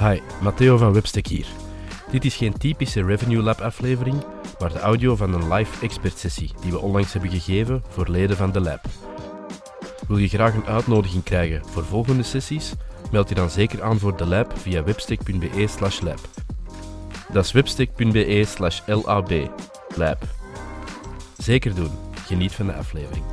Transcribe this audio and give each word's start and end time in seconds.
Hi, 0.00 0.20
Matteo 0.42 0.76
van 0.76 0.92
Webstack 0.92 1.26
hier. 1.26 1.46
Dit 2.10 2.24
is 2.24 2.36
geen 2.36 2.58
typische 2.58 3.04
Revenue 3.04 3.42
Lab 3.42 3.60
aflevering, 3.60 4.24
maar 4.58 4.72
de 4.72 4.78
audio 4.78 5.16
van 5.16 5.32
een 5.32 5.52
live 5.52 5.84
expert 5.84 6.18
sessie 6.18 6.50
die 6.60 6.70
we 6.70 6.78
onlangs 6.78 7.12
hebben 7.12 7.30
gegeven 7.30 7.82
voor 7.88 8.08
leden 8.08 8.36
van 8.36 8.52
de 8.52 8.60
lab. 8.60 8.80
Wil 10.08 10.16
je 10.16 10.28
graag 10.28 10.54
een 10.54 10.66
uitnodiging 10.66 11.22
krijgen 11.22 11.66
voor 11.66 11.84
volgende 11.84 12.22
sessies? 12.22 12.72
Meld 13.10 13.28
je 13.28 13.34
dan 13.34 13.50
zeker 13.50 13.82
aan 13.82 13.98
voor 13.98 14.16
de 14.16 14.26
lab 14.26 14.58
via 14.58 14.84
webstack.be 14.84 15.66
slash 15.66 16.00
lab. 16.00 16.20
Dat 17.32 17.44
is 17.44 17.52
webstack.be 17.52 18.44
slash 18.46 18.80
lab. 19.96 20.22
Zeker 21.38 21.74
doen. 21.74 21.90
Geniet 22.26 22.52
van 22.52 22.66
de 22.66 22.74
aflevering. 22.74 23.24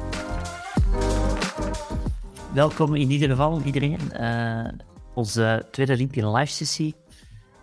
Welkom 2.53 2.95
in 2.95 3.11
ieder 3.11 3.29
geval 3.29 3.61
iedereen. 3.65 3.99
Uh, 4.13 4.67
onze 5.15 5.67
tweede 5.71 5.95
LinkedIn 5.95 6.31
live 6.31 6.51
sessie. 6.51 6.95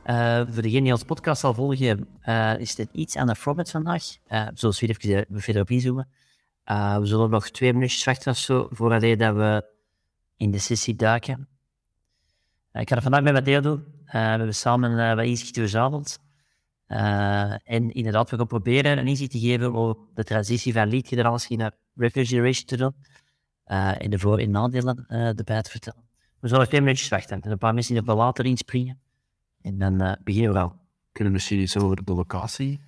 Uh, 0.06 0.42
voor 0.48 0.62
degene 0.62 0.82
die 0.82 0.92
ons 0.92 1.02
podcast 1.02 1.40
zal 1.40 1.54
volgen, 1.54 2.08
uh, 2.24 2.58
is 2.58 2.74
dit 2.74 2.88
iets 2.92 3.16
aan 3.16 3.26
de 3.26 3.34
format 3.34 3.70
vandaag. 3.70 4.02
Uh, 4.28 4.46
we 4.46 4.52
zullen 4.54 4.76
even 4.78 5.26
verder 5.40 5.62
op 5.62 5.70
inzoomen. 5.70 6.08
we 6.64 7.00
zullen 7.02 7.30
nog 7.30 7.50
twee 7.50 7.72
minuutjes 7.72 8.04
wachten 8.04 8.32
of 8.32 8.38
zo, 8.38 8.68
voordat 8.70 9.00
we 9.00 9.64
in 10.36 10.50
de 10.50 10.58
sessie 10.58 10.96
duiken. 10.96 11.48
ik 12.72 12.88
ga 12.88 12.94
het 12.94 13.02
vandaag 13.02 13.22
met 13.22 13.32
Matteo 13.32 13.60
doen. 13.60 13.84
we 14.04 14.18
hebben 14.18 14.54
samen 14.54 15.16
wat 15.16 15.24
inzicht 15.24 15.56
verzameld. 15.56 16.18
en 16.86 17.90
inderdaad, 17.90 18.30
we 18.30 18.36
gaan 18.36 18.46
proberen 18.46 18.98
een 18.98 19.08
inzicht 19.08 19.30
te 19.30 19.38
geven 19.38 19.74
over 19.74 20.02
de 20.14 20.24
transitie 20.24 20.72
van 20.72 20.88
lead 20.88 21.08
generatie 21.08 21.56
naar 21.56 21.72
revenue 21.94 22.26
generation 22.26 22.66
te 22.66 22.76
doen. 22.76 22.94
en 23.98 24.10
de 24.10 24.18
voor- 24.18 24.38
en 24.38 24.50
nadelen 24.50 25.06
erbij 25.08 25.62
te 25.62 25.70
vertellen. 25.70 26.11
We 26.42 26.48
zullen 26.48 26.68
twee 26.68 26.80
minuutjes 26.80 27.08
wachten 27.08 27.40
en 27.40 27.50
een 27.50 27.58
paar 27.58 27.74
mensen 27.74 27.94
die 27.94 28.06
er 28.06 28.14
later 28.14 28.46
inspringen. 28.46 29.00
En 29.60 29.78
dan 29.78 30.02
uh, 30.02 30.12
beginnen 30.24 30.52
we 30.52 30.58
al. 30.58 30.76
Kunnen 31.12 31.32
we 31.32 31.38
misschien 31.38 31.60
iets 31.60 31.76
over 31.76 32.04
de 32.04 32.14
locatie 32.14 32.80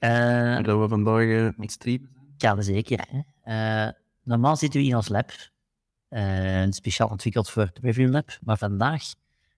uh, 0.00 0.62
dat 0.62 0.80
we 0.80 0.88
vandaag 0.88 1.22
uh, 1.22 1.48
met 1.56 1.72
streamen? 1.72 2.10
Ja, 2.36 2.60
zeker. 2.60 3.24
Hè. 3.42 3.90
normaal 4.22 4.56
zitten 4.56 4.80
we 4.80 4.86
in 4.86 4.96
ons 4.96 5.08
lab, 5.08 5.30
speciaal 6.70 7.08
ontwikkeld 7.08 7.50
voor 7.50 7.62
het 7.62 7.78
Review 7.78 8.10
Lab, 8.10 8.38
maar 8.42 8.58
vandaag 8.58 9.02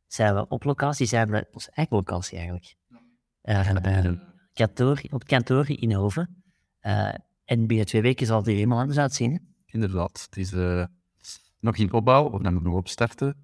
zijn 0.06 0.34
we 0.34 0.48
op 0.48 0.64
locatie, 0.64 1.06
zijn 1.06 1.30
we 1.30 1.48
onze 1.52 1.70
eigen 1.74 1.96
locatie 1.96 2.36
eigenlijk. 2.36 2.76
kantoor, 4.52 5.02
op 5.10 5.24
kantoor 5.24 5.70
in 5.70 5.92
Hoven. 5.92 6.42
en 7.44 7.66
binnen 7.66 7.86
twee 7.86 8.02
weken 8.02 8.26
zal 8.26 8.36
het 8.36 8.46
er 8.46 8.52
helemaal 8.52 8.80
anders 8.80 8.98
uitzien. 8.98 9.54
Inderdaad, 9.66 10.26
het 10.30 10.36
is 10.36 10.52
nog 11.60 11.76
in 11.76 11.92
opbouw, 11.92 12.24
of 12.24 12.42
dan 12.42 12.62
nog 12.62 12.74
opstarten. 12.74 13.36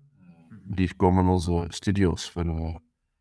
Hier 0.75 0.97
komen 0.97 1.27
onze 1.27 1.65
studio's 1.69 2.31
voor 2.31 2.45
uh, 2.45 2.77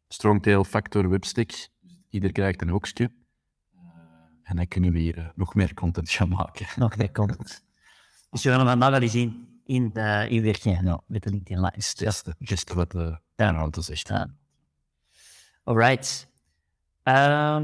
Strongtail, 0.08 0.64
Factor, 0.64 1.10
Webstick. 1.10 1.70
Ieder 2.10 2.32
krijgt 2.32 2.62
een 2.62 2.70
hoekje. 2.70 3.12
En 4.44 4.56
dan 4.56 4.68
kunnen 4.68 4.92
we 4.92 5.00
hier 5.00 5.18
uh, 5.18 5.28
nog 5.36 5.56
meer 5.56 5.74
content 5.74 6.10
gaan 6.10 6.30
maken. 6.30 6.68
Nog 6.76 6.98
meer 6.98 7.12
content. 7.12 7.64
Dus 8.30 8.44
we 8.44 8.50
gaan 8.50 8.60
hem 8.60 8.80
vandaag 8.80 9.02
al 9.02 9.08
zien 9.08 9.60
in, 9.66 9.92
uh, 9.94 10.32
in 10.32 10.42
werking 10.42 10.82
nou, 10.82 11.02
met 11.08 11.24
de 11.24 11.30
LinkedIn 11.30 11.62
Live. 11.64 11.78
Is 11.78 11.94
just 12.40 12.74
wat 12.74 12.92
de 12.92 13.20
ja. 13.36 13.70
zegt. 13.72 14.08
Ja. 14.08 14.36
Alright. 15.64 16.28
Uh, 17.04 17.62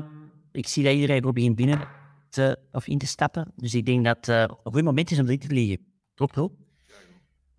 ik 0.51 0.67
zie 0.67 0.83
dat 0.83 0.93
iedereen 0.93 1.23
er 1.23 1.33
begint 1.33 1.55
binnen 1.55 1.87
te, 2.29 2.59
of 2.71 2.87
in 2.87 2.97
te 2.97 3.07
stappen. 3.07 3.51
Dus 3.55 3.73
ik 3.73 3.85
denk 3.85 4.05
dat 4.05 4.25
het 4.25 4.49
een 4.49 4.73
goed 4.73 4.83
moment 4.83 5.11
is 5.11 5.19
om 5.19 5.25
dit 5.25 5.41
te 5.41 5.53
liggen. 5.53 5.85
Top, 6.13 6.31
top. 6.31 6.60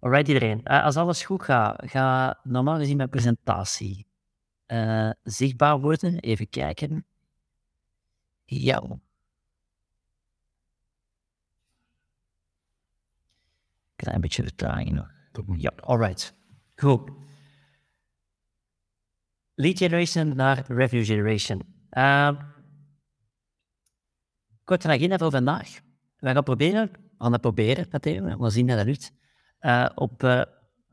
Alright 0.03 0.29
iedereen. 0.29 0.61
Uh, 0.65 0.85
als 0.85 0.97
alles 0.97 1.25
goed 1.25 1.43
gaat, 1.43 1.91
ga 1.91 2.39
normaal 2.43 2.79
gezien 2.79 2.97
mijn 2.97 3.09
presentatie 3.09 4.07
uh, 4.67 5.11
zichtbaar 5.23 5.81
worden. 5.81 6.19
Even 6.19 6.49
kijken. 6.49 7.07
Ja. 8.45 8.99
Klein 13.97 14.21
beetje 14.21 14.43
vertraging 14.43 14.91
nog. 14.91 15.11
Ja, 15.57 15.73
alright. 15.77 16.35
Goed. 16.77 17.11
Lead 19.55 19.79
generation 19.79 20.37
naar 20.37 20.65
revenue 20.67 21.05
generation. 21.05 21.63
Uh, 21.91 22.41
korte 24.65 24.89
agenda 24.89 25.19
voor 25.19 25.31
vandaag. 25.31 25.81
We 26.17 26.33
gaan 26.33 26.43
proberen, 26.43 26.91
we 26.93 26.99
gaan 27.19 27.33
het 27.33 27.41
proberen, 27.41 27.87
Matteo. 27.91 28.39
We 28.39 28.51
zien 28.51 28.67
dat 28.67 28.77
dat 28.77 28.87
lukt 28.87 29.13
uh, 29.63 29.89
op, 29.95 30.23
laten 30.23 30.49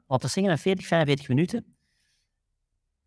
we 0.07 0.27
zeggen, 0.27 0.57
40, 0.57 0.87
45 0.87 1.27
minuten 1.27 1.77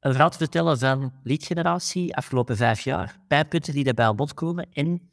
een 0.02 0.10
verhaal 0.10 0.30
te 0.30 0.38
vertellen 0.38 0.78
van 0.78 1.12
leadgeneratie 1.22 2.16
afgelopen 2.16 2.56
vijf 2.56 2.80
jaar, 2.80 3.18
pijnpunten 3.28 3.72
die 3.74 3.84
daarbij 3.84 4.06
aan 4.06 4.16
bod 4.16 4.34
komen 4.34 4.68
en 4.72 5.10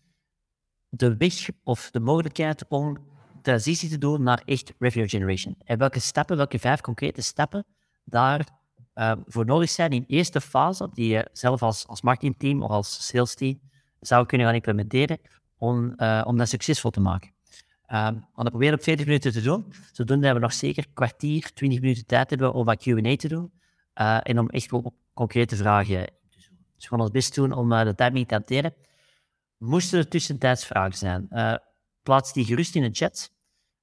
de 0.89 1.17
weg 1.17 1.49
of 1.63 1.91
de 1.91 1.99
mogelijkheid 1.99 2.65
om 2.67 2.97
transitie 3.41 3.89
te 3.89 3.97
doen 3.97 4.23
naar 4.23 4.41
echt 4.45 4.73
revenue 4.79 5.07
generation. 5.07 5.55
En 5.63 5.77
welke 5.77 5.99
stappen, 5.99 6.37
welke 6.37 6.59
vijf 6.59 6.81
concrete 6.81 7.21
stappen 7.21 7.65
daar 8.03 8.47
uh, 8.95 9.11
voor 9.25 9.45
nodig 9.45 9.69
zijn 9.69 9.91
in 9.91 10.03
eerste 10.07 10.41
fase, 10.41 10.89
die 10.93 11.07
je 11.07 11.29
zelf 11.33 11.61
als, 11.61 11.87
als 11.87 12.01
marketingteam 12.01 12.63
of 12.63 12.69
als 12.69 13.07
sales 13.07 13.35
team 13.35 13.59
zou 13.99 14.25
kunnen 14.25 14.47
gaan 14.47 14.55
implementeren 14.55 15.19
om, 15.57 15.93
uh, 15.97 16.23
om 16.25 16.37
dat 16.37 16.49
succesvol 16.49 16.91
te 16.91 16.99
maken. 16.99 17.31
Um, 17.93 18.13
we 18.13 18.21
gaan 18.35 18.45
proberen 18.45 18.73
op 18.73 18.83
40 18.83 19.05
minuten 19.05 19.31
te 19.31 19.41
doen. 19.41 19.73
Zodoende 19.91 20.33
we 20.33 20.39
nog 20.39 20.53
zeker 20.53 20.85
kwartier, 20.93 21.53
20 21.53 21.79
minuten 21.79 22.05
tijd 22.05 22.29
hebben 22.29 22.53
om 22.53 22.65
wat 22.65 22.83
Q&A 22.83 23.15
te 23.15 23.27
doen. 23.27 23.51
Uh, 23.95 24.19
en 24.23 24.39
om 24.39 24.49
echt 24.49 24.71
op 24.71 24.93
concrete 25.13 25.55
vragen 25.55 26.05
te 26.05 26.41
zoeken. 26.41 26.65
Dus 26.75 26.83
we 26.83 26.89
gaan 26.89 26.99
ons 26.99 27.11
best 27.11 27.35
doen 27.35 27.51
om 27.51 27.71
uh, 27.71 27.83
de 27.83 27.95
timing 27.95 28.27
te 28.27 28.33
hanteren. 28.33 28.73
Moesten 29.57 29.99
er 29.99 30.07
tussentijds 30.07 30.65
vragen 30.65 30.97
zijn, 30.97 31.27
uh, 31.31 31.55
plaats 32.03 32.33
die 32.33 32.45
gerust 32.45 32.75
in 32.75 32.81
de 32.81 32.89
chat. 32.91 33.31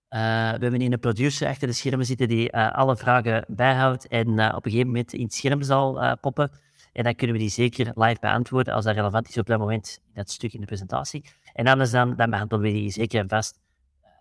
we 0.08 0.16
hebben 0.18 0.80
in 0.80 0.92
een 0.92 1.00
producer 1.00 1.48
achter 1.48 1.68
de 1.68 1.74
schermen 1.74 2.06
zitten 2.06 2.28
die 2.28 2.52
alle 2.54 2.96
vragen 2.96 3.44
bijhoudt 3.48 4.08
en 4.08 4.28
op 4.28 4.64
een 4.64 4.70
gegeven 4.70 4.86
moment 4.86 5.12
in 5.12 5.22
het 5.22 5.34
scherm 5.34 5.62
zal 5.62 6.16
poppen. 6.20 6.50
En 6.92 7.04
dan 7.04 7.14
kunnen 7.14 7.36
we 7.36 7.42
die 7.42 7.50
zeker 7.50 7.92
live 7.94 8.20
beantwoorden 8.20 8.74
als 8.74 8.84
dat 8.84 8.94
relevant 8.94 9.28
is 9.28 9.38
op 9.38 9.46
dat 9.46 9.58
moment, 9.58 10.00
dat 10.14 10.30
stuk 10.30 10.52
in 10.52 10.60
de 10.60 10.66
presentatie. 10.66 11.24
En 11.52 11.66
anders 11.66 11.90
dan, 11.90 12.16
dan 12.16 12.30
behandelen 12.30 12.64
we 12.64 12.72
die 12.72 12.90
zeker 12.90 13.20
en 13.20 13.28
vast 13.28 13.64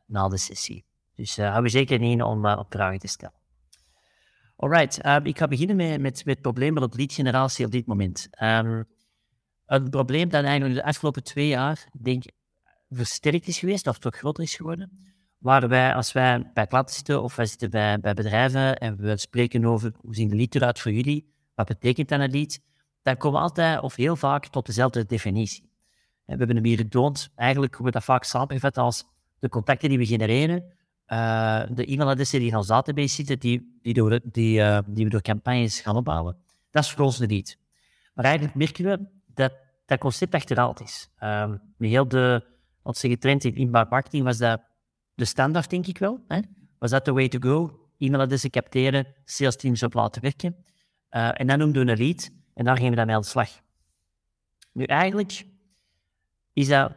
na 0.05 0.27
de 0.27 0.37
sessie. 0.37 0.85
Dus 1.15 1.37
uh, 1.37 1.51
hou 1.51 1.63
je 1.63 1.69
zeker 1.69 2.01
in 2.01 2.23
om 2.23 2.45
uh, 2.45 2.57
op 2.57 2.73
vragen 2.73 2.99
te 2.99 3.07
stellen. 3.07 3.35
Alright, 4.55 5.05
um, 5.05 5.25
ik 5.25 5.37
ga 5.37 5.47
beginnen 5.47 5.75
met, 5.75 6.01
met, 6.01 6.25
met 6.25 6.33
het 6.33 6.41
probleem 6.41 6.73
met 6.73 6.95
lead 6.95 7.13
generatie 7.13 7.65
op 7.65 7.71
dit 7.71 7.85
moment. 7.85 8.27
Um, 8.41 8.85
een 9.65 9.89
probleem 9.89 10.29
dat 10.29 10.43
eigenlijk 10.43 10.75
de 10.75 10.83
afgelopen 10.83 11.23
twee 11.23 11.47
jaar, 11.47 11.87
denk 12.01 12.23
versterkt 12.89 13.47
is 13.47 13.59
geweest, 13.59 13.87
of 13.87 13.97
toch 13.97 14.15
groter 14.15 14.43
is 14.43 14.55
geworden. 14.55 15.13
Waar 15.37 15.67
wij, 15.67 15.93
als 15.95 16.11
wij 16.11 16.51
bij 16.53 16.67
klanten 16.67 16.95
zitten 16.95 17.23
of 17.23 17.35
wij 17.35 17.45
zitten 17.45 17.69
bij, 17.69 17.99
bij 17.99 18.13
bedrijven 18.13 18.77
en 18.77 18.97
we 18.97 19.17
spreken 19.17 19.65
over 19.65 19.93
hoe 19.97 20.15
zien 20.15 20.29
de 20.29 20.35
lead 20.35 20.55
eruit 20.55 20.79
voor 20.79 20.91
jullie, 20.91 21.33
wat 21.55 21.67
betekent 21.67 22.09
dan 22.09 22.19
een 22.19 22.31
lead, 22.31 22.59
dan 23.01 23.17
komen 23.17 23.39
we 23.39 23.45
altijd 23.45 23.81
of 23.81 23.95
heel 23.95 24.15
vaak 24.15 24.47
tot 24.47 24.65
dezelfde 24.65 25.05
definitie. 25.05 25.69
We 26.25 26.35
hebben 26.35 26.55
hem 26.55 26.65
hier 26.65 26.77
getoond, 26.77 27.29
eigenlijk 27.35 27.77
wordt 27.77 27.93
dat 27.93 28.03
vaak 28.03 28.23
samengevat 28.23 28.77
als 28.77 29.03
de 29.39 29.49
contacten 29.49 29.89
die 29.89 29.97
we 29.97 30.05
genereren, 30.05 30.63
uh, 31.07 31.63
de 31.69 31.91
e-mailadressen 31.91 32.39
die 32.39 32.49
in 32.49 32.55
ons 32.55 32.67
database 32.67 33.15
zitten, 33.15 33.39
die, 33.39 33.79
die, 33.81 33.93
door, 33.93 34.19
die, 34.23 34.59
uh, 34.59 34.79
die 34.87 35.03
we 35.03 35.09
door 35.09 35.21
campagnes 35.21 35.79
gaan 35.79 35.95
opbouwen. 35.95 36.37
Dat 36.71 36.83
is 36.83 36.91
voor 36.91 37.05
ons 37.05 37.19
niet. 37.19 37.57
Maar 38.13 38.25
eigenlijk 38.25 38.55
merken 38.55 38.85
we 38.85 39.05
dat 39.33 39.53
dat 39.85 39.99
concept 39.99 40.33
achterhaald 40.33 40.81
is. 40.81 41.09
Um, 41.23 41.61
heel 41.77 42.07
de, 42.07 42.45
wat 42.81 42.97
zeggen, 42.97 43.19
trend 43.19 43.43
in 43.43 43.55
inbound 43.55 43.89
marketing 43.89 44.23
was 44.23 44.37
dat 44.37 44.61
de 45.13 45.25
standaard, 45.25 45.69
denk 45.69 45.87
ik 45.87 45.97
wel. 45.97 46.23
Hè? 46.27 46.39
Was 46.79 46.91
dat 46.91 47.05
de 47.05 47.11
way 47.11 47.27
to 47.27 47.39
go? 47.39 47.79
E-mailadressen 47.97 48.49
capteren, 48.49 49.07
sales 49.25 49.55
teams 49.55 49.83
op 49.83 49.93
laten 49.93 50.21
werken. 50.21 50.55
Uh, 51.11 51.39
en 51.39 51.47
dan 51.47 51.57
noemden 51.57 51.85
we 51.85 51.91
een 51.91 51.97
lead 51.97 52.31
en 52.53 52.65
daar 52.65 52.75
gingen 52.75 52.91
we 52.91 52.97
dan 52.97 53.05
mee 53.05 53.15
aan 53.15 53.21
de 53.21 53.27
slag. 53.27 53.49
Nu, 54.71 54.83
eigenlijk 54.83 55.45
is 56.53 56.67
dat 56.67 56.91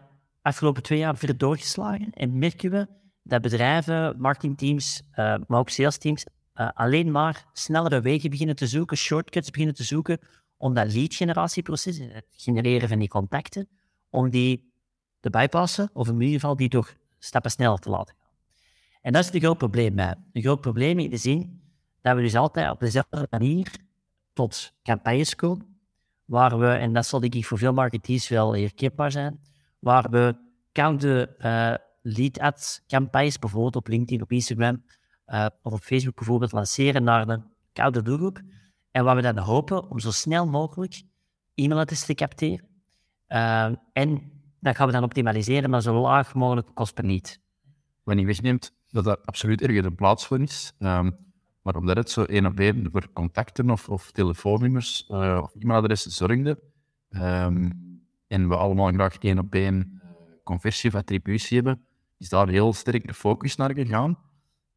afgelopen 0.48 0.82
twee 0.82 0.98
jaar 0.98 1.16
verder 1.16 1.38
doorgeslagen 1.38 2.10
en 2.12 2.38
merken 2.38 2.70
we 2.70 2.88
dat 3.22 3.42
bedrijven, 3.42 4.14
marketingteams, 4.18 5.02
uh, 5.10 5.16
maar 5.46 5.58
ook 5.58 5.68
salesteams 5.68 6.24
uh, 6.54 6.68
alleen 6.74 7.10
maar 7.10 7.46
snellere 7.52 8.00
wegen 8.00 8.30
beginnen 8.30 8.56
te 8.56 8.66
zoeken, 8.66 8.96
shortcuts 8.96 9.50
beginnen 9.50 9.74
te 9.74 9.84
zoeken 9.84 10.18
om 10.56 10.74
dat 10.74 10.92
lead 10.92 11.14
generatieproces, 11.14 11.98
het 11.98 12.26
genereren 12.30 12.88
van 12.88 12.98
die 12.98 13.08
contacten, 13.08 13.68
om 14.10 14.30
die 14.30 14.72
te 15.20 15.30
bypassen 15.30 15.90
of 15.92 16.08
in 16.08 16.20
ieder 16.20 16.40
geval 16.40 16.56
die 16.56 16.68
toch 16.68 16.94
stappen 17.18 17.50
sneller 17.50 17.78
te 17.78 17.90
laten 17.90 18.14
gaan. 18.18 18.30
En 19.02 19.12
dat 19.12 19.24
is 19.24 19.32
een 19.32 19.40
groot 19.40 19.58
probleem 19.58 19.94
bij. 19.94 20.14
Een 20.32 20.42
groot 20.42 20.60
probleem 20.60 20.98
in 20.98 21.10
de 21.10 21.16
zin 21.16 21.60
dat 22.00 22.16
we 22.16 22.22
dus 22.22 22.36
altijd 22.36 22.70
op 22.70 22.80
dezelfde 22.80 23.26
manier 23.30 23.72
tot 24.32 24.72
campagnes 24.82 25.34
komen, 25.34 25.78
waar 26.24 26.58
we, 26.58 26.68
en 26.68 26.92
dat 26.92 27.06
zal 27.06 27.20
denk 27.20 27.34
ik 27.34 27.46
voor 27.46 27.58
veel 27.58 27.72
marketeers 27.72 28.28
wel 28.28 28.56
herkenbaar 28.56 29.10
zijn, 29.10 29.40
waar 29.78 30.10
we 30.10 30.36
koude 30.72 31.34
uh, 31.38 31.74
lead 32.02 32.38
ads 32.38 32.82
campagnes, 32.86 33.38
bijvoorbeeld 33.38 33.76
op 33.76 33.88
LinkedIn, 33.88 34.22
op 34.22 34.32
Instagram 34.32 34.82
uh, 35.26 35.46
of 35.62 35.72
op 35.72 35.80
Facebook 35.80 36.14
bijvoorbeeld, 36.14 36.52
lanceren 36.52 37.02
naar 37.02 37.28
een 37.28 37.44
koude 37.72 38.02
doelgroep. 38.02 38.40
En 38.90 39.04
wat 39.04 39.14
we 39.14 39.22
dan 39.22 39.38
hopen, 39.38 39.90
om 39.90 39.98
zo 39.98 40.10
snel 40.10 40.46
mogelijk 40.46 41.02
e-mailadressen 41.54 42.06
te 42.06 42.14
capteren. 42.14 42.66
Uh, 43.28 43.72
en 43.92 44.32
dat 44.60 44.76
gaan 44.76 44.86
we 44.86 44.92
dan 44.92 45.02
optimaliseren, 45.02 45.70
maar 45.70 45.82
zo 45.82 46.00
laag 46.00 46.34
mogelijk 46.34 46.68
kost 46.74 46.94
per 46.94 47.04
niet. 47.04 47.40
Wat 48.02 48.18
je 48.18 48.26
wegneemt 48.26 48.72
dat 48.90 49.06
er 49.06 49.18
absoluut 49.24 49.62
ergens 49.62 49.86
een 49.86 49.94
plaats 49.94 50.26
voor 50.26 50.40
is. 50.40 50.72
Um, 50.78 51.16
maar 51.62 51.76
omdat 51.76 51.96
het 51.96 52.10
zo 52.10 52.22
één 52.22 52.46
op 52.46 52.58
één 52.58 52.88
voor 52.90 53.12
contacten 53.12 53.70
of, 53.70 53.88
of 53.88 54.10
telefoonnummers 54.10 55.08
uh, 55.10 55.40
of 55.42 55.54
e-mailadressen 55.54 56.10
zorgde, 56.10 56.58
um, 57.10 57.87
en 58.28 58.48
we 58.48 58.56
allemaal 58.56 58.92
graag 58.92 59.18
één 59.18 59.38
op 59.38 59.54
één 59.54 59.74
uh, 59.94 60.10
conversie 60.44 60.90
of 60.90 60.96
attributie 60.96 61.56
hebben, 61.56 61.84
is 62.18 62.28
daar 62.28 62.48
heel 62.48 62.72
sterk 62.72 63.06
de 63.06 63.14
focus 63.14 63.56
naar 63.56 63.74
gegaan. 63.74 64.18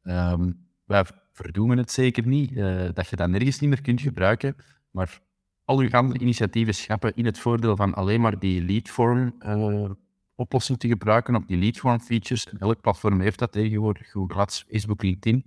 Um, 0.04 0.70
wij 0.86 1.06
verdoemen 1.32 1.78
het 1.78 1.92
zeker 1.92 2.28
niet, 2.28 2.52
uh, 2.52 2.90
dat 2.94 3.10
je 3.10 3.16
dat 3.16 3.30
nergens 3.30 3.60
niet 3.60 3.70
meer 3.70 3.82
kunt 3.82 4.02
gebruiken, 4.02 4.56
maar 4.92 5.22
al 5.66 5.80
uw 5.80 5.92
andere 5.92 6.20
initiatieven 6.20 6.76
schappen 6.76 7.16
in 7.16 7.26
het 7.26 7.40
voordeel 7.40 7.76
van 7.76 7.94
alleen 7.94 8.22
maar 8.22 8.40
die 8.40 8.62
leadform 8.62 9.36
uh, 9.40 9.90
oplossing 10.36 10.80
te 10.80 10.88
gebruiken 10.88 11.36
op 11.36 11.48
die 11.48 11.58
leadform 11.58 12.00
features. 12.00 12.48
elk 12.60 12.82
platform 12.82 13.20
heeft 13.20 13.40
dat 13.40 13.52
tegenwoordig, 13.52 14.12
Google 14.12 14.36
Ads, 14.36 14.66
Facebook, 14.70 15.02
LinkedIn. 15.02 15.46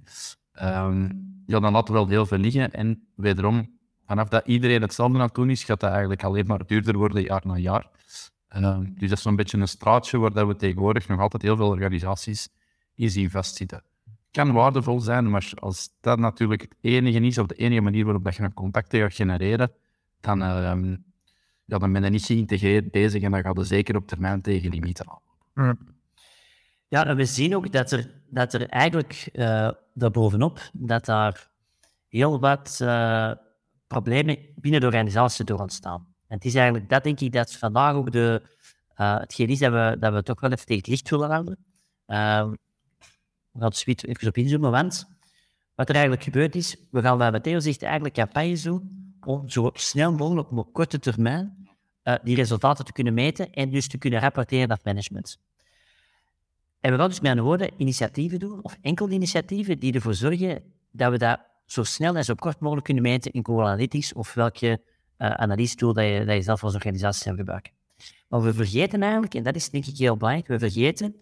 Um, 0.63 1.43
ja, 1.47 1.61
dan 1.61 1.73
laten 1.73 1.95
we 1.95 2.01
wel 2.01 2.09
heel 2.09 2.27
veel 2.27 2.39
liggen. 2.39 2.73
En 2.73 3.07
wederom, 3.17 3.74
vanaf 4.07 4.29
dat 4.29 4.47
iedereen 4.47 4.83
hetzelfde 4.83 5.19
aan 5.19 5.25
het 5.25 5.35
doen 5.35 5.51
is, 5.51 5.65
gaat 5.65 5.81
dat 5.81 5.91
eigenlijk 5.91 6.25
alleen 6.25 6.47
maar 6.47 6.67
duurder 6.67 6.97
worden 6.97 7.23
jaar 7.23 7.43
na 7.45 7.57
jaar. 7.57 7.91
Um, 8.57 8.95
dus 8.99 9.09
dat 9.09 9.19
is 9.19 9.25
zo'n 9.25 9.37
beetje 9.37 9.59
een 9.59 9.69
straatje 9.69 10.19
waar 10.19 10.47
we 10.47 10.57
tegenwoordig 10.57 11.09
nog 11.09 11.21
altijd 11.21 11.43
heel 11.43 11.57
veel 11.57 11.69
organisaties 11.69 12.49
in 12.95 13.11
zien 13.11 13.31
vastzitten. 13.31 13.83
Kan 14.31 14.53
waardevol 14.53 15.01
zijn, 15.01 15.31
maar 15.31 15.53
als 15.55 15.89
dat 16.01 16.19
natuurlijk 16.19 16.61
het 16.61 16.75
enige 16.81 17.21
is, 17.21 17.39
of 17.39 17.47
de 17.47 17.55
enige 17.55 17.81
manier 17.81 18.05
waarop 18.05 18.25
dat 18.25 18.37
je 18.37 18.43
een 18.43 18.55
contacten 18.55 19.01
gaat 19.01 19.15
genereren, 19.15 19.73
dan, 20.21 20.43
uh, 20.43 20.97
ja, 21.65 21.79
dan 21.79 21.93
ben 21.93 22.05
je 22.05 22.11
niet 22.11 22.25
geïntegreerd 22.25 22.91
bezig 22.91 23.23
en 23.23 23.31
dan 23.31 23.43
gaat 23.43 23.57
je 23.57 23.65
zeker 23.65 23.97
op 23.97 24.07
termijn 24.07 24.41
tegen 24.41 24.71
limieten 24.71 25.07
aan. 25.09 25.79
Ja, 26.89 27.07
en 27.07 27.17
we 27.17 27.25
zien 27.25 27.57
ook 27.57 27.73
dat 27.73 27.91
er, 27.91 28.11
dat 28.29 28.55
er 28.55 28.69
eigenlijk 28.69 29.29
uh, 29.33 29.71
daarbovenop, 29.95 30.61
dat 30.73 31.05
daar 31.05 31.51
heel 32.09 32.41
wat 32.41 32.79
uh, 32.83 33.33
problemen 34.01 34.39
binnen 34.57 34.81
de 34.81 34.87
organisatie 34.87 35.45
door 35.45 35.61
ontstaan. 35.61 36.07
En 36.29 36.37
het 36.37 36.45
is 36.45 36.55
eigenlijk, 36.55 36.89
dat 36.89 37.03
denk 37.05 37.21
ik, 37.21 37.33
dat 37.33 37.53
vandaag 37.53 37.95
ook 37.95 38.13
de, 38.13 38.43
uh, 38.97 39.19
hetgeen 39.19 39.49
is 39.49 39.59
dat 39.59 39.73
we, 39.73 39.97
dat 39.99 40.13
we 40.13 40.23
toch 40.23 40.41
wel 40.41 40.51
even 40.51 40.67
tegen 40.67 40.83
het 40.83 40.87
licht 40.87 41.11
willen 41.11 41.31
houden. 41.31 41.57
Uh, 42.07 42.51
we 43.53 43.61
gaan 43.61 43.71
er 43.71 44.09
even 44.09 44.29
op 44.29 44.37
inzoomen, 44.37 44.71
want 44.71 45.07
wat 45.75 45.89
er 45.89 45.95
eigenlijk 45.95 46.25
gebeurd 46.25 46.55
is, 46.55 46.77
we 46.91 47.01
gaan 47.01 47.19
bij 47.19 47.31
Matteo 47.31 47.61
zegt 47.61 47.83
eigenlijk 47.83 48.15
campagnes 48.15 48.63
doen 48.63 49.15
om 49.21 49.49
zo 49.49 49.71
snel 49.73 50.13
mogelijk 50.13 50.51
op 50.51 50.73
korte 50.73 50.99
termijn 50.99 51.69
uh, 52.05 52.15
die 52.23 52.37
resultaten 52.37 52.85
te 52.85 52.93
kunnen 52.93 53.15
meten 53.15 53.53
en 53.53 53.71
dus 53.71 53.89
te 53.89 53.99
kunnen 53.99 54.21
rapporteren 54.21 54.69
naar 54.69 54.81
management. 54.83 55.39
En 56.81 56.93
we 56.93 56.99
gaan 56.99 57.09
dus 57.09 57.21
met 57.21 57.31
andere 57.31 57.47
woorden 57.47 57.71
initiatieven 57.77 58.39
doen, 58.39 58.63
of 58.63 58.79
enkel 58.81 59.11
initiatieven, 59.11 59.79
die 59.79 59.93
ervoor 59.93 60.15
zorgen 60.15 60.63
dat 60.91 61.11
we 61.11 61.19
dat 61.19 61.41
zo 61.65 61.83
snel 61.83 62.17
en 62.17 62.25
zo 62.25 62.35
kort 62.35 62.61
mogelijk 62.61 62.85
kunnen 62.87 63.03
meten 63.03 63.33
in 63.33 63.45
Google 63.45 63.65
Analytics 63.65 64.13
of 64.13 64.35
welke 64.35 64.83
uh, 65.19 65.31
analyse 65.31 65.75
tool 65.75 65.93
dat 65.93 66.05
je, 66.05 66.25
dat 66.25 66.45
zelf 66.45 66.65
als 66.65 66.75
organisatie 66.75 67.23
zou 67.23 67.37
gebruiken. 67.37 67.73
Maar 68.29 68.43
we 68.43 68.55
vergeten 68.55 69.03
eigenlijk, 69.03 69.35
en 69.35 69.43
dat 69.43 69.55
is 69.55 69.71
denk 69.71 69.87
ik 69.87 69.97
heel 69.97 70.17
belangrijk, 70.17 70.47
we 70.47 70.59
vergeten 70.59 71.15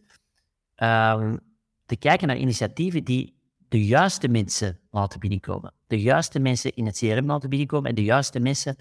uh, 0.77 1.35
te 1.87 1.97
kijken 1.97 2.27
naar 2.27 2.37
initiatieven 2.37 3.05
die 3.05 3.41
de 3.69 3.85
juiste 3.85 4.29
mensen 4.29 4.81
laten 4.91 5.21
binnenkomen. 5.21 5.73
De 5.87 6.01
juiste 6.01 6.39
mensen 6.39 6.75
in 6.75 6.87
het 6.87 6.97
CRM 6.99 7.27
laten 7.27 7.49
binnenkomen 7.49 7.89
en 7.89 7.95
de 7.95 8.05
juiste 8.05 8.41
mensen 8.41 8.77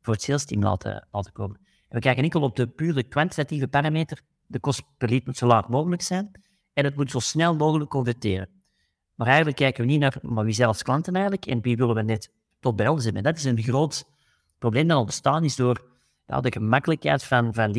voor 0.00 0.14
het 0.14 0.22
sales 0.22 0.44
team 0.44 0.62
laten, 0.62 1.08
laten 1.10 1.32
komen. 1.32 1.56
En 1.88 1.96
we 1.96 2.00
kijken 2.00 2.22
enkel 2.22 2.40
op 2.40 2.56
de 2.56 2.66
pure 2.66 3.02
kwantitatieve 3.02 3.68
parameter. 3.68 4.20
De 4.46 4.60
kost 4.60 4.82
per 4.96 5.08
lead 5.08 5.26
moet 5.26 5.36
zo 5.36 5.46
laag 5.46 5.68
mogelijk 5.68 6.02
zijn 6.02 6.30
en 6.72 6.84
het 6.84 6.96
moet 6.96 7.10
zo 7.10 7.18
snel 7.18 7.56
mogelijk 7.56 7.90
converteren. 7.90 8.48
Maar 9.14 9.26
eigenlijk 9.26 9.56
kijken 9.56 9.84
we 9.84 9.90
niet 9.90 10.00
naar 10.00 10.16
maar 10.22 10.44
wie 10.44 10.54
zelfs 10.54 10.82
klanten 10.82 11.14
eigenlijk 11.14 11.46
en 11.46 11.60
wie 11.60 11.76
willen 11.76 11.94
we 11.94 12.02
net 12.02 12.30
tot 12.60 12.76
bij 12.76 12.88
ons 12.88 13.04
hebben. 13.04 13.22
Dat 13.22 13.36
is 13.36 13.44
een 13.44 13.62
groot 13.62 14.04
probleem 14.58 14.88
dat 14.88 14.98
ontstaan 14.98 15.44
is 15.44 15.56
door 15.56 15.84
ja, 16.26 16.40
de 16.40 16.52
gemakkelijkheid 16.52 17.24
van, 17.24 17.54
van 17.54 17.72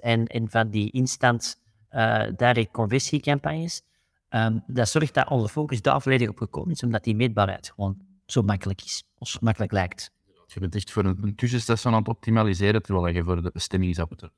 en, 0.00 0.26
en 0.26 0.50
van 0.50 0.70
die 0.70 0.90
instant 0.90 1.62
uh, 1.90 2.24
direct 2.36 2.70
conversiecampagnes. 2.70 3.82
Um, 4.30 4.62
dat 4.66 4.88
zorgt 4.88 5.14
dat 5.14 5.28
onze 5.28 5.48
focus 5.48 5.82
daar 5.82 6.02
volledig 6.02 6.28
op 6.28 6.38
gekomen 6.38 6.70
is, 6.70 6.82
omdat 6.82 7.04
die 7.04 7.16
meetbaarheid 7.16 7.72
gewoon 7.74 7.98
zo 8.26 8.42
makkelijk 8.42 8.82
is, 8.82 9.04
of 9.18 9.28
zo 9.28 9.38
makkelijk 9.42 9.72
lijkt. 9.72 10.12
Je 10.46 10.60
bent 10.60 10.74
echt 10.74 10.90
voor 10.90 11.04
een, 11.04 11.34
tussenstation 11.36 11.92
aan 11.92 11.98
het 11.98 12.08
optimaliseren, 12.08 12.82
terwijl 12.82 13.14
je 13.14 13.24
voor 13.24 13.42
de 13.42 13.50
bestemming 13.52 13.92
is 13.92 13.98
op 13.98 14.30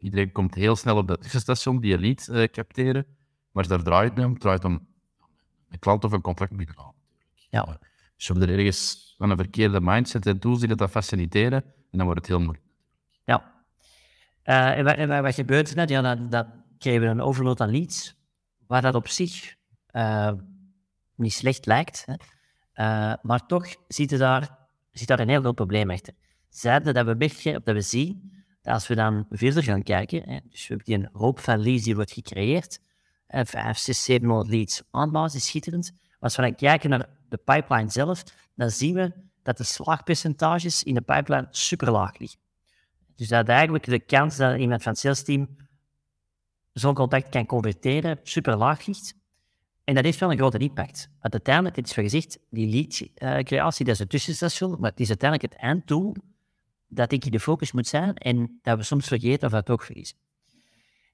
Iedereen 0.00 0.32
komt 0.32 0.54
heel 0.54 0.76
snel 0.76 0.96
op 0.96 1.08
dat 1.08 1.22
tussenstation, 1.22 1.80
die 1.80 1.98
je 1.98 2.16
uh, 2.30 2.44
capteren, 2.44 3.06
maar 3.50 3.66
daar 3.68 3.82
draait 3.82 4.16
het 4.16 4.24
om. 4.24 4.32
Het 4.32 4.40
draait 4.40 4.64
om 4.64 4.86
een 5.68 5.78
klant 5.78 6.04
of 6.04 6.12
een 6.12 6.20
contract 6.20 6.56
binnenhalen. 6.56 6.94
Ja. 7.34 7.78
Dus 8.16 8.26
je 8.26 8.34
er 8.34 8.58
ergens 8.58 9.14
van 9.18 9.30
een 9.30 9.36
verkeerde 9.36 9.80
mindset 9.80 10.26
en 10.26 10.38
tools 10.38 10.60
die 10.60 10.74
dat 10.74 10.90
faciliteren, 10.90 11.64
en 11.90 11.98
dan 11.98 12.04
wordt 12.04 12.20
het 12.20 12.28
heel 12.28 12.40
moeilijk. 12.40 12.64
Ja. 13.24 13.54
Uh, 14.44 14.78
en, 14.78 15.08
wat, 15.08 15.22
wat 15.22 15.34
gebeurt 15.34 15.70
er 15.70 15.76
net? 15.76 15.88
Ja, 15.88 16.00
dan, 16.00 16.28
dan 16.28 16.46
krijgen 16.78 17.02
we 17.02 17.08
een 17.08 17.20
overload 17.20 17.60
aan 17.60 17.70
leads 17.70 18.14
waar 18.66 18.82
dat 18.82 18.94
op 18.94 19.08
zich 19.08 19.54
uh, 19.92 20.32
niet 21.14 21.32
slecht 21.32 21.66
lijkt. 21.66 22.06
Hè. 22.06 22.14
Uh, 22.14 23.14
maar 23.22 23.46
toch 23.46 23.66
zit 23.88 24.12
er 24.12 24.18
daar, 24.18 24.58
zit 24.92 25.08
daar 25.08 25.20
een 25.20 25.28
heel 25.28 25.40
groot 25.40 25.54
probleem 25.54 25.90
achter. 25.90 26.14
Zijde 26.48 26.92
dat 26.92 27.06
we 27.06 27.14
merken, 27.14 27.60
dat 27.64 27.74
we 27.74 27.80
zien, 27.80 28.44
dat 28.62 28.74
als 28.74 28.86
we 28.86 28.94
dan 28.94 29.26
verder 29.30 29.62
gaan 29.62 29.82
kijken, 29.82 30.22
hè, 30.30 30.38
dus 30.50 30.68
we 30.68 30.74
hebben 30.74 30.84
die 30.86 30.94
een 30.96 31.08
hoop 31.12 31.38
van 31.38 31.62
leads 31.62 31.84
die 31.84 31.94
wordt 31.94 32.12
gecreëerd, 32.12 32.80
hè, 33.26 33.46
5, 33.46 33.78
6, 33.78 34.04
700 34.04 34.48
leads 34.48 34.82
aan 34.90 35.10
basis, 35.10 35.46
schitterend. 35.46 35.90
Maar 35.92 36.16
als 36.18 36.36
we 36.36 36.54
kijken 36.54 36.90
naar 36.90 37.08
de 37.28 37.36
pipeline 37.36 37.90
zelf, 37.90 38.22
dan 38.54 38.70
zien 38.70 38.94
we 38.94 39.12
dat 39.42 39.56
de 39.56 39.64
slaagpercentages 39.64 40.82
in 40.82 40.94
de 40.94 41.00
pipeline 41.00 41.46
super 41.50 41.90
laag 41.90 42.18
liggen. 42.18 42.38
Dus 43.14 43.28
dat 43.28 43.48
eigenlijk 43.48 43.84
de 43.84 44.00
kans 44.00 44.36
dat 44.36 44.58
iemand 44.58 44.82
van 44.82 44.92
het 44.92 45.00
sales 45.00 45.22
team 45.22 45.56
zo'n 46.72 46.94
contact 46.94 47.28
kan 47.28 47.46
converteren, 47.46 48.20
super 48.22 48.56
laag 48.56 48.86
ligt. 48.86 49.14
En 49.84 49.94
dat 49.94 50.04
heeft 50.04 50.18
wel 50.18 50.30
een 50.30 50.36
grote 50.36 50.58
impact. 50.58 51.10
Want 51.20 51.32
uiteindelijk, 51.32 51.74
dit 51.74 51.86
is 51.86 51.94
wel 51.94 52.04
gezegd, 52.04 52.38
die 52.50 52.68
lead-creatie, 52.68 53.84
dat 53.84 53.94
is 53.94 54.00
een 54.00 54.08
tussenstation, 54.08 54.80
maar 54.80 54.90
het 54.90 55.00
is 55.00 55.08
uiteindelijk 55.08 55.52
het 55.52 55.62
einddoel 55.62 56.14
dat 56.88 57.12
ik 57.12 57.32
de 57.32 57.40
focus 57.40 57.72
moet 57.72 57.86
zijn 57.86 58.16
en 58.16 58.58
dat 58.62 58.78
we 58.78 58.84
soms 58.84 59.06
vergeten 59.06 59.46
of 59.46 59.52
dat 59.52 59.70
ook 59.70 59.82
verliezen. 59.82 60.16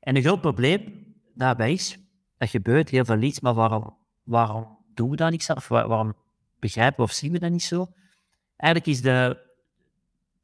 En 0.01 0.17
een 0.17 0.23
groot 0.23 0.41
probleem 0.41 1.15
daarbij 1.35 1.73
is, 1.73 1.99
dat 2.43 2.51
gebeurt 2.51 2.89
heel 2.89 3.05
veel 3.05 3.17
leads, 3.17 3.41
maar 3.41 3.55
waarom, 3.55 3.97
waarom 4.23 4.79
doen 4.95 5.11
we 5.11 5.17
dat 5.17 5.31
niet 5.31 5.43
zelf? 5.43 5.69
waarom 5.69 6.15
begrijpen 6.59 6.97
we 6.97 7.03
of 7.03 7.13
zien 7.13 7.33
we 7.33 7.39
dat 7.39 7.51
niet 7.51 7.63
zo? 7.63 7.87
Eigenlijk 8.57 8.93
is 8.93 9.03
de, 9.03 9.39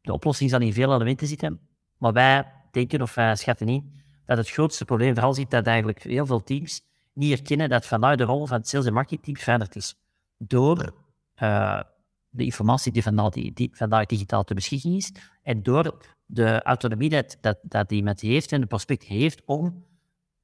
de 0.01 0.13
oplossing 0.13 0.51
zal 0.51 0.61
in 0.61 0.73
veel 0.73 0.95
elementen 0.95 1.27
zitten, 1.27 1.61
maar 1.97 2.13
wij 2.13 2.53
denken 2.71 3.03
of 3.03 3.15
wij 3.15 3.37
schatten 3.37 3.69
in 3.69 4.03
dat 4.27 4.37
het 4.37 4.51
grootste 4.51 4.85
probleem 4.85 5.15
vooral 5.15 5.35
zit 5.35 5.51
dat 5.51 5.67
eigenlijk 5.67 6.03
heel 6.03 6.27
veel 6.27 6.43
teams 6.43 6.83
niet 7.13 7.31
herkennen 7.31 7.69
dat 7.69 7.87
vanuit 7.87 8.19
de 8.19 8.25
rol 8.25 8.47
van 8.47 8.57
het 8.57 8.69
sales- 8.69 8.87
en 8.87 8.93
marketingteam 8.93 9.37
veranderd 9.37 9.77
is. 9.77 9.95
Door 10.37 10.95
uh, 11.43 11.81
de 12.29 12.45
informatie 12.45 12.93
die 12.93 13.03
vandaag, 13.03 13.31
die, 13.31 13.71
vandaag 13.73 14.07
digitaal 14.07 14.45
te 14.45 14.55
beschikking 14.55 14.97
is 14.97 15.13
en 15.43 15.63
door 15.63 15.99
de 16.27 16.63
autonomie 16.63 17.11
dat, 17.11 17.37
dat, 17.41 17.59
dat 17.63 17.93
iemand 17.93 18.21
heeft 18.21 18.53
en 18.53 18.61
de 18.61 18.67
prospect 18.67 19.03
heeft 19.03 19.43
om 19.45 19.85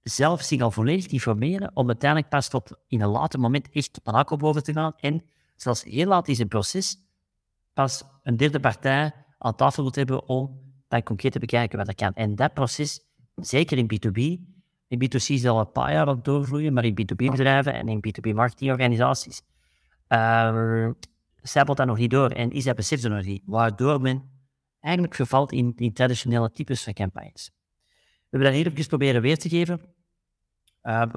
zelf 0.05 0.43
zich 0.43 0.61
al 0.61 0.71
volledig 0.71 1.07
informeren, 1.07 1.71
om 1.75 1.87
uiteindelijk 1.87 2.31
pas 2.31 2.49
tot 2.49 2.71
in 2.89 3.01
een 3.01 3.09
later 3.09 3.41
moment 3.41 3.69
echt 3.71 3.93
tot 3.93 4.07
een 4.07 4.15
akkoord 4.15 4.43
over 4.43 4.63
te 4.63 4.73
gaan 4.73 4.93
en 4.97 5.23
zelfs 5.57 5.85
heel 5.85 6.07
laat 6.07 6.29
in 6.29 6.35
zijn 6.35 6.49
proces 6.49 6.99
pas 7.73 8.05
een 8.23 8.37
derde 8.37 8.61
partij 8.61 9.13
aan 9.39 9.55
tafel 9.55 9.83
moet 9.83 9.95
hebben 9.95 10.29
om 10.29 10.61
dan 10.89 11.03
concreet 11.03 11.33
te 11.33 11.39
bekijken 11.39 11.79
wat 11.79 11.89
er 11.89 11.95
kan. 11.95 12.15
En 12.15 12.35
dat 12.35 12.55
proces 12.55 13.01
zeker 13.35 13.79
in 13.79 13.91
B2B. 13.95 14.53
In 14.89 15.05
B2C 15.05 15.27
is 15.27 15.47
al 15.47 15.61
een 15.61 15.73
paar 15.73 15.93
jaar 15.93 16.07
aan 16.07 16.23
doorvloeien, 16.23 16.73
maar 16.73 16.85
in 16.85 16.95
B2B-bedrijven 17.01 17.75
en 17.75 17.89
in 17.89 17.99
B2B-marketingorganisaties 17.99 19.43
uh, 20.09 20.91
zijpelt 21.43 21.77
dat 21.77 21.87
nog 21.87 21.99
niet 21.99 22.11
door 22.11 22.31
en 22.31 22.51
is 22.51 22.65
dat 22.65 22.77
besef 22.77 23.03
er 23.03 23.11
nog 23.11 23.25
niet, 23.25 23.43
waardoor 23.47 24.01
men 24.01 24.31
eigenlijk 24.81 25.15
vervalt 25.15 25.53
in, 25.53 25.73
in 25.77 25.93
traditionele 25.93 26.51
types 26.51 26.83
van 26.83 26.93
campagnes. 26.93 27.51
We 28.35 28.41
hebben 28.41 28.49
dat 28.49 28.59
hier 28.59 28.73
even 28.73 28.89
proberen 28.89 29.23
weer 29.23 29.39
te 29.39 29.49
geven, 29.49 29.81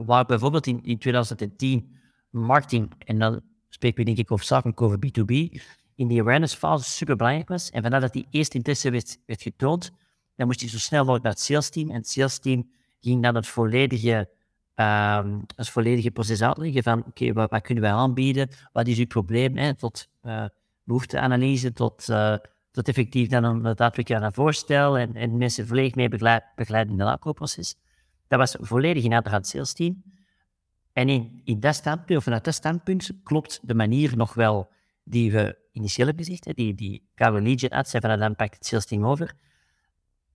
waar 0.06 0.26
bijvoorbeeld 0.26 0.68
in, 0.68 0.84
in 0.84 0.98
2010 0.98 1.98
marketing, 2.30 2.92
en 3.06 3.20
dan 3.20 3.42
spreken 3.70 3.98
we 3.98 4.04
denk 4.04 4.18
ik 4.18 4.30
hoofdzakelijk 4.30 4.82
over 4.82 4.98
B2B, 4.98 5.62
in 5.96 6.08
die 6.08 6.22
awareness 6.22 6.56
fase 6.56 6.90
super 6.90 7.16
belangrijk 7.16 7.50
was 7.50 7.70
en 7.70 7.82
vandaar 7.82 8.02
dat 8.02 8.14
die 8.14 8.28
eerste 8.30 8.58
interesse 8.58 8.92
werd, 8.92 9.18
werd 9.26 9.42
getoond, 9.42 9.92
dan 10.36 10.48
moest 10.48 10.60
hij 10.60 10.70
zo 10.70 10.78
snel 10.78 11.00
mogelijk 11.00 11.24
naar 11.24 11.34
het 11.34 11.42
sales 11.42 11.70
team. 11.70 11.90
En 11.90 11.96
het 11.96 12.10
sales 12.10 12.40
team 12.40 12.70
ging 13.00 13.24
dan 13.24 13.36
het 13.36 13.48
volledige, 13.48 14.30
um, 14.76 15.46
het 15.56 15.70
volledige 15.70 16.12
proces 16.12 16.42
uitleggen 16.42 16.84
van 16.84 17.04
oké, 17.06 17.34
wat, 17.34 17.62
kunnen 17.62 17.84
wij 17.84 17.92
aanbieden? 17.92 18.50
Wat 18.74 18.88
is 18.88 18.98
uw 18.98 19.08
probleem? 19.08 19.58
Hè? 19.58 19.76
Tot 19.76 20.08
uh, 20.24 20.46
behoefteanalyse 20.84 21.74
tot, 21.74 22.08
uh, 22.10 22.36
tot 22.72 22.88
effectief 22.88 23.28
dan 23.28 23.44
een 23.44 23.62
daadwerkelijk 23.62 24.24
een 24.24 24.34
voorstel 24.34 24.98
en, 24.98 25.16
en 25.16 25.38
mensen 25.38 25.68
volledig 25.68 25.96
mee 25.96 26.10
begeleid, 26.10 26.44
begeleiden 26.56 26.94
in 26.94 27.00
het 27.00 27.10
aankoopproces. 27.10 27.76
Dat 28.28 28.40
was 28.40 28.56
volledig 28.60 29.04
in 29.04 29.12
het 29.12 29.48
sales 29.48 29.74
team. 29.74 30.04
En 30.94 31.10
in, 31.10 31.42
in 31.44 31.60
dat 31.60 31.76
standpunt, 31.76 32.18
of 32.18 32.24
vanuit 32.24 32.44
dat 32.44 32.54
standpunt, 32.54 33.12
klopt 33.24 33.60
de 33.64 33.76
manier 33.76 34.18
nog 34.18 34.34
wel 34.34 34.72
die 35.04 35.32
we 35.32 35.58
initieel 35.72 36.08
hebben 36.08 36.26
gezegd, 36.26 36.56
die, 36.56 36.76
die 36.76 37.10
Legion 37.16 37.74
had, 37.74 37.90
zei 37.90 38.08
van 38.08 38.20
dan 38.20 38.36
pakt 38.36 38.54
het 38.54 38.66
sales 38.66 38.86
team 38.86 39.06
over. 39.06 39.34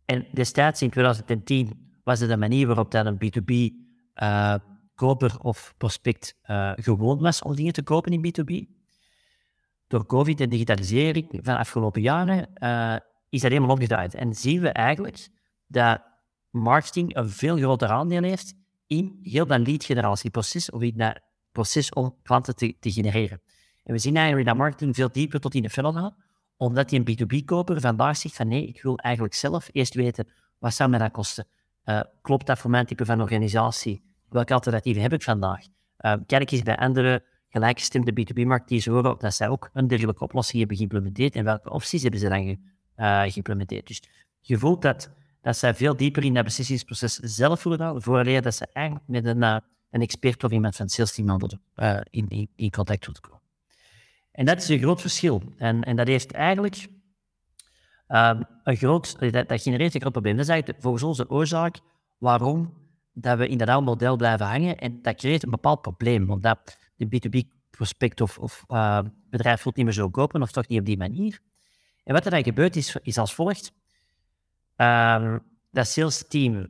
En 0.05 0.27
destijds, 0.33 0.83
in 0.83 0.91
2010, 0.91 1.91
was 2.05 2.21
het 2.21 2.29
de 2.29 2.37
manier 2.37 2.67
waarop 2.67 2.91
dat 2.91 3.07
een 3.07 3.17
B2B 3.17 3.75
uh, 4.23 4.55
koper 4.95 5.39
of 5.41 5.75
prospect 5.77 6.39
uh, 6.47 6.73
gewoon 6.75 7.19
was 7.19 7.43
om 7.43 7.55
dingen 7.55 7.73
te 7.73 7.83
kopen 7.83 8.13
in 8.13 8.27
B2B. 8.27 8.81
Door 9.87 10.07
COVID 10.07 10.41
en 10.41 10.49
digitalisering 10.49 11.27
van 11.31 11.43
de 11.43 11.59
afgelopen 11.59 12.03
jaren 12.03 12.49
uh, 12.55 12.97
is 13.29 13.41
dat 13.41 13.51
helemaal 13.51 13.75
omgedraaid. 13.75 14.15
En 14.15 14.35
zien 14.35 14.61
we 14.61 14.69
eigenlijk 14.69 15.29
dat 15.67 16.03
marketing 16.53 17.17
een 17.17 17.31
veel 17.31 17.57
groter 17.57 17.89
aandeel 17.89 18.23
heeft 18.23 18.55
in 18.87 19.19
heel 19.23 19.47
dat 19.47 19.67
lead-generatieproces 19.67 20.71
of 20.71 20.83
in 20.83 20.97
dat 20.97 21.21
proces 21.53 21.93
om 21.93 22.17
klanten 22.23 22.57
te, 22.57 22.77
genereren. 22.81 23.41
En 23.85 23.93
we 23.93 23.99
zien 23.99 24.17
eigenlijk 24.17 24.47
dat 24.47 24.57
marketing 24.57 24.95
veel 24.95 25.13
dieper 25.13 25.41
tot 25.41 25.55
in 25.55 25.63
de 25.63 25.71
funnel 25.71 25.93
gaat, 25.93 26.15
omdat 26.57 26.89
die 26.89 27.03
een 27.05 27.19
B2B-koper 27.19 27.81
vandaag 27.81 28.17
zegt 28.17 28.37
van 28.37 28.49
nee, 28.49 28.67
ik 28.67 28.83
wil 28.83 28.97
eigenlijk 28.97 29.35
zelf 29.35 29.69
eerst 29.73 29.95
weten 29.95 30.29
wat 30.59 30.75
zou 30.75 30.91
mij 30.91 30.99
dat 30.99 31.11
kosten. 31.11 31.47
Uh, 31.85 32.01
klopt 32.23 32.47
dat 32.47 32.59
voor 32.59 32.71
mijn 32.71 32.87
type 32.87 33.05
van 33.05 33.21
organisatie? 33.21 34.11
welke 34.29 34.55
alternatieven 34.55 35.03
heb 35.03 35.13
ik 35.13 35.23
vandaag? 35.23 35.61
Uh, 35.99 36.15
kijk 36.27 36.51
eens 36.51 36.63
bij 36.63 36.77
andere 36.77 37.25
gelijkgestemde 37.49 38.13
B2B-markt 38.13 38.85
horen 38.85 39.17
dat 39.19 39.35
zij 39.35 39.49
ook 39.49 39.71
een 39.73 39.87
dergelijke 39.87 40.25
oplossing 40.25 40.59
hebben 40.59 40.77
geïmplementeerd 40.77 41.35
en 41.35 41.45
welke 41.45 41.71
opties 41.71 42.03
hebben 42.03 42.21
ze 42.21 42.29
dan 42.29 42.45
ge, 42.45 42.59
uh, 42.97 43.23
geïmplementeerd. 43.33 43.87
Dus 43.87 44.03
je 44.41 44.59
voelt 44.59 44.83
dat, 44.83 45.11
dat 45.43 45.57
zij 45.57 45.75
veel 45.75 45.97
dieper 45.97 46.25
in 46.25 46.35
dat 46.35 46.45
beslissingsproces 46.45 47.15
zelf 47.15 47.65
halen, 47.65 48.03
vooraleer 48.03 48.43
dat 48.43 48.55
ze 48.55 48.67
eigenlijk 48.73 49.09
met 49.09 49.25
een, 49.25 49.43
uh, 49.43 49.57
een 49.91 50.01
expert 50.01 50.45
of 50.45 50.51
iemand 50.51 50.77
van 50.77 50.85
het 50.85 50.95
sales 50.95 51.15
team 51.15 51.39
uh, 51.77 52.01
in, 52.11 52.29
in, 52.29 52.49
in, 52.57 52.71
contact 52.71 53.07
willen 53.07 53.21
komen. 53.21 53.41
En 54.33 54.45
dat 54.45 54.63
is 54.63 54.69
een 54.69 54.79
groot 54.79 55.01
verschil. 55.01 55.43
En, 55.57 55.83
en 55.83 55.97
dat 55.97 56.07
heeft 56.07 56.33
eigenlijk 56.33 56.89
um, 58.09 58.47
een 58.65 58.77
groot, 58.77 59.33
dat, 59.33 59.49
dat 59.49 59.63
genereert 59.63 59.95
een 59.95 60.01
groot 60.01 60.13
probleem. 60.13 60.37
Dat 60.37 60.45
is 60.45 60.51
eigenlijk 60.51 60.83
volgens 60.83 61.03
ons 61.03 61.17
de 61.17 61.31
oorzaak 61.31 61.79
waarom 62.19 62.75
dat 63.13 63.39
we 63.39 63.49
in 63.49 63.59
dat 63.59 63.69
oude 63.69 63.87
model 63.87 64.17
blijven 64.17 64.47
hangen. 64.47 64.79
En 64.79 65.03
dat 65.03 65.17
creëert 65.17 65.43
een 65.43 65.51
bepaald 65.51 65.83
probleem, 65.83 66.31
omdat 66.31 66.79
de 66.97 67.07
B2B-prospect 67.07 68.21
of, 68.21 68.39
of 68.39 68.65
uh, 68.69 68.99
bedrijf 69.31 69.63
wil 69.63 69.73
niet 69.75 69.85
meer 69.85 69.95
zo 69.95 70.11
kopen, 70.11 70.43
of 70.43 70.53
toch 70.53 70.69
niet 70.69 70.81
op 70.81 70.87
die 70.87 70.97
manier. 70.97 71.41
En 72.05 72.15
wat 72.15 72.25
er 72.25 72.31
dan 72.31 72.45
gebeurt, 72.45 72.77
is, 72.77 72.97
is 73.03 73.19
als 73.19 73.35
volgt. 73.35 73.73
Uh, 74.77 75.37
dat 75.71 75.87
sales 75.87 76.29
team, 76.29 76.69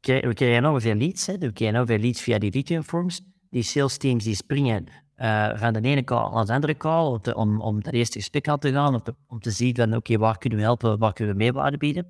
we 0.00 0.34
krijgen 0.34 0.64
ongeveer 0.64 0.94
leads, 0.94 1.26
hè, 1.26 1.38
we 1.38 1.52
krijgen 1.52 1.80
ongeveer 1.80 1.98
leads 1.98 2.20
via 2.20 2.38
die 2.38 2.50
retail 2.50 2.82
forms. 2.82 3.20
Die 3.50 3.62
sales 3.62 3.96
teams 3.96 4.24
die 4.24 4.34
springen 4.34 4.86
uh, 5.16 5.58
van 5.58 5.72
de 5.72 5.80
ene 5.80 6.04
call 6.04 6.32
naar 6.32 6.46
de 6.46 6.52
andere 6.52 6.76
call, 6.76 7.06
om, 7.06 7.20
om, 7.34 7.60
om 7.60 7.82
dat 7.82 7.92
eerste 7.92 8.18
gesprek 8.18 8.48
aan 8.48 8.58
te 8.58 8.72
gaan, 8.72 8.94
om 8.94 9.02
te, 9.02 9.14
om 9.26 9.40
te 9.40 9.50
zien 9.50 9.76
van, 9.76 9.94
oké, 9.94 10.18
waar 10.18 10.38
kunnen 10.38 10.58
we 10.58 10.64
helpen, 10.64 10.98
waar 10.98 11.12
kunnen 11.12 11.34
we 11.34 11.42
meewaarde 11.42 11.76
bieden. 11.76 12.06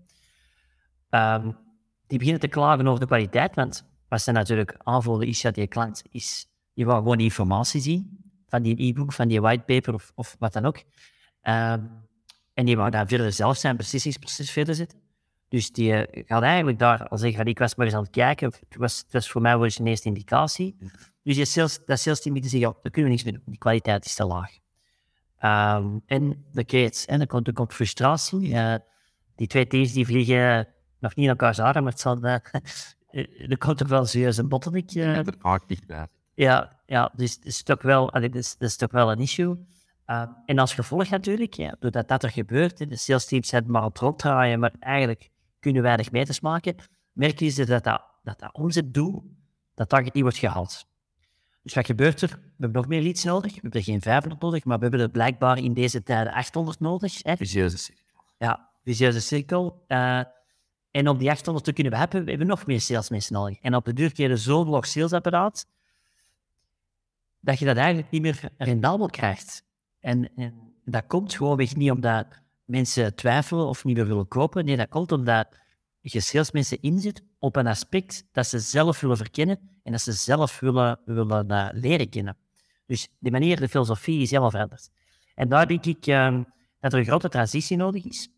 Um, 1.11 1.57
die 2.07 2.19
beginnen 2.19 2.41
te 2.41 2.49
klagen 2.49 2.87
over 2.87 3.01
de 3.01 3.07
kwaliteit, 3.07 3.55
want 3.55 3.89
wat 4.09 4.23
ze 4.23 4.33
natuurlijk 4.33 4.75
aanvoelen 4.79 5.27
is 5.27 5.41
dat 5.41 5.55
die 5.55 5.67
klant 5.67 6.03
is, 6.11 6.47
je 6.73 6.85
wil 6.85 6.95
gewoon 6.95 7.21
informatie 7.21 7.81
zien 7.81 8.19
van 8.47 8.63
die 8.63 8.83
e-book, 8.83 9.13
van 9.13 9.29
die 9.29 9.41
whitepaper 9.41 9.95
of, 9.95 10.13
of 10.15 10.37
wat 10.39 10.53
dan 10.53 10.65
ook. 10.65 10.83
Um, 11.43 12.09
en 12.61 12.67
die 12.67 12.77
wou 12.77 12.91
daar 12.91 13.07
verder 13.07 13.33
zelf 13.33 13.57
zijn 13.57 13.77
beslissingsproces 13.77 14.51
verder 14.51 14.75
zetten. 14.75 14.99
Dus 15.49 15.73
die 15.73 15.93
uh, 15.93 16.25
gaat 16.27 16.43
eigenlijk 16.43 16.79
daar 16.79 17.09
al 17.09 17.19
zeggen, 17.19 17.47
ik 17.47 17.59
was 17.59 17.75
maar 17.75 17.87
eens 17.87 17.95
aan 17.95 18.03
het 18.03 18.11
kijken, 18.11 18.53
het 18.69 18.77
was, 18.77 18.99
het 18.99 19.13
was 19.13 19.31
voor 19.31 19.41
mij 19.41 19.55
wel 19.55 19.65
eens 19.65 19.79
een 19.79 19.87
eerste 19.87 20.09
indicatie. 20.09 20.77
Dus 21.23 21.37
je 21.37 21.45
sales, 21.45 21.81
dat 21.87 21.99
sales 22.01 22.21
team 22.21 22.35
moet 22.35 22.43
zeggen, 22.43 22.61
ja, 22.61 22.75
daar 22.83 22.93
kunnen 22.93 23.11
we 23.11 23.17
niks 23.17 23.25
mee 23.25 23.33
doen, 23.33 23.43
die 23.47 23.59
kwaliteit 23.59 24.05
is 24.05 24.15
te 24.15 24.25
laag. 24.25 24.51
Um, 25.79 26.03
en 26.07 26.45
dan, 26.53 26.65
en 27.07 27.19
dan, 27.19 27.27
komt, 27.27 27.47
er 27.47 27.53
komt 27.53 27.75
frustratie. 27.75 28.49
Uh, 28.49 28.75
die 29.37 29.47
twee 29.47 29.67
teams 29.67 29.93
die 29.93 30.07
vliegen 30.07 30.69
nog 30.99 31.15
niet 31.15 31.25
in 31.25 31.31
elkaar 31.31 31.55
zagen, 31.55 31.83
maar 31.83 31.93
het 31.93 32.01
zal, 32.01 32.25
uh, 32.25 32.35
er 33.51 33.59
komt 33.59 33.79
toch 33.79 33.89
wel 33.89 34.07
serieus 34.07 34.37
een 34.37 34.49
bottleneck. 34.49 34.95
Uh, 34.95 35.17
er 35.17 35.35
haakt 35.39 35.69
niet 35.69 35.87
bij. 35.87 36.07
Ja, 36.35 36.81
ja 36.87 37.13
dus 37.17 37.35
het 37.35 37.45
is 37.45 37.63
toch 37.63 37.83
wel, 37.83 38.13
allee, 38.13 38.31
dus, 38.31 38.57
is 38.59 38.77
toch 38.77 38.91
wel 38.93 39.11
een 39.11 39.19
issue. 39.19 39.57
Uh, 40.11 40.23
en 40.45 40.59
als 40.59 40.75
gevolg 40.75 41.09
natuurlijk, 41.09 41.55
ja, 41.55 41.77
doordat 41.79 42.09
dat 42.09 42.23
er 42.23 42.31
gebeurt, 42.31 42.89
de 42.89 42.97
sales 42.97 43.27
teams 43.27 43.49
zijn 43.49 43.65
maar 43.71 43.85
op 43.85 43.97
ronddraaien, 43.97 44.61
maar 44.61 44.73
eigenlijk 44.81 45.31
kunnen 45.59 45.83
weinig 45.83 46.11
meters 46.11 46.41
maken, 46.41 46.75
merken 47.13 47.47
je 47.47 47.55
dat 47.65 47.85
dat, 47.85 48.03
dat, 48.23 48.39
dat 48.39 48.55
omzetdoel, 48.55 49.25
dat 49.75 49.89
target 49.89 50.15
niet 50.15 50.23
wordt 50.23 50.39
gehaald. 50.39 50.87
Dus 51.63 51.75
wat 51.75 51.87
gebeurt 51.87 52.21
er? 52.23 52.29
We 52.29 52.37
hebben 52.59 52.81
nog 52.81 52.89
meer 52.89 53.03
leads 53.03 53.25
nodig. 53.25 53.55
We 53.55 53.61
hebben 53.61 53.81
er 53.81 53.87
geen 53.87 54.01
500 54.01 54.43
nodig, 54.43 54.65
maar 54.65 54.77
we 54.77 54.83
hebben 54.83 55.01
er 55.01 55.11
blijkbaar 55.11 55.59
in 55.59 55.75
deze 55.75 56.03
tijden 56.03 56.33
800 56.33 56.81
nodig. 56.81 57.23
Hè? 57.23 57.37
Visieuze 57.37 57.79
cirkel. 57.79 58.25
Ja, 58.39 58.69
visieuze 58.85 59.21
cirkel. 59.21 59.85
Uh, 59.89 60.23
en 60.91 61.09
op 61.09 61.19
die 61.19 61.31
800 61.31 61.65
te 61.65 61.73
kunnen 61.73 61.95
hebben, 61.95 62.25
we 62.25 62.31
hebben 62.31 62.49
nog 62.49 62.67
meer 62.67 62.81
salesmensen 62.81 63.35
nodig. 63.35 63.59
En 63.61 63.75
op 63.75 63.85
de 63.85 63.93
duur 63.93 64.13
krijg 64.13 64.31
je 64.31 64.37
zo'n 64.37 64.69
log 64.69 64.87
salesapparaat, 64.87 65.67
dat 67.41 67.59
je 67.59 67.65
dat 67.65 67.77
eigenlijk 67.77 68.11
niet 68.11 68.23
meer 68.23 68.51
rendabel 68.59 69.07
krijgt. 69.07 69.69
En, 70.01 70.35
en 70.37 70.73
dat 70.85 71.07
komt 71.07 71.35
gewoonweg 71.35 71.77
niet 71.77 71.91
omdat 71.91 72.27
mensen 72.65 73.15
twijfelen 73.15 73.67
of 73.67 73.85
niet 73.85 73.97
meer 73.97 74.07
willen 74.07 74.29
kopen. 74.29 74.65
Nee, 74.65 74.77
dat 74.77 74.89
komt 74.89 75.13
omdat 75.13 75.49
je 76.01 76.21
salesmensen 76.21 76.81
inzet 76.81 77.23
op 77.39 77.57
een 77.57 77.67
aspect 77.67 78.25
dat 78.33 78.47
ze 78.47 78.59
zelf 78.59 79.01
willen 79.01 79.17
verkennen 79.17 79.59
en 79.83 79.93
dat 79.93 80.01
ze 80.01 80.13
zelf 80.13 80.61
willen, 80.61 81.01
willen 81.05 81.53
uh, 81.53 81.69
leren 81.73 82.09
kennen. 82.09 82.37
Dus 82.87 83.09
de 83.19 83.31
manier, 83.31 83.61
de 83.61 83.69
filosofie 83.69 84.21
is 84.21 84.31
helemaal 84.31 84.51
veranderd. 84.51 84.91
En 85.35 85.49
daar 85.49 85.67
denk 85.67 85.87
ik 85.87 86.07
uh, 86.07 86.41
dat 86.81 86.93
er 86.93 86.99
een 86.99 87.05
grote 87.05 87.29
transitie 87.29 87.77
nodig 87.77 88.05
is 88.05 88.29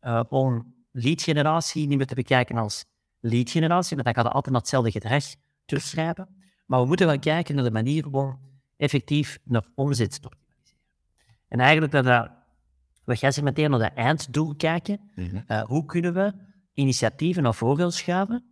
uh, 0.00 0.22
om 0.28 0.74
lead-generatie 0.92 1.86
niet 1.86 1.96
meer 1.96 2.06
te 2.06 2.14
bekijken 2.14 2.56
als 2.56 2.84
lead-generatie, 3.20 3.96
want 3.96 4.04
dan 4.04 4.14
gaat 4.14 4.24
het 4.24 4.34
altijd 4.34 4.52
naar 4.52 4.62
hetzelfde 4.62 4.90
gedrag 4.90 5.24
terugschrijven. 5.64 6.28
Maar 6.66 6.80
we 6.80 6.86
moeten 6.86 7.06
gaan 7.08 7.20
kijken 7.20 7.54
naar 7.54 7.64
de 7.64 7.70
manier 7.70 8.10
waarop 8.10 8.38
effectief 8.76 9.38
naar 9.44 9.66
omzet 9.74 10.14
optimaliseren. 10.14 10.49
En 11.50 11.60
eigenlijk 11.60 11.92
dat, 11.92 12.04
dat 13.04 13.42
meteen 13.42 13.70
naar 13.70 13.78
dat 13.78 13.94
einddoel 13.94 14.54
kijken. 14.56 15.00
uh, 15.14 15.62
hoe 15.62 15.84
kunnen 15.84 16.14
we 16.14 16.32
initiatieven 16.72 17.42
naar 17.42 17.54
voren 17.54 17.92
schuiven 17.92 18.44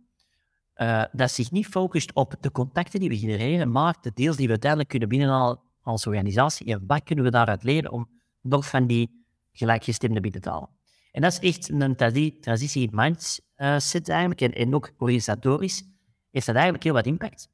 uh, 0.75 1.03
dat 1.11 1.31
zich 1.31 1.51
niet 1.51 1.67
focust 1.67 2.13
op 2.13 2.35
de 2.39 2.51
contacten 2.51 2.99
die 2.99 3.09
we 3.09 3.17
genereren, 3.17 3.71
maar 3.71 3.97
de 4.01 4.11
deals 4.13 4.35
die 4.35 4.45
we 4.45 4.51
uiteindelijk 4.51 4.89
kunnen 4.89 5.09
binnenhalen 5.09 5.59
als 5.81 6.07
organisatie. 6.07 6.73
En 6.73 6.83
wat 6.87 7.03
kunnen 7.03 7.25
we 7.25 7.31
daaruit 7.31 7.63
leren 7.63 7.91
om 7.91 8.09
nog 8.41 8.69
van 8.69 8.87
die 8.87 9.25
gelijkgestemde 9.51 10.19
binnen 10.19 10.41
te 10.41 10.49
halen? 10.49 10.69
En 11.11 11.21
dat 11.21 11.31
is 11.31 11.39
echt 11.39 11.69
een 11.69 11.95
transitie 12.41 12.89
in 12.89 12.89
mindset 12.93 14.09
eigenlijk. 14.09 14.41
En, 14.41 14.51
en 14.51 14.75
ook 14.75 14.91
organisatorisch 14.97 15.83
heeft 16.31 16.45
dat 16.45 16.55
eigenlijk 16.55 16.83
heel 16.83 16.93
wat 16.93 17.05
impact. 17.05 17.49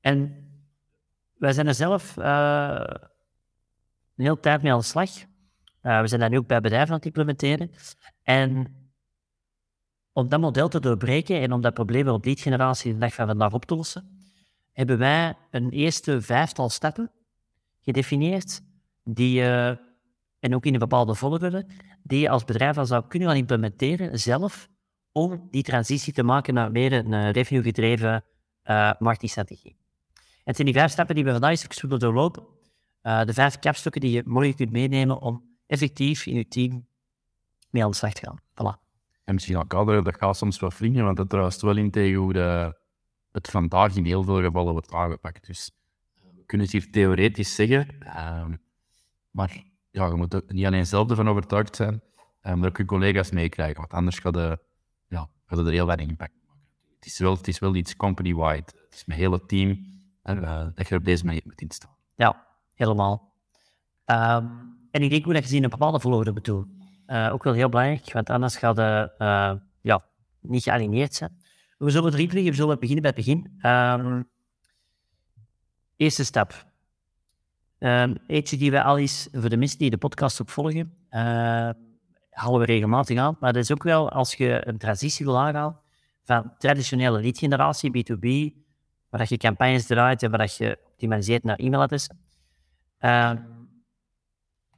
En 0.00 0.48
wij 1.34 1.52
zijn 1.52 1.66
er 1.66 1.74
zelf 1.74 2.16
uh, 2.16 2.84
hele 4.22 4.40
tijd 4.40 4.62
mee 4.62 4.72
aan 4.72 4.78
de 4.78 4.84
slag. 4.84 5.10
Uh, 5.82 6.00
we 6.00 6.06
zijn 6.06 6.20
daar 6.20 6.30
nu 6.30 6.38
ook 6.38 6.46
bij 6.46 6.60
bedrijven 6.60 6.88
aan 6.88 6.96
het 6.96 7.06
implementeren. 7.06 7.70
En 8.22 8.74
om 10.12 10.28
dat 10.28 10.40
model 10.40 10.68
te 10.68 10.80
doorbreken 10.80 11.40
en 11.40 11.52
om 11.52 11.60
dat 11.60 11.74
probleem 11.74 12.08
op 12.08 12.22
die 12.22 12.36
generatie 12.36 12.92
de 12.92 12.98
dag 12.98 13.14
van 13.14 13.26
vandaag 13.26 13.52
op 13.52 13.64
te 13.64 13.74
lossen, 13.74 14.18
hebben 14.72 14.98
wij 14.98 15.34
een 15.50 15.70
eerste 15.70 16.20
vijftal 16.20 16.68
stappen 16.68 17.10
gedefinieerd 17.80 18.60
die 19.04 19.40
uh, 19.40 19.68
en 20.38 20.54
ook 20.54 20.66
in 20.66 20.72
een 20.72 20.78
bepaalde 20.78 21.14
volgorde, 21.14 21.66
die 22.02 22.20
je 22.20 22.28
als 22.28 22.44
bedrijf 22.44 22.78
al 22.78 22.86
zou 22.86 23.06
kunnen 23.08 23.28
gaan 23.28 23.36
implementeren 23.36 24.18
zelf 24.18 24.68
om 25.12 25.48
die 25.50 25.62
transitie 25.62 26.12
te 26.12 26.22
maken 26.22 26.54
naar 26.54 26.70
meer 26.70 26.92
een 26.92 27.12
uh, 27.12 27.30
revenue-gedreven 27.30 28.24
marketingstrategie. 28.98 29.76
Het 30.44 30.56
zijn 30.56 30.68
die 30.68 30.76
vijf 30.76 30.90
stappen 30.90 31.14
die 31.14 31.24
we 31.24 31.30
vandaag 31.30 31.50
eens 31.50 31.80
doorlopen. 31.80 32.59
Uh, 33.02 33.24
de 33.24 33.32
vijf 33.32 33.58
kapstukken 33.58 34.00
die 34.00 34.10
je 34.10 34.22
morgen 34.26 34.54
kunt 34.54 34.70
meenemen 34.70 35.20
om 35.20 35.44
effectief 35.66 36.26
in 36.26 36.34
je 36.34 36.48
team 36.48 36.86
mee 37.70 37.84
aan 37.84 37.90
de 37.90 37.96
slag 37.96 38.12
te 38.12 38.26
gaan. 38.26 38.40
Voilà. 38.40 38.88
En 39.24 39.34
misschien 39.34 39.56
al 39.56 39.66
kaderen, 39.66 40.04
dat 40.04 40.16
gaat 40.16 40.36
soms 40.36 40.60
wel 40.60 40.70
vliegen, 40.70 41.04
want 41.04 41.16
dat 41.16 41.28
druist 41.28 41.60
wel 41.60 41.76
in 41.76 41.90
tegen 41.90 42.18
hoe 42.18 42.32
de, 42.32 42.78
het 43.32 43.50
vandaag 43.50 43.96
in 43.96 44.04
heel 44.04 44.22
veel 44.22 44.42
gevallen 44.42 44.72
wordt 44.72 44.92
aangepakt. 44.92 45.46
Dus 45.46 45.70
we 46.36 46.44
kunnen 46.46 46.66
het 46.66 46.76
hier 46.76 46.90
theoretisch 46.90 47.54
zeggen, 47.54 47.88
uh, 48.02 48.44
maar 49.30 49.64
ja, 49.90 50.06
je 50.06 50.14
moet 50.14 50.34
er 50.34 50.42
niet 50.46 50.66
alleen 50.66 50.86
zelf 50.86 51.10
ervan 51.10 51.28
overtuigd 51.28 51.76
zijn, 51.76 52.02
eh, 52.40 52.54
maar 52.54 52.68
ook 52.68 52.76
je 52.76 52.84
collega's 52.84 53.30
meekrijgen. 53.30 53.76
Want 53.76 53.92
anders 53.92 54.18
gaat, 54.18 54.34
de, 54.34 54.58
ja, 55.08 55.28
gaat 55.46 55.58
het 55.58 55.66
er 55.66 55.72
heel 55.72 55.86
weinig 55.86 56.08
impact 56.08 56.32
maken. 56.46 56.62
Het 56.94 57.06
is 57.06 57.18
wel, 57.18 57.36
het 57.36 57.48
is 57.48 57.58
wel 57.58 57.74
iets 57.74 57.96
company-wide. 57.96 58.64
Het 58.84 58.94
is 58.94 59.04
mijn 59.04 59.20
hele 59.20 59.46
team 59.46 60.00
en, 60.22 60.38
uh, 60.38 60.66
dat 60.74 60.88
je 60.88 60.96
op 60.96 61.04
deze 61.04 61.24
manier 61.24 61.42
moet 61.44 61.60
instaan. 61.60 61.94
Ja, 62.14 62.46
helemaal. 62.80 63.32
Ehm, 64.04 64.46
en 64.90 65.02
ik 65.02 65.10
denk 65.10 65.26
ook 65.26 65.32
dat 65.32 65.50
je 65.50 65.62
een 65.62 65.70
bepaalde 65.70 66.00
volgorde 66.00 66.32
moet 66.32 66.44
doen. 66.44 66.78
Uh, 67.06 67.32
ook 67.32 67.44
wel 67.44 67.52
heel 67.52 67.68
belangrijk, 67.68 68.12
want 68.12 68.30
anders 68.30 68.56
gaat 68.56 68.76
het 68.76 69.12
uh, 69.18 69.52
ja, 69.80 70.04
niet 70.40 70.62
gealineerd 70.62 71.14
zijn. 71.14 71.38
We 71.78 71.90
zullen 71.90 72.10
drie 72.10 72.28
vliegen, 72.28 72.50
we 72.50 72.56
zullen 72.56 72.78
beginnen 72.78 73.02
bij 73.02 73.12
het 73.16 73.24
begin. 73.24 73.58
Um, 73.70 74.28
eerste 75.96 76.24
stap. 76.24 76.66
Um, 77.78 78.16
eentje 78.26 78.56
die 78.56 78.70
we 78.70 78.82
al 78.82 78.98
eens, 78.98 79.28
voor 79.32 79.48
de 79.48 79.56
mensen 79.56 79.78
die 79.78 79.90
de 79.90 79.96
podcast 79.96 80.40
ook 80.42 80.48
volgen, 80.48 80.94
uh, 81.10 81.20
halen 82.30 82.60
we 82.60 82.64
regelmatig 82.64 83.18
aan. 83.18 83.36
Maar 83.40 83.52
dat 83.52 83.62
is 83.62 83.72
ook 83.72 83.82
wel 83.82 84.10
als 84.10 84.34
je 84.34 84.68
een 84.68 84.78
transitie 84.78 85.26
wil 85.26 85.38
aangaan 85.38 85.80
van 86.24 86.52
traditionele 86.58 87.20
lead 87.20 87.38
generatie, 87.38 87.90
B2B, 87.90 88.56
waar 89.10 89.26
je 89.28 89.36
campagnes 89.36 89.86
draait 89.86 90.22
en 90.22 90.30
waar 90.30 90.54
je 90.58 90.78
optimaliseert 90.86 91.44
naar 91.44 91.56
e-mailadressen, 91.56 92.18
uh, 93.00 93.32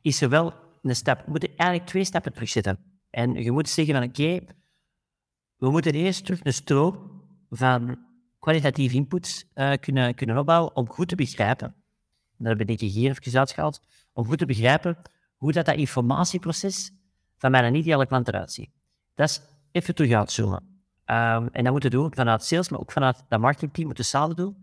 is 0.01 0.23
er 0.23 0.29
wel 0.29 0.55
een 0.83 0.97
stap. 0.97 1.25
We 1.25 1.31
moeten 1.31 1.57
eigenlijk 1.57 1.91
twee 1.91 2.05
stappen 2.05 2.33
terugzetten. 2.33 2.79
En 3.11 3.35
je 3.35 3.51
moet 3.51 3.69
zeggen 3.69 3.95
van 3.95 4.03
oké, 4.03 4.41
we 5.57 5.71
moeten 5.71 5.93
eerst 5.93 6.25
terug 6.25 6.45
een 6.45 6.53
stroom 6.53 7.23
van 7.51 7.99
kwalitatieve 8.39 8.97
inputs 8.97 9.45
uh, 9.55 9.73
kunnen, 9.81 10.15
kunnen 10.15 10.39
opbouwen 10.39 10.77
om 10.77 10.89
goed 10.89 11.09
te 11.09 11.15
begrijpen. 11.15 11.75
dat 12.37 12.57
ben 12.57 12.67
ik 12.67 12.81
hier 12.81 13.11
even 13.11 13.39
uitgehaald. 13.39 13.81
Om 14.13 14.27
goed 14.27 14.39
te 14.39 14.47
begrijpen 14.47 14.97
hoe 15.37 15.53
dat, 15.53 15.67
dat 15.67 15.77
informatieproces 15.77 16.93
van 17.37 17.51
mijn 17.51 17.75
ideale 17.75 18.07
klant 18.07 18.29
eruit 18.29 18.53
ziet. 18.53 18.71
Dat 19.15 19.29
is 19.29 19.41
even 19.73 19.95
terug 19.95 20.13
uitzoomen. 20.13 20.63
Um, 21.07 21.49
en 21.53 21.65
dat 21.65 21.73
moeten 21.73 21.91
we 21.91 21.97
doen 21.97 22.15
vanuit 22.15 22.45
sales, 22.45 22.69
maar 22.69 22.81
ook 22.81 22.93
vanuit 22.93 23.25
dat 23.29 23.41
marketingteam 23.41 23.87
moeten 23.87 24.05
samen 24.05 24.37
doen. 24.37 24.62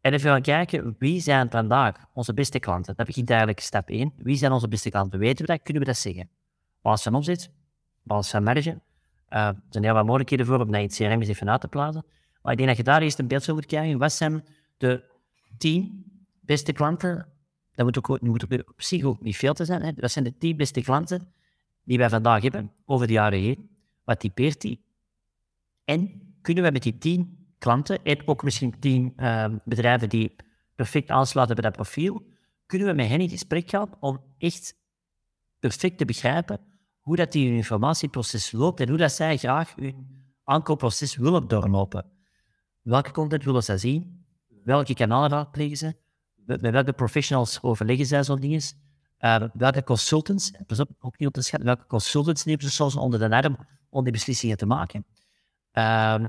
En 0.00 0.12
even 0.12 0.30
gaan 0.30 0.42
kijken, 0.42 0.96
wie 0.98 1.20
zijn 1.20 1.50
vandaag 1.50 2.06
onze 2.12 2.34
beste 2.34 2.58
klanten? 2.58 2.94
Dat 2.96 3.06
begint 3.06 3.30
eigenlijk 3.30 3.60
stap 3.60 3.88
1. 3.88 4.12
Wie 4.16 4.36
zijn 4.36 4.52
onze 4.52 4.68
beste 4.68 4.90
klanten? 4.90 5.18
Weten 5.18 5.46
we 5.46 5.52
dat? 5.52 5.62
Kunnen 5.62 5.82
we 5.82 5.88
dat 5.88 5.98
zeggen? 5.98 6.28
Basis 6.82 7.02
van 7.02 7.14
omzet, 7.14 7.50
basis 8.02 8.30
van 8.30 8.42
marge. 8.42 8.70
Uh, 8.70 9.46
er 9.46 9.56
zijn 9.70 9.84
heel 9.84 9.92
wat 9.92 10.04
mogelijkheden 10.04 10.46
voor 10.46 10.60
om 10.60 10.74
in 10.74 10.82
het 10.82 10.94
CRM 10.94 11.10
eens 11.10 11.28
even 11.28 11.50
uit 11.50 11.60
te 11.60 11.68
plaatsen. 11.68 12.04
Maar 12.42 12.52
ik 12.52 12.58
denk 12.58 12.68
dat 12.68 12.78
je 12.78 12.84
daar 12.84 13.02
eerst 13.02 13.18
een 13.18 13.26
beeld 13.26 13.44
van 13.44 13.54
moet 13.54 13.66
krijgen. 13.66 13.98
Wat 13.98 14.12
zijn 14.12 14.44
de 14.76 15.02
10 15.58 16.04
beste 16.40 16.72
klanten? 16.72 17.26
Dat 17.74 17.86
moet 17.86 17.98
ook, 17.98 18.20
moet 18.20 18.42
op 18.42 18.72
zich 18.76 19.04
ook 19.04 19.20
niet 19.20 19.36
veel 19.36 19.54
te 19.54 19.64
zijn. 19.64 19.82
Hè? 19.82 19.92
Dat 19.92 20.10
zijn 20.10 20.24
de 20.24 20.38
10 20.38 20.56
beste 20.56 20.80
klanten 20.80 21.32
die 21.84 21.98
wij 21.98 22.08
vandaag 22.08 22.42
hebben, 22.42 22.72
over 22.84 23.06
de 23.06 23.12
jaren 23.12 23.38
heen. 23.38 23.70
Wat 24.04 24.20
typeert 24.20 24.60
die? 24.60 24.80
En 25.84 26.22
kunnen 26.42 26.64
we 26.64 26.70
met 26.70 26.82
die 26.82 26.98
10 26.98 27.37
klanten 27.58 28.02
en 28.02 28.28
ook 28.28 28.42
misschien 28.42 28.78
10 28.78 29.12
uh, 29.16 29.44
ehm, 29.44 29.56
bedrijven 29.64 30.08
die 30.08 30.36
perfect 30.74 31.10
aansluiten 31.10 31.56
bij 31.56 31.64
dat 31.64 31.74
profiel, 31.76 32.22
kunnen 32.66 32.88
we 32.88 32.94
met 32.94 33.08
hen 33.08 33.20
in 33.20 33.28
gesprek 33.28 33.70
gaan 33.70 33.90
om 34.00 34.20
echt 34.38 34.76
perfect 35.58 35.98
te 35.98 36.04
begrijpen 36.04 36.60
hoe 37.00 37.16
dat 37.16 37.32
die 37.32 37.52
informatieproces 37.52 38.52
loopt 38.52 38.80
en 38.80 38.88
hoe 38.88 38.98
dat 38.98 39.12
zij 39.12 39.36
graag 39.36 39.74
hun 39.74 40.26
aankoopproces 40.44 41.16
willen 41.16 41.48
doorlopen. 41.48 42.04
Welke 42.82 43.10
content 43.10 43.44
willen 43.44 43.62
zij 43.62 43.78
zien? 43.78 44.24
Welke 44.64 44.94
kanalen 44.94 45.30
raadplegen 45.30 45.76
ze? 45.76 45.96
Met 46.34 46.60
welke 46.60 46.92
professionals 46.92 47.62
overleggen 47.62 48.06
zij 48.06 48.24
zo'n 48.24 48.40
dingen? 48.40 48.62
Uh, 49.20 49.42
welke 49.52 49.84
consultants, 49.84 50.52
pas 50.66 50.80
op, 50.80 50.90
ook 50.98 51.18
niet 51.18 51.28
op 51.28 51.34
te 51.34 51.42
schatten, 51.42 51.66
welke 51.66 51.86
consultants 51.86 52.44
nemen 52.44 52.62
ze 52.62 52.70
soms 52.70 52.96
onder 52.96 53.18
de 53.18 53.36
arm 53.36 53.58
om 53.90 54.02
die 54.02 54.12
beslissingen 54.12 54.56
te 54.56 54.66
maken? 54.66 55.04
Uh, 55.72 56.24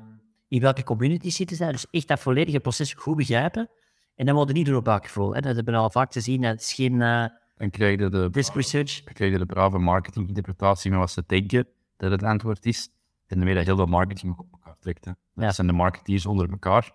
in 0.49 0.61
welke 0.61 0.83
community 0.83 1.29
zitten 1.29 1.57
zij? 1.57 1.71
Dus 1.71 1.89
echt 1.91 2.07
dat 2.07 2.19
volledige 2.19 2.59
proces 2.59 2.93
goed 2.93 3.15
begrijpen. 3.15 3.69
En 4.15 4.25
dan 4.25 4.35
worden 4.35 4.55
niet 4.55 4.65
door 4.65 4.75
op 4.75 4.83
buikgevoel. 4.83 5.33
Dat 5.33 5.43
hebben 5.43 5.65
we 5.65 5.75
al 5.75 5.89
vaak 5.89 6.11
te 6.11 6.21
zien. 6.21 6.43
Het 6.43 6.61
is 6.61 6.73
geen 6.73 6.93
uh, 6.93 7.25
dan 7.59 7.69
krijg 7.69 7.99
je 7.99 8.09
de, 8.09 8.29
risk 8.31 8.53
research. 8.53 9.03
Dan 9.03 9.13
krijg 9.13 9.31
je 9.31 9.37
de 9.37 9.45
brave 9.45 9.77
marketinginterpretatie 9.77 10.91
met 10.91 10.99
wat 10.99 11.11
ze 11.11 11.23
denken 11.27 11.67
dat 11.97 12.11
het 12.11 12.23
antwoord 12.23 12.65
is. 12.65 12.89
En 13.27 13.35
daarmee 13.35 13.55
dat 13.55 13.65
heel 13.65 13.75
veel 13.75 13.85
marketing 13.85 14.37
op 14.37 14.47
elkaar 14.51 14.75
trekt. 14.79 15.05
Hè. 15.05 15.11
Dat 15.33 15.43
ja. 15.43 15.51
zijn 15.51 15.67
de 15.67 15.73
marketeers 15.73 16.25
onder 16.25 16.49
elkaar. 16.49 16.91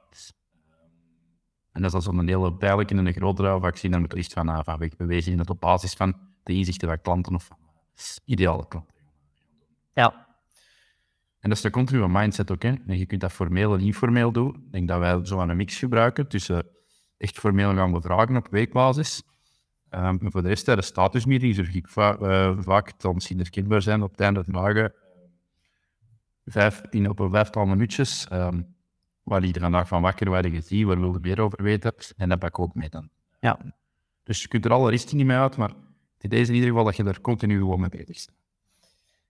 En 1.73 1.83
dat 1.83 1.91
is 1.91 1.95
als 1.95 2.07
een 2.07 2.29
hele 2.29 2.55
pijnlijke 2.55 2.95
en 2.95 3.07
een 3.07 3.13
grotere 3.13 3.61
vaccin 3.61 3.91
dan 3.91 4.01
moet 4.01 4.13
liefst 4.13 4.33
van, 4.33 4.49
uh, 4.49 4.61
van 4.63 4.79
wegbewezen. 4.79 5.33
En 5.33 5.39
dat 5.39 5.51
op 5.51 5.61
basis 5.61 5.95
van 5.95 6.17
de 6.43 6.53
inzichten 6.53 6.89
van 6.89 7.01
klanten 7.01 7.35
of 7.35 7.45
van 7.45 7.59
ideale 8.25 8.69
klanten. 8.69 8.95
Ja. 9.93 10.24
En 11.45 11.51
dat 11.51 11.59
is 11.59 11.65
de 11.65 11.71
continue 11.71 12.09
mindset 12.09 12.51
ook. 12.51 12.63
Hè. 12.63 12.73
En 12.87 12.99
je 12.99 13.07
kunt 13.07 13.21
dat 13.21 13.33
formeel 13.33 13.75
en 13.75 13.81
informeel 13.81 14.33
doen. 14.33 14.55
Ik 14.55 14.73
denk 14.73 14.89
dat 14.89 14.99
wij 14.99 15.25
zo 15.25 15.41
een 15.41 15.57
mix 15.57 15.79
gebruiken 15.79 16.29
tussen 16.29 16.67
echt 17.17 17.39
formeel 17.39 17.75
gaan 17.75 17.93
bevragen 17.93 18.37
op 18.37 18.49
weekbasis. 18.51 19.23
Um, 19.91 20.19
voor 20.21 20.43
de 20.43 20.49
rest, 20.49 20.67
de 20.67 20.83
statusmeetings 20.83 21.57
zorg 21.57 21.75
ik 21.75 21.89
va 21.89 22.19
uh, 22.21 22.59
vaak 22.61 23.01
dan 23.01 23.15
misschien 23.15 23.39
herkenbaar 23.39 23.83
zijn 23.83 24.03
op 24.03 24.11
het 24.11 24.21
einde 24.21 24.45
vragen. 24.45 24.93
Vijf, 26.45 26.83
in, 26.91 27.09
op 27.09 27.19
een 27.19 27.31
vijftal 27.31 27.67
minuutjes. 27.67 28.29
Um, 28.33 28.75
waar 29.23 29.45
iedereen 29.45 29.73
dag 29.73 29.89
van 29.89 30.03
wakker, 30.03 30.45
je 30.45 30.51
gezien, 30.51 30.87
waar 30.87 31.01
wil 31.01 31.13
je 31.13 31.19
meer 31.21 31.41
over 31.41 31.63
weten. 31.63 31.95
En 32.17 32.29
dat 32.29 32.39
pak 32.39 32.49
ik 32.49 32.59
ook 32.59 32.75
mee 32.75 32.89
dan. 32.89 33.09
Ja. 33.41 33.59
Dus 34.23 34.43
je 34.43 34.49
kunt 34.49 34.65
er 34.65 34.73
alle 34.73 34.91
richtingen 34.91 35.27
mee 35.27 35.37
uit, 35.37 35.57
maar 35.57 35.73
het 36.19 36.33
is 36.33 36.49
in 36.49 36.55
ieder 36.55 36.69
geval 36.69 36.85
dat 36.85 36.97
je 36.97 37.05
er 37.05 37.21
continu 37.21 37.59
gewoon 37.59 37.81
mee 37.81 37.89
bezig 37.89 38.07
bent. 38.07 38.44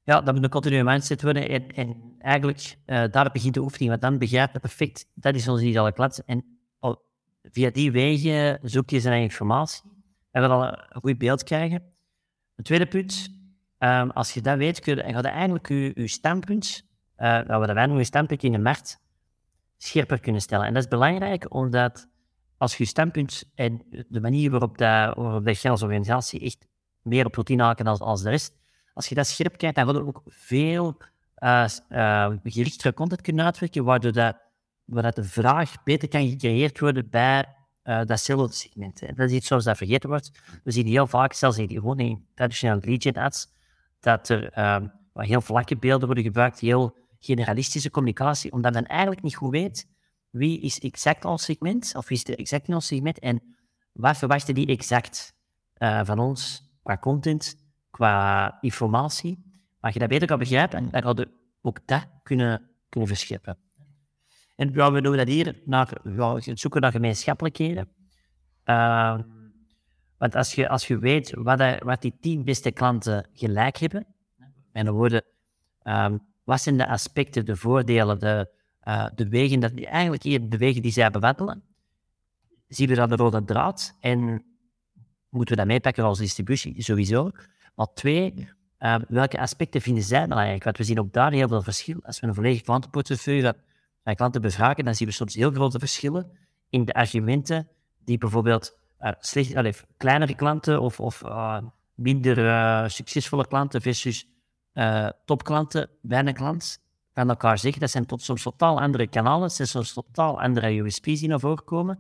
Ja, 0.05 0.21
dat 0.21 0.35
moet 0.35 0.45
een 0.45 0.51
continue 0.51 0.85
mindset 0.85 1.23
worden. 1.23 1.49
En, 1.49 1.69
en 1.69 2.15
eigenlijk, 2.19 2.77
uh, 2.87 3.05
daar 3.11 3.31
begint 3.33 3.55
de 3.55 3.61
oefening. 3.61 3.91
Want 3.91 4.03
dan 4.03 4.19
begrijp 4.19 4.53
je 4.53 4.61
perfect, 4.61 5.07
dat 5.15 5.35
is 5.35 5.49
onze 5.49 5.65
ideale 5.65 5.93
klant. 5.93 6.25
En 6.25 6.55
via 7.51 7.71
die 7.71 7.93
wegen 7.93 8.59
zoek 8.63 8.91
je 8.91 9.01
zijn 9.01 9.23
informatie. 9.23 9.83
En 10.31 10.43
we 10.43 10.49
een 10.49 11.01
goed 11.01 11.19
beeld 11.19 11.43
krijgen. 11.43 11.83
Het 12.57 12.65
tweede 12.65 12.87
punt, 12.87 13.31
um, 13.79 14.11
als 14.11 14.35
je 14.35 14.41
dat 14.41 14.57
weet, 14.57 14.81
kun 14.81 14.97
je, 14.97 15.03
en 15.03 15.13
ga 15.13 15.21
je 15.21 15.29
eigenlijk 15.29 15.69
je, 15.69 15.93
je 15.95 16.09
standpunt, 16.09 16.83
uh, 17.17 17.41
nou, 17.41 17.67
wij 17.67 17.75
noemen 17.75 17.99
je 17.99 18.05
standpunt 18.05 18.43
in 18.43 18.53
de 18.53 18.59
markt, 18.59 19.01
scherper 19.77 20.21
kunnen 20.21 20.41
stellen. 20.41 20.67
En 20.67 20.75
dat 20.75 20.83
is 20.83 20.89
belangrijk, 20.89 21.55
omdat 21.55 22.09
als 22.57 22.77
je 22.77 22.83
je 22.83 22.89
standpunt 22.89 23.45
en 23.55 23.83
de 24.09 24.21
manier 24.21 24.51
waarop, 24.51 24.79
dat, 24.79 25.15
waarop 25.17 25.45
de 25.45 25.69
als 25.71 25.83
organisatie 25.83 26.41
echt 26.41 26.67
meer 27.03 27.27
op 27.27 27.35
routine 27.35 27.63
haken 27.63 27.87
als, 27.87 28.01
als 28.01 28.23
de 28.23 28.31
rest, 28.31 28.55
als 28.95 29.09
je 29.09 29.15
dat 29.15 29.27
scherp 29.27 29.57
kijkt, 29.57 29.77
dan 29.77 29.87
wil 29.87 29.95
je 29.95 30.07
ook 30.07 30.23
veel 30.27 30.97
uh, 31.39 31.67
uh, 31.91 32.31
gerichtere 32.45 32.95
content 32.95 33.21
kunnen 33.21 33.45
uitwerken, 33.45 33.85
waardoor 33.85 34.13
dat, 34.13 34.37
waardoor 34.85 35.13
de 35.13 35.25
vraag 35.25 35.83
beter 35.83 36.09
kan 36.09 36.29
gecreëerd 36.29 36.81
worden 36.81 37.11
bij 37.11 37.45
uh, 37.85 38.05
datzelfde 38.05 38.55
segment. 38.55 39.03
En 39.03 39.15
dat 39.15 39.31
is 39.31 39.37
iets 39.37 39.47
zoals 39.47 39.65
dat 39.65 39.77
vergeten 39.77 40.09
wordt. 40.09 40.31
We 40.65 40.71
zien 40.71 40.87
heel 40.87 41.07
vaak, 41.07 41.33
zelfs 41.33 41.59
in, 41.59 41.71
gewoon 41.71 41.99
in 41.99 42.27
traditionele 42.35 42.81
lead 42.85 43.17
ads, 43.17 43.49
dat 44.01 44.29
er 44.29 44.59
um, 44.75 44.93
heel 45.13 45.41
vlakke 45.41 45.77
beelden 45.77 46.07
worden 46.07 46.25
gebruikt, 46.25 46.61
heel 46.61 46.97
generalistische 47.19 47.91
communicatie, 47.91 48.53
omdat 48.53 48.73
men 48.73 48.87
eigenlijk 48.87 49.23
niet 49.23 49.37
goed 49.37 49.51
weet 49.51 49.93
wie 50.31 50.61
is 50.61 50.81
exact 50.81 51.25
ons 51.25 51.45
segment, 51.45 51.93
of 51.97 52.09
wie 52.09 52.17
is 52.17 52.25
de 52.25 52.37
exact 52.37 52.69
ons 52.69 52.87
segment, 52.87 53.19
en 53.19 53.43
wat 53.93 54.17
verwachten 54.17 54.55
die 54.55 54.67
exact 54.67 55.35
van 55.79 56.19
ons 56.19 56.71
qua 56.83 56.99
content, 56.99 57.64
qua 57.95 58.59
informatie. 58.61 59.43
Maar 59.81 59.93
je 59.93 59.99
dat 59.99 60.09
beter 60.09 60.27
kan 60.27 60.39
begrijpen, 60.39 60.91
dan 60.91 61.03
ga 61.03 61.13
je 61.17 61.29
ook 61.63 61.87
dat 61.87 62.07
kunnen, 62.23 62.71
kunnen 62.89 63.09
verscheppen. 63.09 63.59
En 64.57 64.73
ja, 64.73 64.93
we 64.93 65.01
doen 65.01 65.17
dat 65.17 65.29
hier 65.29 65.61
naar 65.65 66.01
ja, 66.05 66.41
zoeken 66.41 66.81
naar 66.81 66.91
gemeenschappelijkheden. 66.91 67.89
Uh, 68.65 69.19
want 70.19 70.35
als 70.35 70.55
je, 70.55 70.69
als 70.69 70.87
je 70.87 70.99
weet 70.99 71.35
wat, 71.35 71.79
wat 71.79 72.03
die 72.03 72.17
tien 72.21 72.45
beste 72.45 72.71
klanten 72.71 73.27
gelijk 73.33 73.77
hebben, 73.77 74.07
en 74.73 74.85
dan 74.85 74.95
worden, 74.95 75.23
um, 75.83 76.21
wat 76.45 76.61
zijn 76.61 76.77
de 76.77 76.89
aspecten, 76.89 77.45
de 77.45 77.57
voordelen, 77.57 78.19
de, 78.19 78.51
uh, 78.85 79.07
de 79.15 79.29
wegen, 79.29 79.61
dat, 79.61 79.73
eigenlijk 79.75 80.23
hier 80.23 80.49
de 80.49 80.57
wegen 80.57 80.83
die 80.83 80.93
zij 80.93 81.11
bewandelen, 81.11 81.63
zien 82.69 82.89
we 82.89 82.95
dan 82.95 83.09
de 83.09 83.17
rode 83.17 83.45
draad 83.45 83.97
en 84.01 84.45
moeten 85.29 85.55
we 85.55 85.61
dat 85.61 85.71
meepakken 85.71 86.05
als 86.05 86.19
distributie, 86.19 86.83
sowieso. 86.83 87.31
Maar 87.75 87.87
twee, 87.95 88.49
uh, 88.79 88.97
welke 89.09 89.41
aspecten 89.41 89.81
vinden 89.81 90.03
zij 90.03 90.29
belangrijk? 90.29 90.65
Want 90.65 90.79
we 90.79 90.85
zien 90.85 91.01
ook 91.01 91.13
daar 91.13 91.33
heel 91.33 91.49
veel 91.49 91.63
verschil. 91.63 91.99
Als 92.03 92.21
we 92.21 92.27
een 92.27 92.35
volledig 92.35 92.63
klantenportefeuille 92.63 93.57
bij 94.03 94.15
klanten 94.15 94.41
bevragen, 94.41 94.85
dan 94.85 94.95
zien 94.95 95.09
we 95.09 95.15
soms 95.15 95.35
heel 95.35 95.51
grote 95.51 95.79
verschillen 95.79 96.31
in 96.71 96.85
de 96.85 96.95
argumenten 96.95 97.69
die 98.05 98.19
bijvoorbeeld 98.19 98.77
uh, 99.01 99.11
slecht, 99.19 99.55
allez, 99.55 99.83
kleinere 99.97 100.35
klanten 100.35 100.81
of, 100.81 101.01
of 101.01 101.23
uh, 101.23 101.59
minder 101.95 102.39
uh, 102.39 102.89
succesvolle 102.89 103.47
klanten 103.47 103.83
versus 103.83 104.29
topklanten 105.25 105.89
bij 106.03 106.27
een 106.27 106.61
van 107.15 107.29
elkaar 107.29 107.59
zeggen. 107.59 107.81
Dat 107.81 107.91
zijn 107.91 108.07
tot, 108.07 108.23
soms 108.23 108.43
totaal 108.43 108.81
andere 108.81 109.07
kanalen, 109.07 109.41
dat 109.41 109.53
zijn 109.53 109.69
soms 109.69 109.93
totaal 109.93 110.41
andere 110.41 110.81
USP's 110.81 111.21
die 111.21 111.29
naar 111.29 111.41
voren 111.41 111.65
komen. 111.65 111.99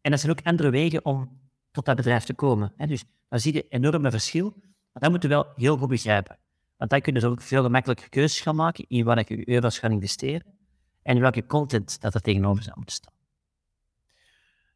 En 0.00 0.10
dat 0.10 0.20
zijn 0.20 0.32
ook 0.32 0.46
andere 0.46 0.70
wegen 0.70 1.04
om 1.04 1.40
tot 1.70 1.84
dat 1.84 1.96
bedrijf 1.96 2.24
te 2.24 2.34
komen. 2.34 2.72
Hè. 2.76 2.86
Dus 2.86 3.04
dan 3.28 3.40
zie 3.40 3.54
je 3.54 3.66
een 3.68 3.84
enorme 3.84 4.10
verschil. 4.10 4.54
Maar 4.92 5.02
dat 5.02 5.10
moeten 5.10 5.28
we 5.28 5.34
wel 5.34 5.52
heel 5.56 5.76
goed 5.76 5.88
begrijpen. 5.88 6.38
Want 6.76 6.90
dan 6.90 7.00
kunnen 7.00 7.22
ze 7.22 7.28
ook 7.28 7.40
veel 7.40 7.62
gemakkelijker 7.62 8.08
keuzes 8.08 8.40
gaan 8.40 8.56
maken 8.56 8.84
in 8.88 9.04
waar 9.04 9.24
je 9.26 9.48
euro's 9.48 9.78
gaat 9.78 9.90
investeren 9.90 10.54
en 11.02 11.20
welke 11.20 11.46
content 11.46 12.00
dat 12.00 12.14
er 12.14 12.20
tegenover 12.20 12.62
zou 12.62 12.76
moeten 12.76 12.94
staan. 12.94 13.14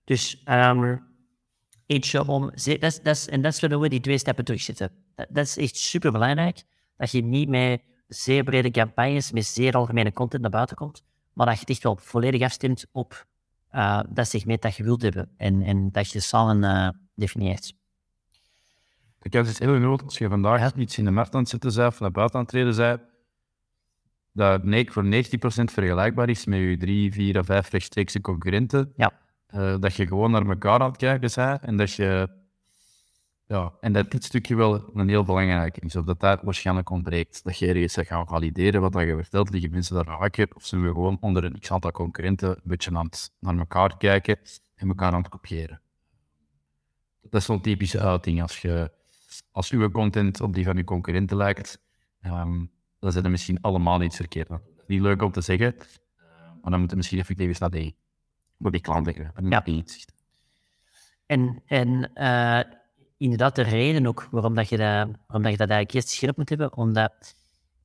Dus 0.05 0.43
um, 0.45 1.07
eentje 1.87 2.27
om... 2.27 2.51
Dat 2.81 3.01
is, 3.03 3.29
en 3.29 3.43
dat 3.43 3.53
is 3.53 3.61
waar 3.61 3.81
we 3.81 3.89
die 3.89 4.01
twee 4.01 4.19
stappen 4.19 4.45
terugzitten. 4.45 4.91
Dat, 5.15 5.47
is 5.47 5.57
echt 5.57 5.77
super 5.77 6.13
belangrijk. 6.13 6.63
Dat 6.97 7.11
je 7.11 7.23
niet 7.23 7.49
met 7.49 7.83
zeer 8.09 8.45
brede 8.45 8.71
campagnes, 8.71 9.33
met 9.33 9.47
zeer 9.47 9.73
algemene 9.73 10.13
content 10.13 10.43
naar 10.43 10.51
buiten 10.51 10.77
komt, 10.77 11.03
maar 11.33 11.47
dat 11.47 11.55
je 11.55 11.61
het 11.61 11.71
echt 11.71 11.83
wel 11.83 11.97
volledig 11.97 12.43
afstemt 12.43 12.87
op 12.93 13.27
uh, 13.73 14.01
dat 14.09 14.29
segment 14.29 14.63
dat 14.63 14.77
je 14.77 14.83
wilt 14.83 15.03
hebben 15.03 15.31
en, 15.37 15.63
en 15.63 15.91
dat 15.91 16.11
je 16.11 16.21
samen 16.21 16.63
uh, 16.63 16.89
definieert. 17.15 17.75
De 19.27 19.33
kans 19.33 19.49
is 19.49 19.59
heel 19.59 19.79
groot 19.79 20.03
als 20.03 20.19
je 20.19 20.29
vandaag 20.29 20.75
iets 20.75 20.99
in 20.99 21.05
de 21.05 21.11
markt 21.11 21.35
aan 21.35 21.41
het 21.41 21.49
zetten 21.49 21.75
bent 21.75 21.89
of 21.89 22.01
naar 22.01 22.11
buiten 22.11 22.37
aan 22.37 22.43
het 22.43 22.51
treden 22.51 22.77
bent, 22.77 23.01
dat 24.33 24.93
voor 24.93 25.05
90% 25.05 25.09
vergelijkbaar 25.73 26.29
is 26.29 26.45
met 26.45 26.59
je 26.59 26.77
drie, 26.77 27.13
vier 27.13 27.39
of 27.39 27.47
vijf 27.47 27.71
rechtstreekse 27.71 28.21
concurrenten. 28.21 28.93
Ja. 28.97 29.13
Uh, 29.55 29.75
dat 29.81 29.95
je 29.95 30.07
gewoon 30.07 30.31
naar 30.31 30.47
elkaar 30.47 30.81
aan 30.81 30.89
het 30.89 30.97
kijken 30.97 31.31
bent 31.35 31.63
en 31.63 31.77
dat 31.77 31.93
je... 31.93 32.29
Ja, 33.47 33.73
en 33.81 33.93
dat 33.93 34.11
dit 34.11 34.25
stukje 34.25 34.57
wel 34.57 34.91
een 34.95 35.09
heel 35.09 35.25
belangrijk 35.25 35.79
is, 35.79 35.97
of 35.97 36.05
dat 36.05 36.21
dat 36.21 36.43
waarschijnlijk 36.43 36.91
ontbreekt. 36.91 37.45
Dat 37.45 37.59
je 37.59 37.67
ergens 37.67 38.09
gaat 38.09 38.29
valideren 38.29 38.81
wat 38.81 38.95
je 38.95 39.17
vertelt, 39.17 39.51
liggen 39.51 39.71
mensen 39.71 39.95
daar 39.95 40.19
haken, 40.19 40.49
of 40.55 40.65
ze 40.65 40.79
we 40.79 40.89
gewoon 40.89 41.17
onder 41.21 41.45
een 41.45 41.61
x-aantal 41.61 41.91
concurrenten 41.91 42.49
een 42.49 42.61
beetje 42.65 42.97
aan 42.97 43.05
het, 43.05 43.33
naar 43.41 43.59
elkaar 43.59 43.97
kijken 43.97 44.39
en 44.75 44.89
elkaar 44.89 45.13
aan 45.13 45.23
het 45.23 45.29
kopiëren. 45.29 45.81
Dat 47.23 47.41
is 47.41 47.47
zo'n 47.47 47.61
typische 47.61 48.01
uiting. 48.01 48.43
Als, 48.43 48.61
je, 48.63 48.91
als 49.51 49.71
uw 49.71 49.91
content 49.91 50.41
op 50.41 50.55
die 50.55 50.65
van 50.65 50.77
uw 50.77 50.85
concurrenten 50.85 51.37
lijkt, 51.37 51.79
um, 52.23 52.71
dan 52.99 53.13
zijn 53.13 53.25
er 53.25 53.31
misschien 53.31 53.61
allemaal 53.61 54.03
iets 54.03 54.17
verkeerd. 54.17 54.49
Niet 54.87 55.01
leuk 55.01 55.23
om 55.23 55.33
te 55.33 55.41
zeggen, 55.41 55.75
maar 56.63 56.71
dan 56.71 56.79
moeten 56.79 56.97
misschien 56.97 57.19
effectief 57.19 57.47
eens 57.47 57.59
naar 57.59 57.71
die, 57.71 57.97
naar 58.57 58.73
die 58.73 58.81
klant 58.81 59.05
denken. 59.05 59.33
Ja. 59.49 59.65
En, 61.27 61.63
en 61.67 62.11
uh, 62.15 62.61
inderdaad, 63.17 63.55
de 63.55 63.63
reden 63.63 64.07
ook 64.07 64.29
waarom, 64.31 64.55
dat 64.55 64.69
je, 64.69 64.77
dat, 64.77 65.09
waarom 65.27 65.43
dat 65.43 65.51
je 65.51 65.57
dat 65.57 65.69
eigenlijk 65.69 65.93
eerst 65.93 66.09
scherp 66.09 66.37
moet 66.37 66.49
hebben, 66.49 66.77
omdat 66.77 67.35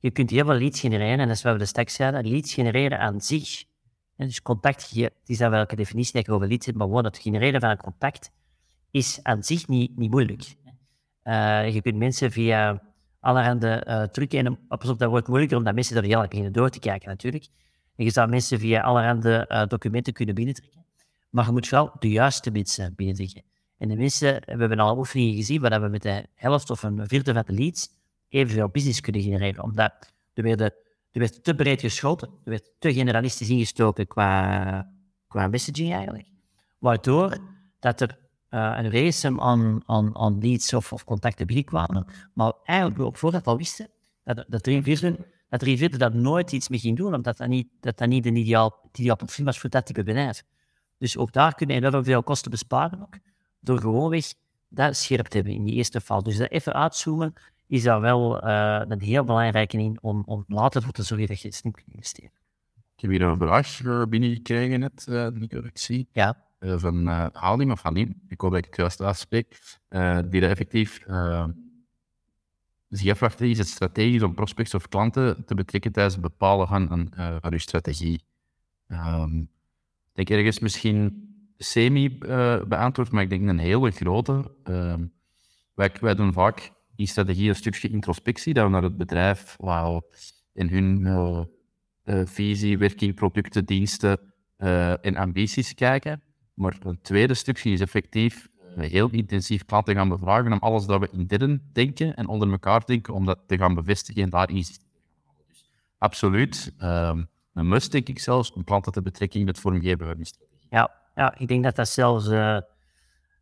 je 0.00 0.10
kunt 0.10 0.30
heel 0.30 0.44
veel 0.44 0.58
leads 0.58 0.80
genereren, 0.80 1.18
en 1.18 1.26
dat 1.26 1.36
is 1.36 1.42
wat 1.42 1.52
we 1.52 1.58
de 1.58 1.66
straks 1.66 1.94
zeiden, 1.94 2.28
leads 2.28 2.54
genereren 2.54 2.98
aan 2.98 3.20
zich. 3.20 3.64
En 4.16 4.26
dus 4.26 4.42
contact, 4.42 4.90
het 4.90 5.12
is 5.24 5.38
dan 5.38 5.50
welke 5.50 5.76
definitie 5.76 6.12
dat 6.12 6.26
je 6.26 6.32
over 6.32 6.48
leads 6.48 6.66
hebt, 6.66 6.78
maar 6.78 6.86
gewoon 6.86 7.04
het 7.04 7.18
genereren 7.18 7.60
van 7.60 7.70
een 7.70 7.76
contact 7.76 8.30
is 8.90 9.20
aan 9.22 9.42
zich 9.42 9.68
niet, 9.68 9.96
niet 9.96 10.10
moeilijk. 10.10 10.54
Uh, 11.24 11.74
je 11.74 11.82
kunt 11.82 11.96
mensen 11.96 12.30
via 12.30 12.82
allerhande 13.20 13.86
uh, 13.88 14.02
trucken. 14.02 14.46
En 14.46 14.58
pas 14.68 14.88
op, 14.88 14.98
dat 14.98 15.10
wordt 15.10 15.28
moeilijker 15.28 15.56
omdat 15.56 15.74
mensen 15.74 15.96
er 15.96 16.02
heel 16.02 16.22
erg 16.22 16.50
door 16.50 16.70
te 16.70 16.78
kijken 16.78 17.08
natuurlijk. 17.08 17.46
En 17.96 18.04
je 18.04 18.10
zou 18.10 18.28
mensen 18.28 18.58
via 18.58 18.80
allerhande 18.80 19.48
uh, 19.48 19.66
documenten 19.66 20.12
kunnen 20.12 20.34
binnentrekken. 20.34 20.84
Maar 21.30 21.44
je 21.46 21.52
moet 21.52 21.68
vooral 21.68 21.92
de 21.98 22.10
juiste 22.10 22.50
mensen 22.50 22.94
binnentrekken. 22.94 23.42
En 23.78 23.88
de 23.88 23.96
mensen, 23.96 24.42
we 24.44 24.56
hebben 24.56 24.78
al 24.78 24.98
oefeningen 24.98 25.34
gezien 25.34 25.60
waar 25.60 25.80
we 25.80 25.88
met 25.88 26.02
de 26.02 26.26
helft 26.34 26.70
of 26.70 26.82
een 26.82 27.08
vierde 27.08 27.32
van 27.32 27.42
de 27.46 27.52
leads 27.52 27.88
evenveel 28.28 28.68
business 28.68 29.00
kunnen 29.00 29.22
genereren. 29.22 29.62
Omdat 29.62 30.12
er 30.34 30.42
werd, 30.42 30.60
er 30.60 30.72
werd 31.10 31.44
te 31.44 31.54
breed 31.54 31.80
geschoten, 31.80 32.28
er 32.28 32.50
werd 32.50 32.70
te 32.78 32.92
generalistisch 32.92 33.48
ingestoken 33.48 34.06
qua, 34.06 34.92
qua 35.26 35.46
messaging 35.46 35.92
eigenlijk. 35.92 36.26
Waardoor 36.78 37.38
dat 37.78 38.00
er 38.00 38.18
uh, 38.54 38.74
een 38.76 38.90
race 38.90 39.40
aan, 39.40 39.82
aan, 39.86 40.16
aan 40.16 40.38
leads 40.40 40.74
of, 40.74 40.92
of 40.92 41.04
contacten 41.04 41.46
binnenkwamen. 41.46 42.06
Maar 42.34 42.52
eigenlijk 42.64 42.98
we 42.98 43.06
op 43.06 43.16
voorhand 43.16 43.46
al 43.46 43.56
wisten 43.56 43.88
dat, 44.24 44.44
dat 44.48 44.62
drie 44.62 44.82
vierde 44.82 45.16
dat 45.48 45.60
drie 45.60 45.76
vierde 45.76 45.96
dat 45.96 46.14
nooit 46.14 46.52
iets 46.52 46.68
mee 46.68 46.78
ging 46.78 46.96
doen, 46.96 47.14
omdat 47.14 47.36
dat 47.36 47.48
niet, 47.48 47.68
dat, 47.80 47.98
dat 47.98 48.08
niet 48.08 48.26
een 48.26 48.36
ideaal, 48.36 48.78
het 48.82 48.98
ideaal 48.98 49.16
profiel 49.16 49.44
was 49.44 49.58
voor 49.58 49.70
dat 49.70 49.86
type 49.86 50.02
beleid. 50.02 50.44
Dus 50.98 51.16
ook 51.16 51.32
daar 51.32 51.54
kunnen 51.54 51.76
je 51.76 51.82
enorm 51.82 52.04
veel 52.04 52.22
kosten 52.22 52.50
besparen 52.50 53.00
ook, 53.00 53.18
door 53.60 53.78
gewoonweg 53.78 54.24
dat 54.68 54.96
scherp 54.96 55.26
te 55.26 55.36
hebben 55.36 55.54
in 55.54 55.64
die 55.64 55.74
eerste 55.74 56.00
fase. 56.00 56.22
Dus 56.22 56.36
dat 56.36 56.50
even 56.50 56.72
uitzoomen 56.72 57.32
is 57.66 57.82
daar 57.82 58.00
wel 58.00 58.46
uh, 58.46 58.82
een 58.88 59.00
heel 59.00 59.24
belangrijke 59.24 59.78
in 59.78 59.98
om, 60.00 60.22
om 60.26 60.44
later 60.46 60.82
voor 60.82 60.92
te 60.92 61.02
zorgen 61.02 61.26
dat 61.26 61.40
je 61.40 61.52
slim 61.52 61.72
kunt 61.72 61.86
investeren. 61.90 62.30
Ik 62.96 63.00
heb 63.00 63.10
hier 63.10 63.22
een 63.22 63.38
vraag 63.38 64.08
binnengekregen 64.08 64.80
net, 64.80 65.06
uh, 65.08 65.26
ik 65.50 65.78
zie. 65.78 66.08
Ja. 66.12 66.36
Eh, 66.62 66.78
van 66.78 67.08
uh, 67.08 67.26
Haling 67.32 67.70
of 67.72 67.82
Halim, 67.82 68.22
ik 68.28 68.40
hoop 68.40 68.50
dat 68.50 68.58
ik 68.58 68.64
het 68.64 68.76
juist 68.76 69.00
uitspreek, 69.00 69.60
uh, 69.90 70.18
die 70.30 70.42
er 70.42 70.50
effectief 70.50 71.04
uh, 71.08 71.46
zich 72.88 73.10
afvraagt, 73.10 73.40
is 73.40 73.58
het 73.58 73.68
strategisch 73.68 74.22
om 74.22 74.34
prospects 74.34 74.74
of 74.74 74.88
klanten 74.88 75.44
te 75.44 75.54
betrekken 75.54 75.92
tijdens 75.92 76.14
het 76.14 76.22
bepalen 76.22 76.68
van, 76.68 76.88
van, 76.88 77.12
van 77.40 77.52
uw 77.52 77.58
strategie? 77.58 78.24
Um, 78.88 79.40
ik 80.14 80.26
denk 80.26 80.30
ergens 80.30 80.58
misschien 80.58 81.28
semi 81.56 82.18
beantwoord, 82.68 83.10
maar 83.10 83.22
ik 83.22 83.30
denk 83.30 83.48
een 83.48 83.58
hele 83.58 83.90
grote. 83.90 84.50
Ehm, 84.64 85.04
wij, 85.74 85.92
wij 86.00 86.14
doen 86.14 86.32
vaak 86.32 86.70
die 86.96 87.06
strategie 87.06 87.48
een 87.48 87.54
stukje 87.54 87.88
introspectie, 87.88 88.54
dat 88.54 88.64
we 88.64 88.70
naar 88.70 88.82
het 88.82 88.96
bedrijf 88.96 89.56
wow, 89.58 90.02
in 90.52 90.68
hun 90.68 91.48
visie, 92.26 92.78
werking, 92.78 93.14
producten, 93.14 93.64
diensten 93.64 94.18
en 95.00 95.16
ambities 95.16 95.74
kijken. 95.74 96.22
Maar 96.54 96.76
het 96.82 97.04
tweede 97.04 97.34
stukje 97.34 97.70
is 97.70 97.80
effectief 97.80 98.48
heel 98.76 99.10
intensief 99.10 99.64
klanten 99.64 99.94
gaan 99.94 100.08
bevragen 100.08 100.52
om 100.52 100.58
alles 100.58 100.86
dat 100.86 101.00
we 101.00 101.08
intern 101.12 101.62
denken 101.72 102.14
en 102.14 102.26
onder 102.26 102.50
elkaar 102.50 102.84
denken, 102.84 103.14
om 103.14 103.24
dat 103.24 103.38
te 103.46 103.56
gaan 103.56 103.74
bevestigen 103.74 104.22
en 104.22 104.30
daar 104.30 104.50
inzicht 104.50 104.84
dus 105.48 105.70
absoluut, 105.98 106.74
um, 106.78 107.28
een 107.54 107.68
must 107.68 107.92
denk 107.92 108.08
ik 108.08 108.18
zelfs, 108.18 108.52
om 108.52 108.64
klanten 108.64 108.92
te 108.92 109.02
betrekken 109.02 109.40
in 109.40 109.46
het 109.46 109.58
vormgeven 109.58 110.06
van 110.06 110.16
die 110.16 110.24
strategie. 110.24 110.66
Ja, 110.70 110.90
ja, 111.14 111.34
ik 111.38 111.48
denk 111.48 111.64
dat 111.64 111.76
dat 111.76 111.88
zelfs 111.88 112.26
uh, 112.26 112.58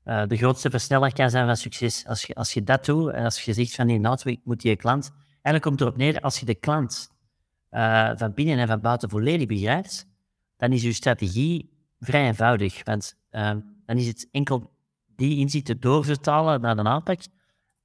uh, 0.04 0.26
de 0.26 0.36
grootste 0.36 0.70
versneller 0.70 1.12
kan 1.12 1.30
zijn 1.30 1.46
van 1.46 1.56
succes. 1.56 2.06
Als 2.06 2.24
je, 2.24 2.34
als 2.34 2.52
je 2.52 2.62
dat 2.62 2.84
doet 2.84 3.12
en 3.12 3.24
als 3.24 3.42
je 3.42 3.52
zegt 3.52 3.74
van 3.74 3.88
inderdaad, 3.88 4.26
ik 4.26 4.40
moet 4.44 4.60
die 4.60 4.76
klant... 4.76 5.10
Eigenlijk 5.42 5.62
komt 5.62 5.80
erop 5.80 5.96
neer, 5.96 6.20
als 6.20 6.40
je 6.40 6.46
de 6.46 6.54
klant 6.54 7.10
van 8.16 8.32
binnen 8.34 8.58
en 8.58 8.66
van 8.66 8.80
buiten 8.80 9.10
volledig 9.10 9.46
begrijpt, 9.46 10.08
dan 10.56 10.72
is 10.72 10.82
je 10.82 10.92
strategie 10.92 11.69
vrij 12.00 12.26
eenvoudig. 12.26 12.84
Want 12.84 13.16
ehm, 13.30 13.60
dan 13.86 13.96
is 13.96 14.06
het 14.06 14.28
enkel 14.30 14.70
die 15.16 15.38
inzichten 15.38 15.80
doorvertalen 15.80 16.60
naar 16.60 16.76
de 16.76 16.84
aanpak. 16.84 17.20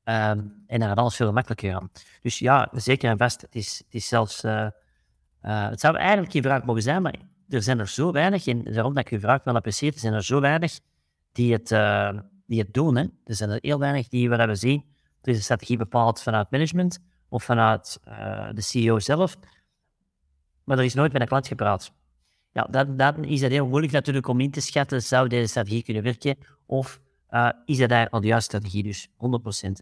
Um, 0.03 0.63
en 0.67 0.79
dan 0.79 0.87
gaat 0.87 0.97
alles 0.97 1.15
veel 1.15 1.31
makkelijker 1.31 1.75
aan. 1.75 1.89
Dus 2.21 2.39
ja, 2.39 2.69
zeker 2.71 3.09
en 3.09 3.17
vast. 3.17 3.41
Het 3.41 3.55
is, 3.55 3.83
het 3.89 4.03
zelfs. 4.03 4.43
Uh, 4.43 4.67
uh, 5.41 5.69
het 5.69 5.79
zou 5.79 5.97
eigenlijk 5.97 6.31
geen 6.31 6.41
vraag 6.41 6.63
mogen 6.63 6.81
zijn, 6.81 7.01
maar 7.01 7.15
er 7.49 7.61
zijn 7.61 7.79
er 7.79 7.87
zo 7.87 8.11
weinig. 8.11 8.47
En 8.47 8.63
daarom 8.63 8.93
dat 8.93 9.05
ik 9.05 9.11
uw 9.11 9.19
vraag 9.19 9.43
wel 9.43 9.55
apprecieer, 9.55 9.93
er 9.93 9.99
zijn 9.99 10.13
er 10.13 10.23
zo 10.23 10.39
weinig 10.39 10.79
die 11.31 11.53
het, 11.53 11.71
uh, 11.71 12.09
die 12.45 12.59
het 12.59 12.73
doen. 12.73 12.95
Hè. 12.95 13.03
Er 13.23 13.35
zijn 13.35 13.49
er 13.49 13.57
heel 13.61 13.79
weinig 13.79 14.07
die 14.07 14.29
we 14.29 14.35
hebben 14.35 14.57
zien. 14.57 14.85
Er 15.21 15.31
is 15.31 15.37
een 15.37 15.43
strategie 15.43 15.77
bepaald 15.77 16.21
vanuit 16.21 16.51
management 16.51 16.99
of 17.29 17.43
vanuit 17.43 17.99
de 18.53 18.61
CEO 18.61 18.99
zelf. 18.99 19.37
Maar 20.63 20.77
er 20.77 20.83
is 20.83 20.93
nooit 20.93 21.11
met 21.13 21.21
een 21.21 21.27
klant 21.27 21.47
gepraat 21.47 21.93
ja, 22.55 22.85
dan, 22.85 23.23
is 23.23 23.41
het 23.41 23.51
heel 23.51 23.67
moeilijk 23.67 23.93
natuurlijk 23.93 24.27
om 24.27 24.39
in 24.39 24.51
te 24.51 24.61
schatten, 24.61 25.01
zou 25.01 25.27
deze 25.27 25.47
strategie 25.47 25.83
kunnen 25.83 26.03
werken? 26.03 26.37
Of 26.65 26.99
uh, 27.29 27.49
is 27.65 27.77
dat 27.77 27.89
eigenlijk 27.89 28.13
al 28.13 28.21
de 28.21 28.27
juiste 28.27 28.57
strategie? 28.57 28.83
Dus 28.83 29.07
100%. 29.07 29.11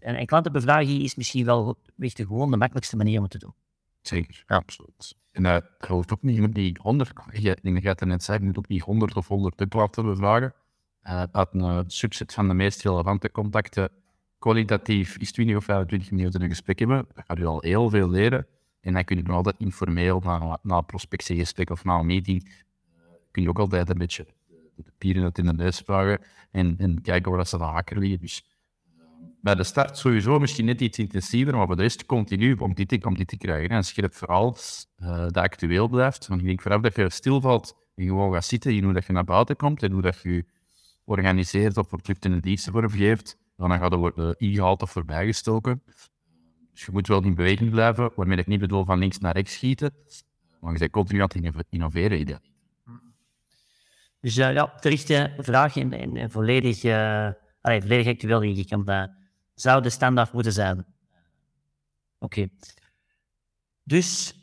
En, 0.02 0.14
en 0.16 0.26
klantenbevraging 0.26 1.02
is 1.02 1.14
misschien 1.14 1.44
wel 1.44 1.78
echt 1.98 2.16
de 2.16 2.26
gewoon 2.26 2.50
de 2.50 2.56
makkelijkste 2.56 2.96
manier 2.96 3.16
om 3.16 3.22
het 3.22 3.32
te 3.32 3.38
doen. 3.38 3.54
Zeker, 4.00 4.44
ja, 4.46 4.56
absoluut. 4.56 5.16
En 5.30 5.42
dat 5.42 5.64
uh, 5.80 5.90
hoeft 5.90 6.12
ook 6.12 6.22
niet 6.22 6.40
met 6.40 6.54
die 6.54 6.78
100, 6.82 7.12
ik 7.32 7.42
denk 7.42 7.74
dat 7.74 7.82
je 7.82 7.88
het 7.88 8.04
net 8.04 8.22
zei, 8.22 8.38
je 8.38 8.44
moet 8.44 8.58
ook 8.58 8.68
niet 8.68 8.82
100 8.82 9.16
of 9.16 9.28
100 9.28 9.68
klanten 9.68 10.04
bevragen. 10.04 10.54
Uh, 11.04 11.22
uit 11.32 11.48
een 11.52 11.84
subset 11.86 12.32
van 12.32 12.48
de 12.48 12.54
meest 12.54 12.82
relevante 12.82 13.30
contacten, 13.30 13.90
kwalitatief 14.38 15.16
is 15.16 15.32
20 15.32 15.56
of 15.56 15.64
25 15.64 16.10
minuten 16.10 16.42
een 16.42 16.48
gesprek 16.48 16.78
hebben. 16.78 17.06
Dan 17.14 17.24
gaat 17.26 17.38
u 17.38 17.46
al 17.46 17.60
heel 17.60 17.90
veel 17.90 18.08
leren. 18.08 18.46
En 18.84 18.92
dan 18.92 19.04
kun 19.04 19.16
je 19.16 19.22
nog 19.22 19.36
altijd 19.36 19.56
informeel 19.58 20.20
na, 20.20 20.58
na 20.62 20.76
een 20.76 20.86
prospectiegesprek 20.86 21.70
of 21.70 21.84
na 21.84 21.98
een 21.98 22.06
meeting 22.06 22.64
kun 23.34 23.42
je 23.42 23.48
ook 23.48 23.58
altijd 23.58 23.90
een 23.90 23.98
beetje 23.98 24.26
de 24.76 24.92
pieren 24.98 25.22
uit 25.22 25.38
in 25.38 25.44
de 25.44 25.52
neus 25.52 25.78
vragen 25.78 26.20
en, 26.50 26.74
en 26.78 27.02
kijken 27.02 27.32
waar 27.32 27.46
ze 27.46 27.58
de 27.58 27.64
haken 27.64 27.98
liggen. 27.98 28.20
Dus 28.20 28.44
uh, 28.98 29.02
bij 29.40 29.54
de 29.54 29.64
start 29.64 29.98
sowieso 29.98 30.38
misschien 30.38 30.64
net 30.64 30.80
iets 30.80 30.98
intensiever, 30.98 31.56
maar 31.56 31.66
voor 31.66 31.76
de 31.76 31.82
rest 31.82 32.06
continu 32.06 32.54
om 32.54 32.74
dit, 32.74 33.04
om 33.04 33.16
dit 33.16 33.28
te 33.28 33.36
krijgen. 33.36 33.76
En 33.76 33.84
scherp 33.84 34.14
vooral 34.14 34.56
uh, 34.98 35.08
dat 35.08 35.36
actueel 35.36 35.88
blijft. 35.88 36.26
Want 36.26 36.40
ik 36.40 36.46
denk 36.46 36.62
vanaf 36.62 36.80
dat 36.80 36.96
je 36.96 37.10
stilvalt 37.10 37.76
en 37.94 38.06
gewoon 38.06 38.32
gaat 38.32 38.44
zitten 38.44 38.74
in 38.74 38.84
hoe 38.84 38.92
dat 38.92 39.06
je 39.06 39.12
naar 39.12 39.24
buiten 39.24 39.56
komt 39.56 39.82
en 39.82 39.92
hoe 39.92 40.02
dat 40.02 40.20
je 40.22 40.44
organiseert 41.04 41.76
of 41.76 41.88
producten 41.88 42.32
en 42.32 42.40
diensten 42.40 42.72
vormgeeft, 42.72 43.38
dan 43.56 43.70
gaat 43.70 43.92
er 43.92 43.98
worden 43.98 44.34
ingehaald 44.38 44.82
of 44.82 44.90
voorbijgestoken. 44.90 45.82
Dus 46.74 46.84
je 46.84 46.92
moet 46.92 47.06
wel 47.06 47.22
in 47.22 47.34
beweging 47.34 47.70
blijven, 47.70 48.12
waarmee 48.14 48.38
ik 48.38 48.46
niet 48.46 48.60
bedoel 48.60 48.84
van 48.84 48.98
links 48.98 49.18
naar 49.18 49.34
rechts 49.34 49.52
schieten, 49.52 49.94
maar 50.60 50.72
je 50.72 50.78
bent 50.78 50.90
continu 50.90 51.20
aan 51.20 51.28
het 51.32 51.66
innoveren. 51.70 52.20
Ideaal. 52.20 52.40
Dus 54.20 54.36
uh, 54.36 54.52
ja, 54.52 54.66
terechte 54.66 55.34
vraag 55.38 55.76
en, 55.76 56.16
en, 56.16 56.30
volledig, 56.30 56.84
uh, 56.84 57.28
volledig 57.62 58.06
actueel 58.06 59.08
zou 59.54 59.82
de 59.82 59.90
standaard 59.90 60.32
moeten 60.32 60.52
zijn. 60.52 60.86
Oké. 62.18 62.48
Dus 63.82 64.38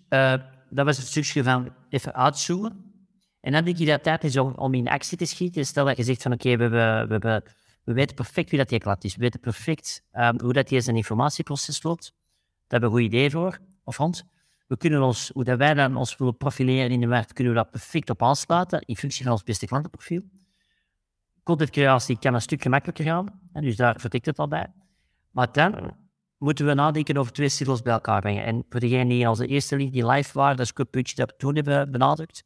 dat 0.69 0.85
was 0.85 0.97
het 0.97 1.07
stukje 1.07 1.43
van 1.43 1.73
even 1.89 2.13
uitzoomen. 2.13 2.93
En 3.39 3.51
dan 3.51 3.65
denk 3.65 3.77
ik 3.77 3.87
dat 3.87 4.03
tijd 4.03 4.23
is 4.23 4.37
om, 4.37 4.53
om 4.53 4.73
in 4.73 4.87
actie 4.87 5.17
te 5.17 5.25
schieten. 5.25 5.65
Stel 5.65 5.85
dat 5.85 5.97
je 5.97 6.03
zegt 6.03 6.21
van 6.21 6.33
oké, 6.33 6.57
we, 6.57 6.69
we 6.69 7.43
We 7.83 7.93
weten 7.93 8.15
perfect 8.15 8.49
wie 8.49 8.59
dat 8.59 8.69
die 8.69 8.79
klant 8.79 9.03
is. 9.03 9.15
We 9.15 9.21
weten 9.21 9.39
perfect 9.39 10.03
ehm, 10.11 10.39
hoe 10.39 10.53
dat 10.53 10.67
die 10.67 10.81
zijn 10.81 10.95
informatieproces 10.95 11.83
loopt. 11.83 12.13
Hebben 12.71 12.91
we 12.91 12.95
een 12.95 13.01
goed 13.01 13.13
idee 13.13 13.31
voor, 13.31 13.59
of 13.83 13.99
ons. 13.99 14.23
We 14.67 14.77
kunnen 14.77 15.01
ons, 15.01 15.31
hoe 15.33 15.43
dat 15.43 15.57
wij 15.57 15.73
dan 15.73 15.95
ons 15.95 16.17
willen 16.17 16.37
profileren 16.37 16.91
in 16.91 16.99
de 16.99 17.07
markt, 17.07 17.33
kunnen 17.33 17.53
we 17.53 17.59
dat 17.59 17.71
perfect 17.71 18.09
op 18.09 18.23
aansluiten 18.23 18.81
in 18.81 18.97
functie 18.97 19.23
van 19.23 19.31
ons 19.31 19.43
beste 19.43 19.65
klantenprofiel. 19.65 20.21
Contentcreatie 21.43 22.19
kan 22.19 22.33
een 22.33 22.41
stuk 22.41 22.61
gemakkelijker 22.61 23.05
gaan, 23.05 23.39
en 23.53 23.63
dus 23.63 23.75
daar 23.75 23.99
vertikt 23.99 24.25
het 24.25 24.39
al 24.39 24.47
bij. 24.47 24.73
Maar 25.31 25.51
dan 25.51 25.95
moeten 26.37 26.65
we 26.65 26.73
nadenken 26.73 27.17
over 27.17 27.31
twee 27.31 27.49
silos 27.49 27.81
bij 27.81 27.93
elkaar 27.93 28.21
brengen. 28.21 28.45
En 28.45 28.65
voor 28.69 28.79
degenen 28.79 29.07
die 29.07 29.19
in 29.19 29.27
onze 29.27 29.47
eerste 29.47 29.77
die 29.77 30.07
live 30.07 30.33
waren, 30.33 30.57
dat 30.57 30.65
is 30.65 30.71
een 30.75 30.89
puntje 30.89 31.15
dat 31.15 31.31
we 31.31 31.37
toen 31.37 31.55
hebben 31.55 31.91
benadrukt. 31.91 32.43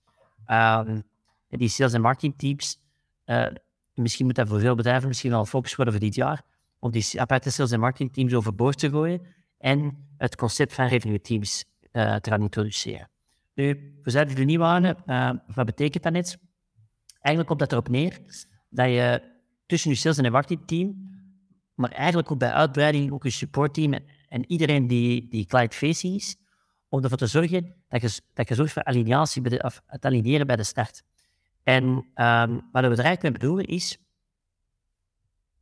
Um, 0.47 1.03
die 1.49 1.69
sales- 1.69 1.93
en 1.93 2.01
marketingteams, 2.01 2.79
uh, 3.25 3.47
misschien 3.93 4.25
moet 4.25 4.35
dat 4.35 4.47
voor 4.47 4.59
veel 4.59 4.75
bedrijven 4.75 5.07
misschien 5.07 5.31
een 5.31 5.45
focus 5.45 5.75
worden 5.75 5.93
voor 5.93 6.03
dit 6.03 6.15
jaar, 6.15 6.41
om 6.79 6.91
die 6.91 7.21
aparte 7.21 7.51
sales- 7.51 7.71
en 7.71 7.79
marketingteams 7.79 8.33
overboord 8.33 8.77
te 8.77 8.89
gooien 8.89 9.21
en 9.57 10.07
het 10.17 10.35
concept 10.35 10.73
van 10.73 10.87
revenue 10.87 11.21
teams 11.21 11.65
uh, 11.91 12.15
te 12.15 12.29
gaan 12.29 12.41
introduceren. 12.41 13.09
Nu, 13.53 13.99
we 14.03 14.09
zeiden 14.09 14.37
er 14.37 14.45
niet 14.45 14.57
waren, 14.57 14.97
uh, 15.05 15.31
wat 15.55 15.65
betekent 15.65 16.03
dat 16.03 16.13
net? 16.13 16.37
Eigenlijk 17.19 17.47
komt 17.47 17.59
dat 17.59 17.71
erop 17.71 17.89
neer 17.89 18.19
dat 18.69 18.87
je 18.87 19.21
tussen 19.65 19.89
je 19.89 19.95
sales- 19.95 20.17
en 20.17 20.31
marketingteam 20.31 21.05
maar 21.75 21.91
eigenlijk 21.91 22.31
ook 22.31 22.39
bij 22.39 22.51
uitbreiding 22.51 23.11
ook 23.11 23.25
een 23.25 23.31
supportteam 23.31 23.93
en, 23.93 24.03
en 24.27 24.51
iedereen 24.51 24.87
die, 24.87 25.27
die 25.29 25.45
client-facing 25.45 26.15
is, 26.15 26.35
om 26.89 27.03
ervoor 27.03 27.17
te 27.17 27.27
zorgen 27.27 27.75
dat 27.87 28.01
je, 28.01 28.21
dat 28.33 28.47
je 28.47 28.55
zorgt 28.55 28.73
voor 28.73 28.83
alineatie 28.83 29.41
bij 29.41 29.51
de, 29.51 29.63
of 29.63 29.81
het 29.85 30.05
aligneren 30.05 30.47
bij 30.47 30.55
de 30.55 30.63
start. 30.63 31.03
En 31.63 31.83
um, 31.83 32.61
wat 32.71 32.83
we 32.83 32.89
er 32.89 32.99
eigenlijk 32.99 33.21
mee 33.21 33.31
bedoelen 33.31 33.65
is, 33.65 33.97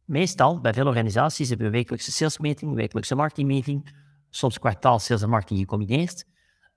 meestal 0.06 0.60
bij 0.60 0.74
veel 0.74 0.88
organisaties 0.88 1.50
hebben 1.50 1.68
we 1.68 1.72
wekelijkse 1.72 2.12
salesmeeting, 2.12 2.74
wekelijkse 2.74 3.16
marketingmeeting, 3.16 3.96
soms 4.30 4.60
kwartaal 4.60 5.00
sales 5.00 5.22
en 5.22 5.30
marketing 5.30 5.60
gecombineerd. 5.60 6.26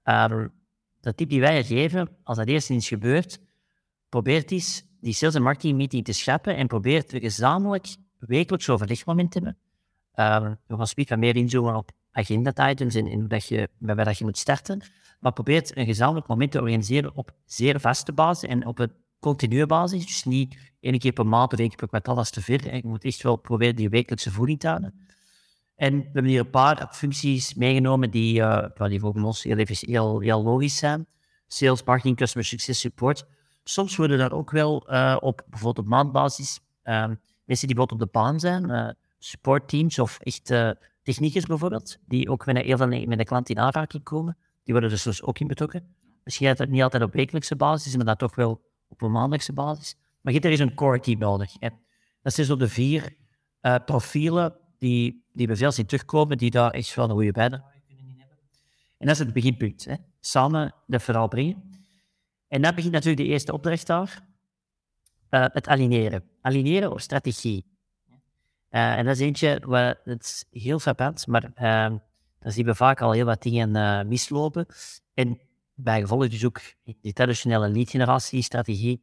Um, 0.05 0.53
dat 1.01 1.17
tip 1.17 1.29
die 1.29 1.41
wij 1.41 1.65
geven, 1.65 2.17
als 2.23 2.37
dat 2.37 2.47
eerst 2.47 2.71
iets 2.71 2.89
gebeurt, 2.89 3.41
probeert 4.09 4.51
eens 4.51 4.85
die 5.01 5.12
sales 5.12 5.35
en 5.35 5.43
marketing 5.43 5.77
meeting 5.77 6.05
te 6.05 6.12
scheppen 6.12 6.57
en 6.57 6.67
probeert 6.67 7.11
gezamenlijk 7.11 7.97
wekelijks 8.19 8.69
overlegmoment 8.69 9.35
hebben. 9.35 9.59
Uh, 10.15 10.41
we 10.67 10.77
gaan 10.77 11.05
wat 11.09 11.19
meer 11.19 11.37
inzoomen 11.37 11.77
op 11.77 11.91
agenda-items 12.11 12.95
en, 12.95 13.07
en 13.07 13.29
dat 13.29 13.47
je, 13.47 13.69
dat 13.79 14.19
je 14.19 14.25
moet 14.25 14.39
starten. 14.39 14.83
Maar 15.21 15.33
probeer 15.33 15.71
een 15.75 15.87
gezamenlijk 15.87 16.27
moment 16.27 16.51
te 16.53 16.59
organiseren 16.61 17.17
op 17.17 17.35
zeer 17.45 17.81
vaste 17.81 18.12
basis 18.12 18.49
en 18.49 18.67
op 18.67 18.79
een 18.79 18.93
continue 19.18 19.66
basis. 19.66 20.07
Dus 20.07 20.24
niet 20.24 20.57
één 20.81 20.98
keer 20.98 21.12
per 21.12 21.26
maand 21.26 21.52
of 21.52 21.59
één 21.59 21.68
keer 21.68 21.76
per 21.76 21.88
kwartaal 21.88 22.16
als 22.16 22.31
te 22.31 22.42
ver. 22.42 22.74
Je 22.74 22.83
moet 22.85 23.05
echt 23.05 23.22
wel 23.22 23.37
proberen 23.37 23.76
die 23.76 23.88
wekelijkse 23.88 24.31
voeding 24.31 24.61
te 24.61 24.68
houden. 24.68 25.07
En 25.74 25.98
we 25.98 26.05
hebben 26.05 26.24
hier 26.24 26.40
een 26.40 26.50
paar 26.50 26.88
functies 26.92 27.55
meegenomen 27.55 28.11
die, 28.11 28.40
uh, 28.40 28.66
die 28.76 29.00
voor 29.00 29.14
ons 29.14 29.42
heel, 29.42 29.64
heel, 29.66 30.20
heel 30.20 30.42
logisch 30.42 30.76
zijn. 30.76 31.07
Sales, 31.46 31.83
marketing, 31.83 32.16
customer 32.16 32.46
success, 32.46 32.81
support. 32.81 33.26
Soms 33.64 33.96
worden 33.96 34.18
daar 34.18 34.33
ook 34.33 34.50
wel 34.50 34.92
uh, 34.92 35.16
op 35.20 35.42
bijvoorbeeld 35.48 35.87
op 35.87 35.90
maandbasis 35.90 36.61
um, 36.85 37.20
mensen 37.44 37.66
die 37.66 37.76
bijvoorbeeld 37.76 37.92
op 37.92 37.98
de 37.98 38.18
baan 38.18 38.40
zijn, 38.40 38.70
uh, 38.70 38.90
supportteams 39.18 39.98
of 39.98 40.18
echt 40.20 40.52
techniekers 41.02 41.46
bijvoorbeeld, 41.46 41.98
die 42.07 42.31
ook 42.31 42.46
met 42.46 42.57
een, 42.57 42.76
veel 42.76 43.07
met 43.07 43.18
de 43.18 43.24
klant 43.24 43.48
in 43.48 43.59
aanraking 43.59 44.02
komen, 44.02 44.37
die 44.64 44.72
worden 44.72 44.90
dus, 44.90 45.02
dus 45.02 45.22
ook 45.22 45.38
in 45.38 45.46
betrokken. 45.46 45.94
Misschien 46.24 46.57
niet 46.68 46.83
altijd 46.83 47.02
op 47.02 47.12
wekelijkse 47.12 47.57
basis, 47.57 47.96
maar 47.96 48.05
dat 48.05 48.18
toch 48.18 48.35
wel 48.35 48.61
op 48.88 49.03
een 49.03 49.12
maandelijkse 49.12 49.53
basis. 49.53 49.94
Maar 49.94 50.33
je 50.33 50.40
hebt 50.40 50.44
er 50.44 50.51
is 50.51 50.61
een 50.61 50.75
core 50.75 51.01
team 51.01 51.18
nodig. 51.18 51.57
En 51.57 51.79
dat 52.22 52.35
zijn 52.35 52.46
zo 52.46 52.57
de 52.57 52.68
vier 52.68 53.16
uh, 53.62 53.75
profielen 53.85 54.57
die, 54.79 55.25
die 55.33 55.46
we 55.46 55.57
veel 55.57 55.72
zien 55.72 55.87
terugkomen, 55.87 56.38
die 56.38 56.51
daar 56.51 56.70
echt 56.70 56.94
wel 56.94 57.05
een 57.05 57.11
goede 57.11 57.33
bijdrage 57.33 57.81
kunnen 57.87 58.05
in 58.05 58.18
hebben. 58.18 58.38
En 58.99 59.07
dat 59.07 59.16
is 59.16 59.18
het 59.18 59.33
beginpunt. 59.33 59.85
Hè. 59.85 59.94
Samen 60.20 60.75
dat 60.87 61.03
verhaal 61.03 61.29
brengen. 61.29 61.75
En 62.49 62.62
dan 62.62 62.75
begint 62.75 62.92
natuurlijk 62.92 63.22
de 63.22 63.33
eerste 63.33 63.53
opdracht 63.53 63.87
daar. 63.87 64.25
Uh, 65.31 65.44
het 65.53 65.68
aligneren. 65.68 66.25
Aligneren 66.40 66.90
op 66.90 67.01
strategie. 67.01 67.64
Uh, 68.70 68.99
en 68.99 69.05
dat 69.05 69.14
is 69.14 69.20
eentje, 69.20 69.62
wat, 69.64 69.99
het 70.05 70.46
heel 70.51 70.79
frappant, 70.79 71.27
maar 71.27 71.44
uh, 71.44 71.99
dan 72.38 72.53
zien 72.53 72.64
we 72.64 72.75
vaak 72.75 73.01
al 73.01 73.12
heel 73.12 73.25
wat 73.25 73.42
dingen 73.42 74.09
mislopen. 74.09 74.66
En 75.14 75.40
bij 75.77 76.01
gevolg 76.01 76.29
dus 76.29 76.45
ook 76.45 76.61
die 77.01 77.12
traditionele 77.12 77.69
lead-generatie-strategie 77.69 79.03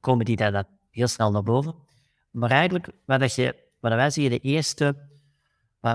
komen 0.00 0.24
die 0.24 0.36
daar 0.36 0.64
heel 0.90 1.06
snel 1.06 1.30
naar 1.30 1.42
boven. 1.42 1.74
Maar 2.30 2.50
eigenlijk, 2.50 2.88
wat, 3.04 3.34
je, 3.34 3.56
wat 3.80 3.92
wij 3.92 4.10
zeggen, 4.10 4.32
de 4.32 4.38
eerste 4.38 4.96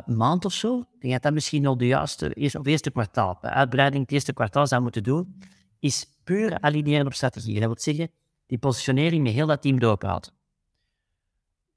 maand 0.05 0.45
of 0.45 0.53
zo, 0.53 0.85
denk 0.99 1.13
dat 1.13 1.21
dat 1.21 1.33
misschien 1.33 1.61
nog 1.61 1.77
de 1.77 1.85
juiste, 1.85 2.33
eerste, 2.33 2.59
of 2.59 2.65
eerste 2.65 2.91
kwartaal, 2.91 3.37
bij 3.41 3.51
uitbreiding 3.51 4.03
het 4.03 4.11
eerste 4.11 4.33
kwartaal 4.33 4.67
zou 4.67 4.81
moeten 4.81 5.03
doen, 5.03 5.39
is 5.79 6.05
puur 6.23 6.59
aligneren 6.59 7.05
op 7.05 7.13
strategie. 7.13 7.59
Dat 7.59 7.63
wil 7.63 7.75
zeggen, 7.79 8.11
die 8.45 8.57
positionering 8.57 9.23
met 9.23 9.33
heel 9.33 9.47
dat 9.47 9.61
team 9.61 9.79
doorpraten. 9.79 10.33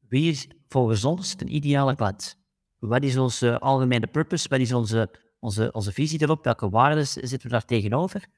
Wie 0.08 0.30
is 0.30 0.48
volgens 0.68 1.04
ons 1.04 1.36
de 1.36 1.44
ideale 1.44 1.94
klant? 1.94 2.38
Wat 2.78 3.02
is 3.02 3.16
onze 3.16 3.58
algemene 3.58 4.06
purpose? 4.06 4.48
Wat 4.48 4.60
is 4.60 4.72
onze, 4.72 5.10
onze, 5.38 5.72
onze 5.72 5.92
visie 5.92 6.22
erop? 6.22 6.44
Welke 6.44 6.70
waarden 6.70 7.06
zitten 7.06 7.42
we 7.42 7.48
daar 7.48 7.64
tegenover? 7.64 8.28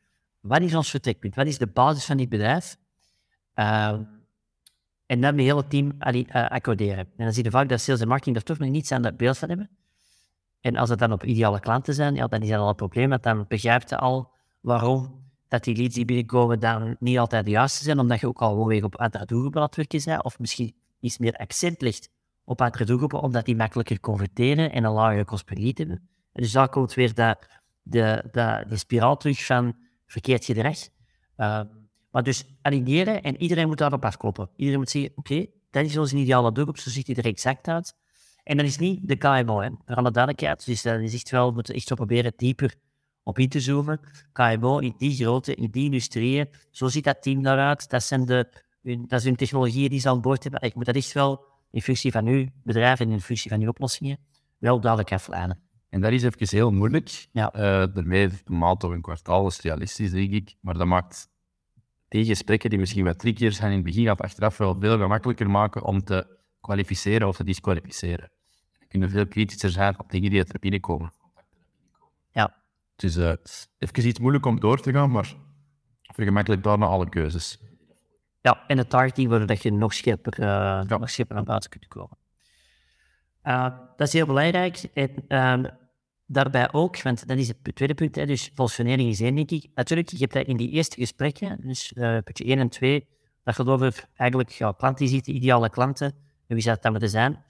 Wat 0.42 0.60
is 0.60 0.74
ons 0.74 0.90
vertrekpunt? 0.90 1.34
Wat 1.34 1.46
is 1.46 1.58
de 1.58 1.66
basis 1.66 2.04
van 2.04 2.16
dit 2.16 2.28
bedrijf? 2.28 2.76
Uh, 3.54 3.98
en 5.06 5.20
dan 5.20 5.38
heel 5.38 5.56
het 5.56 5.70
team 5.70 5.92
uh, 6.00 6.48
accorderen. 6.48 6.98
En 6.98 7.24
dan 7.24 7.32
zie 7.32 7.44
je 7.44 7.50
vaak 7.50 7.68
dat 7.68 7.80
sales 7.80 8.00
en 8.00 8.08
marketing 8.08 8.36
er 8.36 8.42
toch 8.42 8.58
nog 8.58 8.68
niets 8.68 8.92
aan 8.92 9.02
dat 9.02 9.16
beeld 9.16 9.38
van 9.38 9.48
hebben. 9.48 9.70
En 10.60 10.76
als 10.76 10.88
het 10.88 10.98
dan 10.98 11.12
op 11.12 11.24
ideale 11.24 11.60
klanten 11.60 11.94
zijn, 11.94 12.14
ja, 12.14 12.26
dan 12.26 12.42
is 12.42 12.48
dat 12.48 12.58
al 12.58 12.68
een 12.68 12.74
probleem, 12.74 13.08
want 13.08 13.22
dan 13.22 13.44
begrijpt 13.48 13.90
je 13.90 13.96
al 13.96 14.30
waarom 14.60 15.22
dat 15.48 15.64
die 15.64 15.76
leads 15.76 15.94
die 15.94 16.04
binnenkomen 16.04 16.60
dan 16.60 16.96
niet 16.98 17.18
altijd 17.18 17.44
de 17.44 17.50
juiste 17.50 17.84
zijn, 17.84 17.98
omdat 17.98 18.20
je 18.20 18.26
ook 18.26 18.40
al 18.40 18.50
gewoon 18.50 18.82
op 18.82 18.96
andere 18.96 19.24
doelgroepen 19.24 19.60
aan 19.60 19.66
het 19.66 19.76
werken 19.76 20.00
bent, 20.04 20.24
of 20.24 20.38
misschien 20.38 20.74
iets 21.00 21.18
meer 21.18 21.36
accent 21.36 21.80
ligt 21.80 22.08
op 22.44 22.60
andere 22.60 22.84
doelgroepen, 22.84 23.20
omdat 23.20 23.44
die 23.44 23.56
makkelijker 23.56 24.00
converteren 24.00 24.72
en 24.72 24.84
een 24.84 24.92
lagere 24.92 25.24
kost 25.24 25.44
per 25.44 25.58
lead 25.58 25.78
hebben. 25.78 26.08
En 26.32 26.42
dus 26.42 26.52
daar 26.52 26.68
komt 26.68 26.94
weer 26.94 27.14
de, 27.14 27.36
de, 27.82 28.24
de, 28.32 28.64
de 28.68 28.76
spiraal 28.76 29.16
terug 29.16 29.46
van 29.46 29.74
verkeerd 30.12 30.44
gedrag. 30.44 30.78
Uh, 31.36 31.60
maar 32.10 32.22
dus 32.22 32.44
aligneren 32.62 33.22
en 33.22 33.42
iedereen 33.42 33.66
moet 33.66 33.78
daarop 33.78 34.04
afkloppen. 34.04 34.50
Iedereen 34.56 34.78
moet 34.78 34.90
zeggen, 34.90 35.12
oké, 35.14 35.46
dat 35.70 35.84
is 35.84 35.96
onze 35.96 36.16
ideale 36.16 36.52
doelgroep, 36.52 36.78
zo 36.78 36.90
ziet 36.90 37.06
hij 37.06 37.16
er 37.16 37.24
exact 37.24 37.68
uit. 37.68 37.94
En 38.42 38.56
dat 38.56 38.66
is 38.66 38.78
niet 38.78 39.08
de 39.08 39.16
KMO, 39.16 39.60
hè. 39.60 39.68
voor 39.84 39.96
alle 39.96 40.10
duidelijkheid. 40.10 40.66
Dus 40.66 40.82
dat 40.82 41.00
is 41.00 41.14
echt 41.14 41.30
wel, 41.30 41.48
we 41.48 41.54
moeten 41.54 41.74
echt 41.74 41.86
zo 41.86 41.94
proberen 41.94 42.32
dieper 42.36 42.74
op 43.22 43.38
in 43.38 43.48
te 43.48 43.60
zoomen. 43.60 44.00
KMO 44.32 44.78
in 44.78 44.94
die 44.98 45.14
grootte, 45.14 45.54
in 45.54 45.70
die 45.70 45.84
industrieën, 45.84 46.48
zo 46.70 46.88
ziet 46.88 47.04
dat 47.04 47.22
team 47.22 47.42
daaruit. 47.42 47.90
Dat, 47.90 48.02
zijn 48.02 48.24
de, 48.24 48.48
dat 48.82 49.18
is 49.18 49.24
hun 49.24 49.36
technologieën 49.36 49.90
die 49.90 50.00
ze 50.00 50.08
aan 50.08 50.20
boord 50.20 50.42
hebben. 50.42 50.62
Ik 50.62 50.74
moet 50.74 50.84
dat 50.84 50.94
echt 50.94 51.12
wel 51.12 51.44
in 51.70 51.82
functie 51.82 52.12
van 52.12 52.26
uw 52.26 52.46
bedrijf 52.62 53.00
en 53.00 53.10
in 53.10 53.20
functie 53.20 53.50
van 53.50 53.60
uw 53.60 53.68
oplossingen 53.68 54.18
wel 54.58 54.80
duidelijk 54.80 55.12
aflijnen. 55.12 55.71
En 55.92 56.00
dat 56.00 56.12
is 56.12 56.22
even 56.22 56.56
heel 56.56 56.70
moeilijk. 56.70 57.26
Ja. 57.32 57.54
Uh, 57.54 57.60
daarmee 57.94 58.28
een 58.44 58.58
maand 58.58 58.84
of 58.84 58.90
een 58.90 59.00
kwartaal 59.00 59.46
is 59.46 59.60
realistisch, 59.60 60.10
denk 60.10 60.32
ik. 60.32 60.54
Maar 60.60 60.74
dat 60.74 60.86
maakt 60.86 61.28
die 62.08 62.24
gesprekken, 62.24 62.70
die 62.70 62.78
misschien 62.78 63.04
wat 63.04 63.18
trickier 63.18 63.52
zijn 63.52 63.70
in 63.70 63.76
het 63.76 63.86
begin, 63.86 64.04
gaat 64.04 64.20
achteraf 64.20 64.56
wel 64.56 64.76
veel 64.80 64.98
gemakkelijker 64.98 65.50
maken 65.50 65.82
om 65.82 66.04
te 66.04 66.26
kwalificeren 66.60 67.28
of 67.28 67.36
te 67.36 67.44
disqualificeren. 67.44 68.30
Er 68.78 68.86
kunnen 68.88 69.10
veel 69.10 69.26
kritischer 69.26 69.70
zijn 69.70 69.98
op 69.98 70.10
dingen 70.10 70.30
die 70.30 70.44
er 70.44 70.58
binnenkomen. 70.58 71.12
Ja. 72.30 72.54
Het 72.92 73.02
is 73.02 73.16
uh, 73.16 73.32
even 73.78 74.06
iets 74.06 74.18
moeilijk 74.18 74.46
om 74.46 74.60
door 74.60 74.80
te 74.80 74.92
gaan, 74.92 75.10
maar 75.10 75.34
vergemakkelijk 76.02 76.62
daarna 76.62 76.86
alle 76.86 77.08
keuzes. 77.08 77.58
Ja, 78.40 78.64
en 78.66 78.78
het 78.78 78.90
targeting 78.90 79.28
waardoor 79.28 79.48
dat 79.48 79.62
je 79.62 79.72
nog 79.72 79.94
scherper, 79.94 80.40
uh, 80.40 80.46
ja. 80.88 80.98
nog 80.98 81.10
scherper 81.10 81.34
naar 81.34 81.44
buiten 81.44 81.70
kunt 81.70 81.88
komen. 81.88 82.16
Uh, 83.44 83.78
dat 83.96 84.06
is 84.06 84.12
heel 84.12 84.26
belangrijk. 84.26 84.76
En, 84.94 85.80
daarbij 86.26 86.72
ook, 86.72 87.02
want 87.02 87.28
dat 87.28 87.38
is 87.38 87.48
het 87.48 87.74
tweede 87.74 87.94
punt, 87.94 88.14
hè, 88.14 88.26
dus 88.26 88.50
positionering 88.50 89.10
is 89.10 89.20
één, 89.20 89.34
denk 89.34 89.50
ik. 89.50 89.66
Natuurlijk, 89.74 90.08
je 90.08 90.16
hebt 90.18 90.32
dat 90.32 90.46
in 90.46 90.56
die 90.56 90.70
eerste 90.70 91.00
gesprekken, 91.00 91.60
dus 91.62 91.92
uh, 91.96 92.18
puntje 92.24 92.44
1 92.44 92.58
en 92.58 92.68
2, 92.68 93.06
dat 93.44 93.54
gaat 93.54 93.66
over 93.66 94.08
eigenlijk 94.14 94.50
ja, 94.50 94.72
klantvisite, 94.72 95.32
ideale 95.32 95.70
klanten, 95.70 96.06
en 96.46 96.54
wie 96.54 96.62
zou 96.62 96.74
dat 96.74 96.82
dan 96.82 96.92
moeten 96.92 97.10
zijn. 97.10 97.44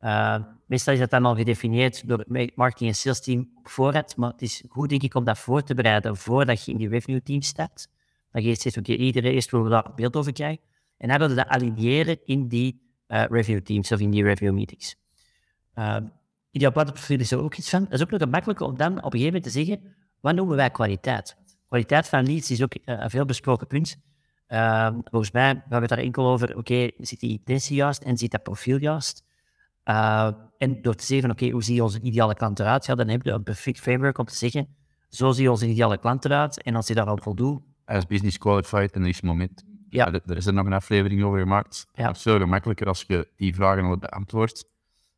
Uh, 0.00 0.36
meestal 0.66 0.92
is 0.92 0.98
dat 0.98 1.10
dan 1.10 1.24
al 1.24 1.34
gedefinieerd 1.34 2.08
door 2.08 2.18
het 2.18 2.56
marketing- 2.56 2.90
en 2.90 2.96
sales 2.96 3.20
team 3.20 3.50
op 3.58 3.68
voorhand, 3.68 4.16
maar 4.16 4.30
het 4.30 4.42
is 4.42 4.64
goed, 4.68 4.88
denk 4.88 5.02
ik, 5.02 5.14
om 5.14 5.24
dat 5.24 5.38
voor 5.38 5.62
te 5.62 5.74
bereiden 5.74 6.16
voordat 6.16 6.64
je 6.64 6.72
in 6.72 6.78
die 6.78 6.88
revenue 6.88 7.22
team 7.22 7.42
staat. 7.42 7.88
Dan 8.30 8.42
je 8.42 8.54
steeds, 8.54 8.76
oké, 8.76 8.92
iedereen 8.92 9.32
eerst 9.32 9.50
willen 9.50 9.66
we 9.66 9.72
daar 9.72 9.86
een 9.86 9.94
beeld 9.94 10.16
over 10.16 10.32
krijgen. 10.32 10.62
En 10.98 11.08
dan 11.08 11.18
willen 11.18 11.36
we 11.36 11.42
dat 11.42 11.52
aligneren 11.52 12.18
in 12.24 12.48
die 12.48 12.80
uh, 13.08 13.24
review 13.24 13.60
teams 13.60 13.92
of 13.92 14.00
in 14.00 14.10
die 14.10 14.22
review 14.22 14.52
meetings. 14.52 14.96
Ideaal 16.56 16.72
klantenprofiel 16.72 17.18
is 17.18 17.32
er 17.32 17.42
ook 17.42 17.54
iets 17.54 17.70
van. 17.70 17.84
Dat 17.84 17.92
is 17.92 18.02
ook 18.02 18.10
nog 18.10 18.20
gemakkelijk 18.20 18.60
om 18.60 18.76
dan 18.76 18.90
op 18.90 19.04
een 19.04 19.18
gegeven 19.18 19.26
moment 19.26 19.42
te 19.42 19.50
zeggen, 19.50 19.94
wat 20.20 20.34
noemen 20.34 20.56
wij 20.56 20.70
kwaliteit? 20.70 21.36
Kwaliteit 21.68 22.08
van 22.08 22.26
leads 22.26 22.50
is 22.50 22.62
ook 22.62 22.74
uh, 22.74 22.80
een 22.84 23.10
veel 23.10 23.24
besproken 23.24 23.66
punt. 23.66 23.96
Uh, 24.48 24.88
volgens 25.04 25.30
mij 25.30 25.54
gaan 25.54 25.64
we 25.68 25.76
het 25.76 25.88
daar 25.88 25.98
enkel 25.98 26.26
over, 26.26 26.48
oké, 26.48 26.58
okay, 26.58 26.92
zit 26.98 27.20
die 27.20 27.30
intentie 27.30 27.76
juist 27.76 28.02
en 28.02 28.16
zit 28.16 28.30
dat 28.30 28.42
profiel 28.42 28.78
juist? 28.78 29.24
Uh, 29.84 30.30
en 30.58 30.82
door 30.82 30.94
te 30.94 31.04
zeggen, 31.04 31.30
oké, 31.30 31.48
hoe 31.48 31.62
zie 31.62 31.82
onze 31.82 32.00
ideale 32.00 32.34
klant 32.34 32.58
eruit? 32.58 32.86
Ja, 32.86 32.94
dan 32.94 33.08
heb 33.08 33.22
je 33.22 33.30
een 33.30 33.42
perfect 33.42 33.80
framework 33.80 34.18
om 34.18 34.24
te 34.24 34.36
zeggen, 34.36 34.68
zo 35.08 35.32
zie 35.32 35.50
onze 35.50 35.66
ideale 35.66 35.98
klant 35.98 36.24
eruit. 36.24 36.62
En 36.62 36.74
als 36.74 36.88
je 36.88 36.94
daarop 36.94 37.22
voldoet... 37.22 37.62
Hij 37.84 37.96
is 37.96 38.06
business 38.06 38.38
qualified 38.38 38.94
in 38.94 39.02
dit 39.02 39.22
moment. 39.22 39.64
Ja. 39.88 40.12
Er 40.12 40.36
is 40.36 40.46
er 40.46 40.54
nog 40.54 40.66
een 40.66 40.72
aflevering 40.72 41.22
over 41.22 41.38
gemaakt. 41.38 41.86
Ja. 41.94 42.14
Veel 42.14 42.38
gemakkelijker 42.38 42.86
als 42.86 43.04
je 43.06 43.28
die 43.36 43.54
vragen 43.54 43.84
al 43.84 43.98
beantwoordt. 43.98 44.74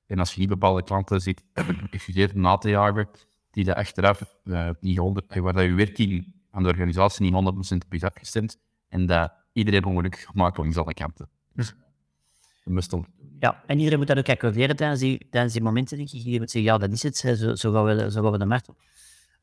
En 0.09 0.19
als 0.19 0.35
je 0.35 0.41
niet 0.41 0.49
bepaalde 0.49 0.83
klanten 0.83 1.21
ziet, 1.21 1.45
excuseer, 1.91 2.31
na 2.35 2.57
te 2.57 2.69
jagen, 2.69 3.09
die 3.51 3.65
dat 3.65 3.77
achteraf 3.77 4.39
uh, 4.45 4.71
niet 4.81 4.99
100, 4.99 5.35
waar 5.35 5.53
dat 5.53 5.63
je 5.63 5.73
werking 5.73 6.35
aan 6.51 6.63
de 6.63 6.69
organisatie 6.69 7.31
niet 7.31 7.85
100% 7.85 7.89
is 7.91 8.03
afgestemd. 8.03 8.59
En 8.89 9.07
dat 9.07 9.33
iedereen 9.53 9.85
ongelukkig 9.85 10.25
gemaakt 10.25 10.57
wordt 10.57 10.77
aan 10.77 10.83
alle 10.83 10.95
kanten. 10.95 11.29
Dus, 11.53 11.75
ja, 13.39 13.63
en 13.67 13.77
iedereen 13.77 13.99
moet 13.99 14.09
dat 14.09 14.19
ook 14.19 14.39
calculeren 14.39 14.77
tijdens 14.77 15.01
die, 15.01 15.27
tijdens 15.31 15.53
die 15.53 15.63
momenten, 15.63 15.97
denk 15.97 16.09
ik. 16.09 16.15
Iedereen 16.15 16.39
moet 16.39 16.51
zeggen, 16.51 16.73
ja, 16.73 16.79
dat 16.79 16.93
is 16.93 17.03
het, 17.03 17.17
zo, 17.17 17.55
zo, 17.55 17.73
gaan, 17.73 17.85
we, 17.85 18.11
zo 18.11 18.23
gaan 18.23 18.33
we 18.33 18.39
de 18.39 18.45
markt 18.45 18.69
op. 18.69 18.77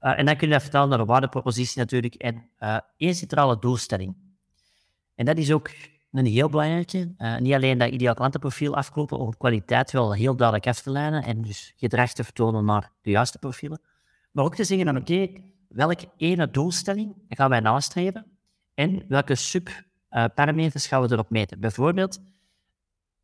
Uh, 0.01 0.19
en 0.19 0.25
dan 0.25 0.35
kun 0.35 0.47
je 0.47 0.53
dat 0.53 0.61
vertalen 0.61 0.89
naar 0.89 0.99
een 0.99 1.05
waardepropositie 1.05 1.79
natuurlijk 1.79 2.15
en 2.15 2.49
uh, 2.59 2.77
één 2.97 3.15
centrale 3.15 3.59
doelstelling. 3.59 4.15
En 5.15 5.25
dat 5.25 5.37
is 5.37 5.51
ook 5.51 5.69
een 6.17 6.25
heel 6.25 6.49
belangrijke. 6.49 7.13
Uh, 7.17 7.37
niet 7.37 7.53
alleen 7.53 7.77
dat 7.77 7.91
ideaal 7.91 8.13
klantenprofiel 8.13 8.75
afkloppen 8.75 9.17
om 9.17 9.37
kwaliteit 9.37 9.91
wel 9.91 10.13
heel 10.13 10.35
duidelijk 10.35 10.67
af 10.67 10.81
te 10.81 10.91
leiden 10.91 11.23
en 11.23 11.41
dus 11.41 11.73
gedrag 11.75 12.13
te 12.13 12.23
vertonen 12.23 12.65
naar 12.65 12.91
de 13.01 13.09
juiste 13.09 13.37
profielen. 13.37 13.81
Maar 14.31 14.45
ook 14.45 14.55
te 14.55 14.63
zeggen 14.63 14.85
van 14.85 14.97
oké, 14.97 15.27
welke 15.67 16.07
ene 16.17 16.51
doelstelling 16.51 17.15
gaan 17.29 17.49
wij 17.49 17.59
nastreven 17.59 18.25
en 18.73 19.05
welke 19.07 19.35
subparameters 19.35 20.87
gaan 20.87 21.01
we 21.01 21.11
erop 21.11 21.29
meten. 21.29 21.59
Bijvoorbeeld, 21.59 22.19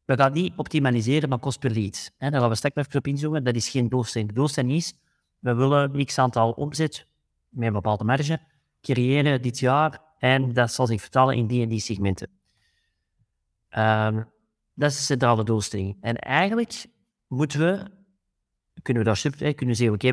we 0.05 0.15
gaan 0.15 0.33
niet 0.33 0.53
optimaliseren 0.55 1.29
maar 1.29 1.39
kost 1.39 1.59
per 1.59 1.71
lead. 1.71 2.11
Hè, 2.17 2.29
daar 2.29 2.39
gaan 2.39 2.49
we 2.49 2.55
straks 2.55 2.75
even 2.75 2.95
op 2.95 3.07
inzoomen. 3.07 3.43
Dat 3.43 3.55
is 3.55 3.69
geen 3.69 3.89
doelstelling. 3.89 4.29
De 4.29 4.35
doelstelling 4.35 4.73
is, 4.73 4.93
we 5.39 5.53
willen 5.53 6.05
x 6.05 6.17
aantal 6.17 6.51
omzet 6.51 7.05
met 7.49 7.67
een 7.67 7.73
bepaalde 7.73 8.03
marge 8.03 8.39
creëren 8.81 9.41
dit 9.41 9.59
jaar 9.59 10.01
en 10.19 10.53
dat 10.53 10.71
zal 10.71 10.87
zich 10.87 11.01
vertalen 11.01 11.35
in 11.35 11.47
die 11.47 11.63
en 11.63 11.69
die 11.69 11.79
segmenten. 11.79 12.40
Um, 13.77 14.29
dat 14.73 14.91
is 14.91 14.97
de 14.97 15.03
centrale 15.03 15.43
doelstelling. 15.43 15.97
En 16.01 16.15
eigenlijk 16.15 16.85
moeten 17.27 17.59
we, 17.59 17.89
kunnen 18.81 19.03
we 19.03 19.09
daar 19.09 19.17
sub, 19.17 19.55
kunnen 19.55 19.75
zeggen, 19.75 19.95
oké, 19.95 20.11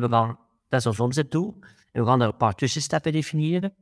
dat 0.67 0.79
is 0.79 0.85
ons 0.85 0.99
omzetdoel, 0.99 1.57
en 1.91 2.01
we 2.01 2.07
gaan 2.07 2.19
daar 2.19 2.27
een 2.27 2.37
paar 2.37 2.55
tussenstappen 2.55 3.11
definiëren, 3.11 3.73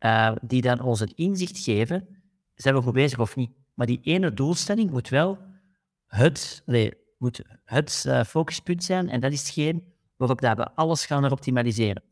uh, 0.00 0.36
die 0.42 0.62
dan 0.62 0.80
ons 0.80 1.00
een 1.00 1.12
inzicht 1.14 1.58
geven, 1.58 2.22
zijn 2.54 2.74
we 2.74 2.82
goed 2.82 2.92
bezig 2.92 3.18
of 3.18 3.36
niet. 3.36 3.50
Maar 3.74 3.86
die 3.86 4.00
ene 4.02 4.34
doelstelling 4.34 4.90
moet 4.90 5.08
wel 5.08 5.38
het, 6.06 6.62
nee, 6.66 6.92
moet 7.18 7.42
het 7.64 8.04
uh, 8.06 8.24
focuspunt 8.24 8.84
zijn, 8.84 9.08
en 9.08 9.20
dat 9.20 9.32
is 9.32 9.40
hetgeen 9.40 9.92
waarop 10.16 10.40
we 10.40 10.74
alles 10.74 11.06
gaan 11.06 11.24
er 11.24 11.32
optimaliseren. 11.32 12.02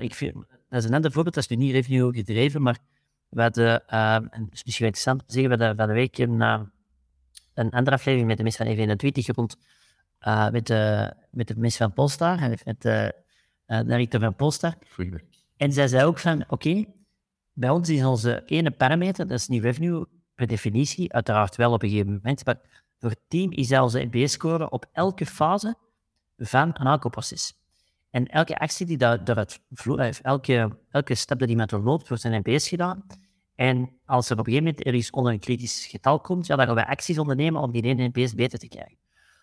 Ik 0.00 0.14
vind, 0.14 0.34
dat 0.68 0.82
is 0.82 0.84
een 0.84 0.94
ander 0.94 1.12
voorbeeld, 1.12 1.34
dat 1.34 1.44
is 1.50 1.56
nu 1.56 1.64
niet 1.64 1.72
revenue 1.72 2.14
gedreven, 2.14 2.62
maar 2.62 2.78
we 3.32 3.42
hadden, 3.42 3.82
uh, 3.90 4.14
en 4.14 4.30
het 4.30 4.52
is 4.52 4.64
misschien 4.64 4.86
interessant 4.86 5.20
om 5.20 5.26
te 5.26 5.32
zeggen, 5.32 5.50
we 5.50 5.64
hadden 5.64 5.76
van 5.76 5.94
de 5.94 6.00
week 6.00 6.18
een, 6.18 6.40
uh, 6.40 6.60
een 7.54 7.70
andere 7.70 7.96
aflevering 7.96 8.28
met 8.28 8.36
de 8.36 8.42
mensen 8.42 8.66
van 8.66 8.76
EV21 8.76 9.34
rond, 9.34 9.56
uh, 10.20 10.50
met, 10.50 10.66
de, 10.66 11.12
met 11.30 11.48
de 11.48 11.54
mensen 11.56 11.78
van 11.78 11.92
Polestar, 11.92 12.48
met 12.64 12.82
de 12.82 13.14
directeur 13.66 14.20
van 14.20 14.34
Polestar. 14.34 14.74
En 15.56 15.72
zij 15.72 15.88
zei 15.88 16.04
ook 16.04 16.18
van, 16.18 16.42
oké, 16.42 16.52
okay, 16.52 16.94
bij 17.52 17.70
ons 17.70 17.88
is 17.88 18.04
onze 18.04 18.42
ene 18.46 18.70
parameter, 18.70 19.26
dat 19.26 19.38
is 19.38 19.48
niet 19.48 19.62
revenue 19.62 20.06
per 20.34 20.46
definitie, 20.46 21.12
uiteraard 21.12 21.56
wel 21.56 21.72
op 21.72 21.82
een 21.82 21.88
gegeven 21.88 22.12
moment, 22.12 22.44
maar 22.44 22.60
voor 22.98 23.10
het 23.10 23.20
team 23.28 23.50
is 23.50 23.72
onze 23.72 24.08
NPS-score 24.10 24.70
op 24.70 24.86
elke 24.92 25.26
fase 25.26 25.74
van 26.36 26.68
een 26.68 26.86
aankoopproces. 26.86 27.61
En 28.12 28.26
elke 28.26 28.58
actie 28.58 28.86
die 28.86 28.96
daar, 28.96 29.24
daaruit 29.24 29.60
vloeit, 29.70 30.20
elke, 30.20 30.78
elke 30.90 31.14
stap 31.14 31.38
dat 31.38 31.48
iemand 31.48 31.70
doorloopt, 31.70 32.08
wordt 32.08 32.24
een 32.24 32.42
NPS 32.44 32.68
gedaan. 32.68 33.06
En 33.54 33.90
als 34.04 34.30
er 34.30 34.38
op 34.38 34.46
een 34.46 34.52
gegeven 34.52 34.64
moment 34.64 34.86
er 34.86 34.94
iets 34.94 35.10
onder 35.10 35.32
een 35.32 35.38
kritisch 35.38 35.86
getal 35.86 36.20
komt, 36.20 36.46
ja, 36.46 36.56
dan 36.56 36.66
gaan 36.66 36.74
wij 36.74 36.86
acties 36.86 37.18
ondernemen 37.18 37.62
om 37.62 37.70
die 37.72 37.94
NPS 37.94 38.34
beter 38.34 38.58
te 38.58 38.68
krijgen. 38.68 38.96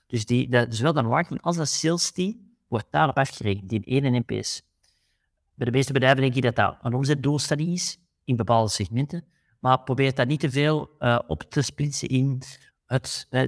Dus 0.07 0.25
die, 0.25 0.49
dat, 0.49 0.75
zowel 0.75 0.93
dan 0.93 1.05
marketing 1.05 1.41
als 1.41 1.57
dat 1.57 1.67
sales 1.67 2.11
team 2.11 2.37
wordt 2.67 2.87
daarop 2.89 3.17
afgerekend, 3.17 3.69
die 3.69 3.83
ene 3.83 4.23
NPS. 4.25 4.63
Bij 5.53 5.65
de 5.65 5.71
meeste 5.71 5.93
bedrijven 5.93 6.21
denk 6.21 6.35
ik 6.35 6.41
dat 6.41 6.55
dat 6.55 6.77
een 6.81 6.93
omzetdoelstelling 6.93 7.69
is 7.69 7.99
in 8.23 8.35
bepaalde 8.35 8.69
segmenten, 8.69 9.25
maar 9.59 9.81
probeer 9.81 10.15
dat 10.15 10.27
niet 10.27 10.39
te 10.39 10.51
veel 10.51 10.89
uh, 10.99 11.19
op 11.27 11.41
te 11.41 11.61
splitsen 11.61 12.07
in 12.07 12.41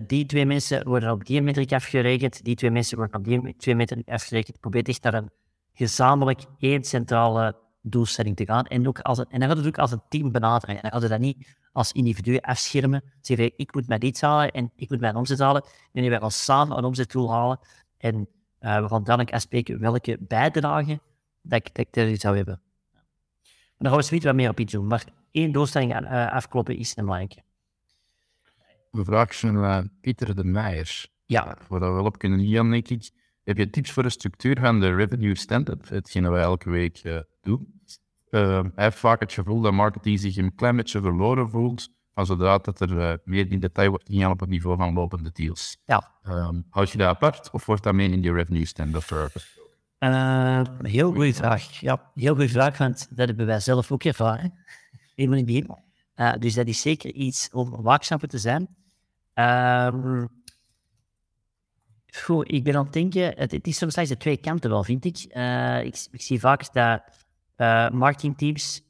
die 0.08 0.26
twee 0.26 0.46
mensen 0.46 0.88
worden 0.88 1.12
op 1.12 1.26
die 1.26 1.42
metric 1.42 1.72
afgerekend, 1.72 2.44
die 2.44 2.56
twee 2.56 2.72
mensen 2.72 2.98
worden 2.98 3.16
op 3.16 3.24
die 3.24 3.56
twee 3.56 3.76
metric 3.76 4.10
afgerekend. 4.10 4.60
Probeer 4.60 4.84
echt 4.84 5.04
naar 5.04 5.14
een 5.14 5.30
gezamenlijk 5.74 6.42
één 6.60 6.84
centrale 6.84 7.56
doelstelling 7.82 8.36
te 8.36 8.46
gaan. 8.46 8.66
En, 8.66 8.88
ook 8.88 9.00
als 9.00 9.20
en 9.20 9.40
dan 9.40 9.50
gaat 9.50 9.58
het 9.58 9.68
ook 9.68 9.78
als 9.78 9.92
een 9.92 10.02
team 10.10 10.32
benaderen. 10.32 10.76
En 10.76 10.82
dan 10.82 10.92
gaat 10.92 11.02
het 11.02 11.10
dat 11.10 11.20
niet 11.20 11.58
als 11.72 11.92
individu 11.92 12.38
afschermen. 12.38 13.04
Zeggen, 13.22 13.52
ik 13.56 13.74
moet 13.74 13.88
mijn 13.88 14.06
iets 14.06 14.22
halen 14.22 14.52
en 14.52 14.72
ik 14.76 14.90
moet 14.90 15.00
mijn 15.00 15.16
omzet 15.16 15.40
halen. 15.40 15.64
Nee, 15.92 16.10
wij 16.10 16.20
gaan 16.20 16.32
samen 16.32 16.78
een 16.78 16.84
omzetdoel 16.84 17.32
halen. 17.32 17.60
En 17.98 18.28
uh, 18.60 18.82
we 18.82 18.88
gaan 18.88 19.04
dan 19.04 19.26
afspreken 19.26 19.80
welke 19.80 20.18
bijdrage 20.20 21.00
dat 21.42 21.70
ik, 21.74 21.96
er 21.96 22.18
zou 22.20 22.36
hebben. 22.36 22.62
Maar 23.34 23.90
daar 23.90 23.92
gaan 23.92 24.02
we 24.02 24.16
niet 24.16 24.24
wat 24.24 24.36
meer 24.36 24.50
op 24.50 24.60
iets 24.60 24.74
doen. 24.74 24.88
Maar 24.88 25.06
één 25.32 25.52
doelstelling 25.52 26.02
uh, 26.02 26.32
afkloppen 26.32 26.78
is 26.78 26.98
een 26.98 27.04
belangrijke. 27.04 27.42
Een 28.92 29.06
vraag 29.06 29.36
van 29.36 29.90
Pieter 30.02 30.36
de 30.36 30.44
Meijer. 30.44 31.08
Ja. 31.26 31.58
Voor 31.68 31.80
dat 31.80 31.90
we 31.90 31.96
wel 31.96 32.06
op 32.06 32.18
kunnen 32.18 32.48
gaan, 32.48 32.72
denk 32.72 32.88
ik. 32.88 33.12
Heb 33.44 33.58
je 33.58 33.70
tips 33.70 33.92
voor 33.92 34.04
de 34.04 34.10
structuur 34.10 34.60
van 34.60 34.80
de 34.80 34.96
revenue 34.96 35.36
stand-up? 35.36 35.90
Hetgeen 35.90 36.24
dat 36.24 36.32
wij 36.32 36.42
elke 36.42 36.70
week 36.70 37.04
uh, 37.04 37.20
doen. 37.42 37.82
Uh, 38.30 38.64
hij 38.76 38.84
heeft 38.84 38.98
vaak 38.98 39.20
het 39.20 39.34
gevoel 39.34 39.62
dat 39.62 39.74
marketing 39.74 40.20
zich 40.20 40.38
een 40.38 40.56
klein 40.56 40.76
beetje 40.76 41.02
verloren 41.02 41.50
voelt. 41.50 41.90
Van 42.14 42.26
zodra 42.26 42.58
dat 42.58 42.82
er 42.82 43.20
meer 43.24 43.52
in 43.52 43.60
detail 43.60 43.90
wordt 43.90 44.10
ingegaan 44.10 44.32
op 44.32 44.40
het 44.40 44.50
niveau 44.50 44.78
van 44.78 44.94
lopende 44.94 45.32
deals. 45.34 45.78
Ja. 45.86 46.12
Um, 46.24 46.66
houd 46.70 46.90
je 46.90 46.98
dat 46.98 47.08
apart 47.08 47.52
of 47.52 47.66
wordt 47.66 47.84
dat 47.84 47.94
mee 47.94 48.12
in 48.12 48.22
die 48.22 48.34
revenue 48.34 48.66
stand-up 48.66 49.04
uh, 50.00 50.62
heel 50.82 51.12
goede 51.14 51.34
vraag. 51.34 51.80
Ja, 51.80 52.12
heel 52.14 52.34
goede 52.34 52.50
vraag, 52.50 52.78
want 52.78 53.08
dat 53.10 53.28
hebben 53.28 53.46
wij 53.46 53.60
zelf 53.60 53.92
ook 53.92 54.04
ervaren. 54.04 54.54
Helemaal 55.16 55.40
in 55.40 55.56
het 55.56 55.68
begin. 56.16 56.40
Dus 56.40 56.54
dat 56.54 56.68
is 56.68 56.82
zeker 56.82 57.12
iets 57.12 57.50
om 57.52 57.82
waakzaam 57.82 58.20
te 58.20 58.38
zijn. 58.38 58.68
Um, 59.36 60.30
goed, 62.08 62.52
ik 62.52 62.64
ben 62.64 62.76
aan 62.76 62.84
het 62.84 62.94
denken, 62.94 63.34
het, 63.38 63.52
het 63.52 63.68
is 63.68 63.78
soms 63.78 63.94
de 63.94 64.18
twee 64.18 64.38
kanten 64.38 64.70
wel, 64.70 64.84
vind 64.84 65.06
ik. 65.06 65.26
Uh, 65.30 65.84
ik, 65.84 66.08
ik, 66.12 66.22
zie 66.22 66.40
vaak 66.40 66.74
dat 66.74 67.02
uh, 67.58 67.90
marketingteams 67.90 68.82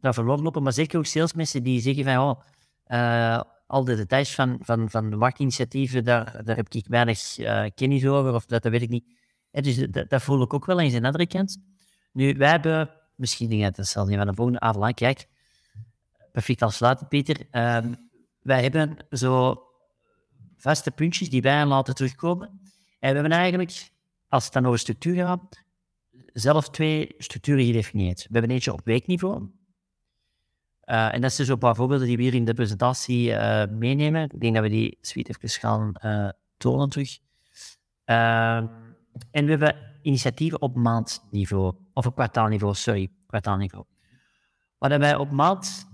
daar 0.00 0.14
verloren 0.14 0.42
lopen, 0.42 0.62
maar 0.62 0.72
zeker 0.72 0.98
ook 0.98 1.06
salesmensen 1.06 1.62
die 1.62 1.80
zeggen 1.80 2.04
van, 2.04 2.18
oh, 2.18 2.40
uh, 2.86 3.40
al 3.66 3.84
de 3.84 3.96
details 3.96 4.34
van, 4.34 4.58
van, 4.60 4.90
van 4.90 5.10
de 5.10 5.16
marktinitiatieven, 5.16 6.04
daar, 6.04 6.44
daar 6.44 6.56
heb 6.56 6.74
ik 6.74 6.86
weinig 6.88 7.20
kennis 7.74 8.06
over, 8.06 8.34
of 8.34 8.46
dat, 8.46 8.62
dat 8.62 8.72
weet 8.72 8.82
ik 8.82 8.88
niet. 8.88 9.18
Dus 9.50 9.86
dat, 10.08 10.22
voel 10.22 10.42
ik 10.42 10.54
ook 10.54 10.66
wel 10.66 10.80
aan 10.80 10.90
zijn 10.90 11.04
andere 11.04 11.26
kant. 11.26 11.58
Nu, 12.12 12.34
wij 12.34 12.50
hebben, 12.50 12.90
misschien 13.16 13.48
denk 13.48 13.76
dat 13.76 13.86
zal 13.86 14.06
niet 14.06 14.16
van 14.16 14.26
de 14.26 14.34
volgende 14.34 14.60
avond, 14.60 14.94
kijk, 14.94 15.26
perfect 16.32 16.62
afsluiten, 16.62 17.08
Peter. 17.08 17.36
Um, 17.52 18.10
wij 18.42 18.62
hebben 18.62 18.96
zo 19.10 19.62
vaste 20.60 20.90
puntjes 20.90 21.30
die 21.30 21.42
wij 21.42 21.66
laten 21.66 21.94
terugkomen. 21.94 22.48
En 22.98 23.08
we 23.08 23.20
hebben 23.20 23.32
eigenlijk, 23.32 23.90
als 24.28 24.44
het 24.44 24.52
dan 24.52 24.66
over 24.66 24.78
structuur 24.78 25.14
gaat, 25.14 25.62
zelf 26.32 26.70
twee 26.70 27.14
structuren 27.18 27.64
gedefinieerd. 27.64 28.18
We 28.18 28.38
hebben 28.38 28.50
eentje 28.50 28.72
op 28.72 28.80
weekniveau. 28.84 29.48
Uh, 30.84 31.14
en 31.14 31.20
dat 31.20 31.32
zijn 31.32 31.46
zo 31.46 31.52
een 31.52 31.58
paar 31.58 31.74
voorbeelden 31.74 32.06
die 32.06 32.16
we 32.16 32.22
hier 32.22 32.34
in 32.34 32.44
de 32.44 32.54
presentatie 32.54 33.28
uh, 33.28 33.62
meenemen. 33.70 34.22
Ik 34.22 34.40
denk 34.40 34.54
dat 34.54 34.62
we 34.62 34.68
die 34.68 34.98
suite 35.00 35.30
even 35.30 35.60
gaan 35.60 35.92
uh, 36.04 36.28
tonen 36.56 36.88
terug. 36.88 37.18
Ehm, 38.04 38.66
en 39.30 39.44
we 39.44 39.50
hebben 39.50 39.76
initiatieven 40.02 40.60
op 40.60 40.76
maandniveau, 40.76 41.74
of 41.92 42.06
op 42.06 42.14
kwartaalniveau, 42.14 42.74
sorry, 42.74 43.10
kwartaalniveau. 43.26 43.84
Wat 44.78 44.96
wij 44.96 45.14
op 45.14 45.30
maand 45.30 45.89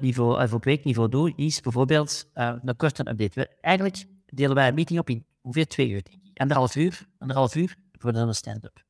niveau, 0.00 0.42
of 0.42 0.52
op 0.52 0.64
weekniveau 0.64 1.08
doen, 1.08 1.32
is 1.36 1.60
bijvoorbeeld 1.60 2.30
uh, 2.34 2.54
een 2.64 2.76
korte 2.76 3.08
update. 3.08 3.48
eigenlijk 3.60 4.04
delen 4.26 4.54
wij 4.54 4.68
een 4.68 4.74
meeting 4.74 4.98
op 4.98 5.10
in 5.10 5.24
ongeveer 5.42 5.66
twee 5.66 5.88
uur, 5.88 6.02
denk 6.02 6.22
ik. 6.24 6.40
Anderhalf 6.40 6.76
uur, 6.76 7.06
anderhalf 7.18 7.54
uur 7.54 7.76
voor 7.92 8.12
dan 8.12 8.28
een 8.28 8.34
stand-up. 8.34 8.84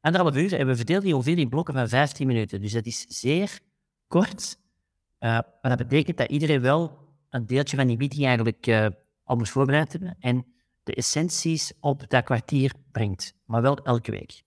Anderhalf 0.00 0.36
uur 0.36 0.54
en 0.54 0.66
we 0.66 0.76
verdelen 0.76 1.02
die 1.02 1.14
ongeveer 1.14 1.38
in 1.38 1.48
blokken 1.48 1.74
van 1.74 1.88
15 1.88 2.26
minuten. 2.26 2.60
Dus 2.60 2.72
dat 2.72 2.86
is 2.86 3.04
zeer 3.08 3.58
kort. 4.06 4.58
Maar 5.18 5.58
dat 5.62 5.76
betekent 5.76 6.16
dat 6.16 6.30
iedereen 6.30 6.60
wel 6.60 6.98
een 7.30 7.46
deeltje 7.46 7.76
van 7.76 7.86
die 7.86 7.96
meeting 7.96 8.24
eigenlijk 8.24 8.92
al 9.24 9.36
moet 9.36 9.48
voorbereid 9.48 9.92
hebben 9.92 10.16
en 10.20 10.46
de 10.82 10.94
essenties 10.94 11.72
op 11.80 12.08
dat 12.08 12.24
kwartier 12.24 12.72
brengt. 12.92 13.34
Maar 13.44 13.62
wel 13.62 13.76
elke 13.76 14.10
week. 14.10 14.42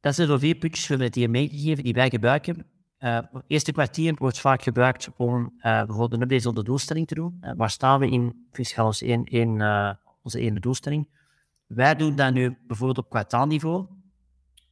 Dat 0.00 0.14
zijn 0.14 0.28
zo 0.28 0.38
vier 0.38 0.54
puntjes 0.54 0.86
die 0.86 1.10
hier 1.10 1.30
meegegeven 1.30 1.84
die 1.84 1.94
wij 1.94 2.10
gebruiken 2.10 2.66
het 2.98 3.44
eerste 3.46 3.72
kwartier 3.72 4.14
wordt 4.14 4.40
vaak 4.40 4.62
gebruikt 4.62 5.08
om 5.16 5.52
bijvoorbeeld 5.60 6.12
een 6.12 6.22
update 6.22 6.48
op 6.48 6.54
de 6.54 6.62
doelstelling 6.62 7.06
te 7.06 7.14
doen. 7.14 7.44
waar 7.56 7.70
staan 7.70 8.00
we 8.00 8.10
in 8.10 8.46
fiscaal 8.52 8.86
onze 10.22 10.40
ene 10.40 10.60
doelstelling? 10.60 11.08
Wij 11.66 11.94
doen 11.94 12.16
dat 12.16 12.32
nu 12.32 12.58
bijvoorbeeld 12.66 12.98
op 12.98 13.10
kwartaalniveau. 13.10 13.86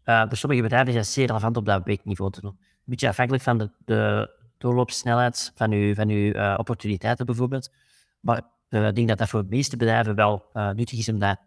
Voor 0.05 0.37
sommige 0.37 0.63
bedrijven 0.63 0.89
is 0.89 0.95
dat 0.95 1.07
zeer 1.07 1.27
relevant 1.27 1.57
op 1.57 1.65
dat 1.65 1.85
weekniveau 1.85 2.31
te 2.31 2.41
doen. 2.41 2.57
Een 2.61 2.83
beetje 2.85 3.09
afhankelijk 3.09 3.45
van 3.45 3.59
de, 3.59 3.71
de 3.85 4.35
van 5.55 5.73
uw, 5.73 5.95
van 5.95 6.09
uw 6.09 6.57
opportuniteiten 6.57 7.27
bijvoorbeeld. 7.27 7.73
Maar 8.21 8.43
ik 8.69 8.95
denk 8.95 9.09
dat 9.09 9.19
dat 9.19 9.29
voor 9.29 9.43
de 9.43 9.49
meeste 9.49 9.77
bedrijven 9.77 10.15
wel 10.15 10.45
nuttig 10.53 10.99
is 10.99 11.09
om 11.09 11.19
dat 11.19 11.39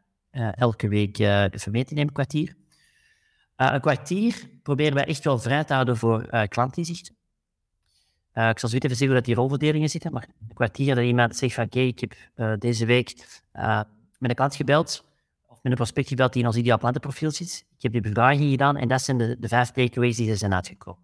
elke 0.56 0.88
week 0.88 1.16
te 1.16 1.60
vermeten 1.60 1.98
in 1.98 2.12
kwartier. 2.12 2.56
Een 3.68 3.82
kwartier 3.82 4.50
proberen 4.64 4.94
wij 4.94 5.06
echt 5.06 5.24
wel 5.24 5.40
vrij 5.40 5.64
te 5.64 5.74
houden 5.74 5.98
voor 5.98 6.48
klantinzicht. 6.48 7.12
ik 8.34 8.60
zal 8.60 8.70
zo 8.70 8.76
even 8.76 8.90
zeggen 8.90 9.06
hoe 9.08 9.16
dat 9.16 9.26
die 9.26 9.36
rolverdelingen 9.36 9.90
zitten, 9.90 10.12
maar 10.12 10.28
een 10.48 10.54
kwartier 10.54 10.96
dat 10.96 11.04
iemand 11.04 11.36
zegt 11.36 11.54
van 11.54 11.64
oké, 11.64 11.80
ik 11.80 12.00
heb 12.00 12.16
deze 12.60 12.86
week 12.86 13.40
met 14.18 14.30
een 14.30 14.36
klant 14.36 14.56
gebeld, 14.56 15.06
met 15.48 15.72
een 15.72 15.76
prospect 15.76 16.08
gebeld 16.08 16.34
die 16.34 16.42
in 16.42 16.48
ons 16.48 16.58
ideaal 16.58 16.78
klantenprofiel 16.78 17.32
zit. 17.32 17.66
Ik 17.76 17.82
heb 17.82 17.92
die 17.92 18.02
bevraging 18.02 18.50
gedaan 18.50 18.78
en 18.78 18.88
dat 18.88 19.02
zijn 19.02 19.18
de, 19.18 19.38
de 19.40 19.48
vijf 19.48 19.72
takeaways 19.72 20.16
die 20.16 20.30
er 20.30 20.38
zijn 20.38 20.54
uitgekomen. 20.54 21.02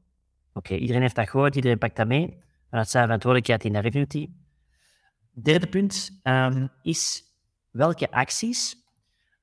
Oké, 0.53 0.75
iedereen 0.75 1.01
heeft 1.01 1.15
dat 1.15 1.29
gehoord, 1.29 1.55
iedereen 1.55 1.77
pakt 1.77 1.95
dat 1.95 2.07
mee. 2.07 2.37
Vanuit 2.69 2.89
zijn 2.89 3.03
verantwoordelijkheid 3.03 3.63
in 3.63 3.73
de 3.73 3.79
revenue 3.79 4.07
team. 4.07 4.43
Derde 5.31 5.67
punt 5.67 6.19
um, 6.23 6.69
is 6.81 7.23
welke 7.71 8.11
acties 8.11 8.75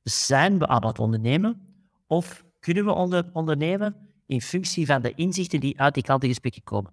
zijn 0.02 0.58
we 0.58 0.66
aan 0.66 0.86
het 0.86 0.98
ondernemen 0.98 1.74
of 2.06 2.44
kunnen 2.62 2.84
we 2.84 2.92
onder, 2.92 3.30
ondernemen 3.32 3.96
in 4.26 4.40
functie 4.40 4.86
van 4.86 5.02
de 5.02 5.14
inzichten 5.14 5.60
die 5.60 5.80
uit 5.80 5.94
die 5.94 6.02
klantengesprekken 6.02 6.62
komen. 6.62 6.92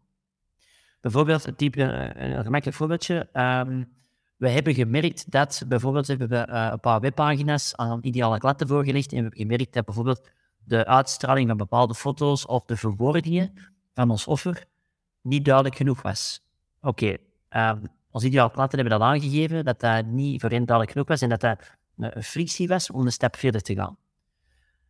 Bijvoorbeeld, 1.01 1.45
een, 1.45 1.55
type, 1.55 1.81
een 1.81 2.43
gemakkelijk 2.43 2.77
voorbeeldje. 2.77 3.29
Um, 3.33 3.87
we 4.37 4.49
hebben 4.49 4.73
gemerkt 4.73 5.31
dat 5.31 5.63
bijvoorbeeld 5.67 6.07
hebben 6.07 6.29
we 6.29 6.47
uh, 6.49 6.67
een 6.71 6.79
paar 6.79 6.99
webpagina's 6.99 7.75
aan 7.75 7.99
ideale 8.01 8.37
klanten 8.37 8.67
voorgelegd 8.67 9.11
en 9.11 9.15
we 9.17 9.21
hebben 9.21 9.39
gemerkt 9.39 9.73
dat 9.73 9.85
bijvoorbeeld 9.85 10.29
de 10.63 10.85
uitstraling 10.85 11.47
van 11.47 11.57
bepaalde 11.57 11.95
foto's 11.95 12.45
of 12.45 12.65
de 12.65 12.77
verwoordingen 12.77 13.53
van 13.93 14.09
ons 14.09 14.27
offer 14.27 14.65
niet 15.21 15.45
duidelijk 15.45 15.75
genoeg 15.75 16.01
was. 16.01 16.41
Oké, 16.81 17.17
um, 17.49 17.81
onze 18.11 18.27
ideale 18.27 18.51
klanten 18.51 18.79
hebben 18.79 18.99
dat 18.99 19.07
aangegeven, 19.07 19.65
dat 19.65 19.79
dat 19.79 20.05
niet 20.05 20.41
voor 20.41 20.49
hen 20.49 20.65
duidelijk 20.65 20.91
genoeg 20.91 21.07
was 21.07 21.21
en 21.21 21.29
dat 21.29 21.41
dat 21.41 21.77
een 21.97 22.23
frictie 22.23 22.67
was 22.67 22.91
om 22.91 23.05
een 23.05 23.11
stap 23.11 23.35
verder 23.35 23.61
te 23.61 23.75
gaan. 23.75 23.97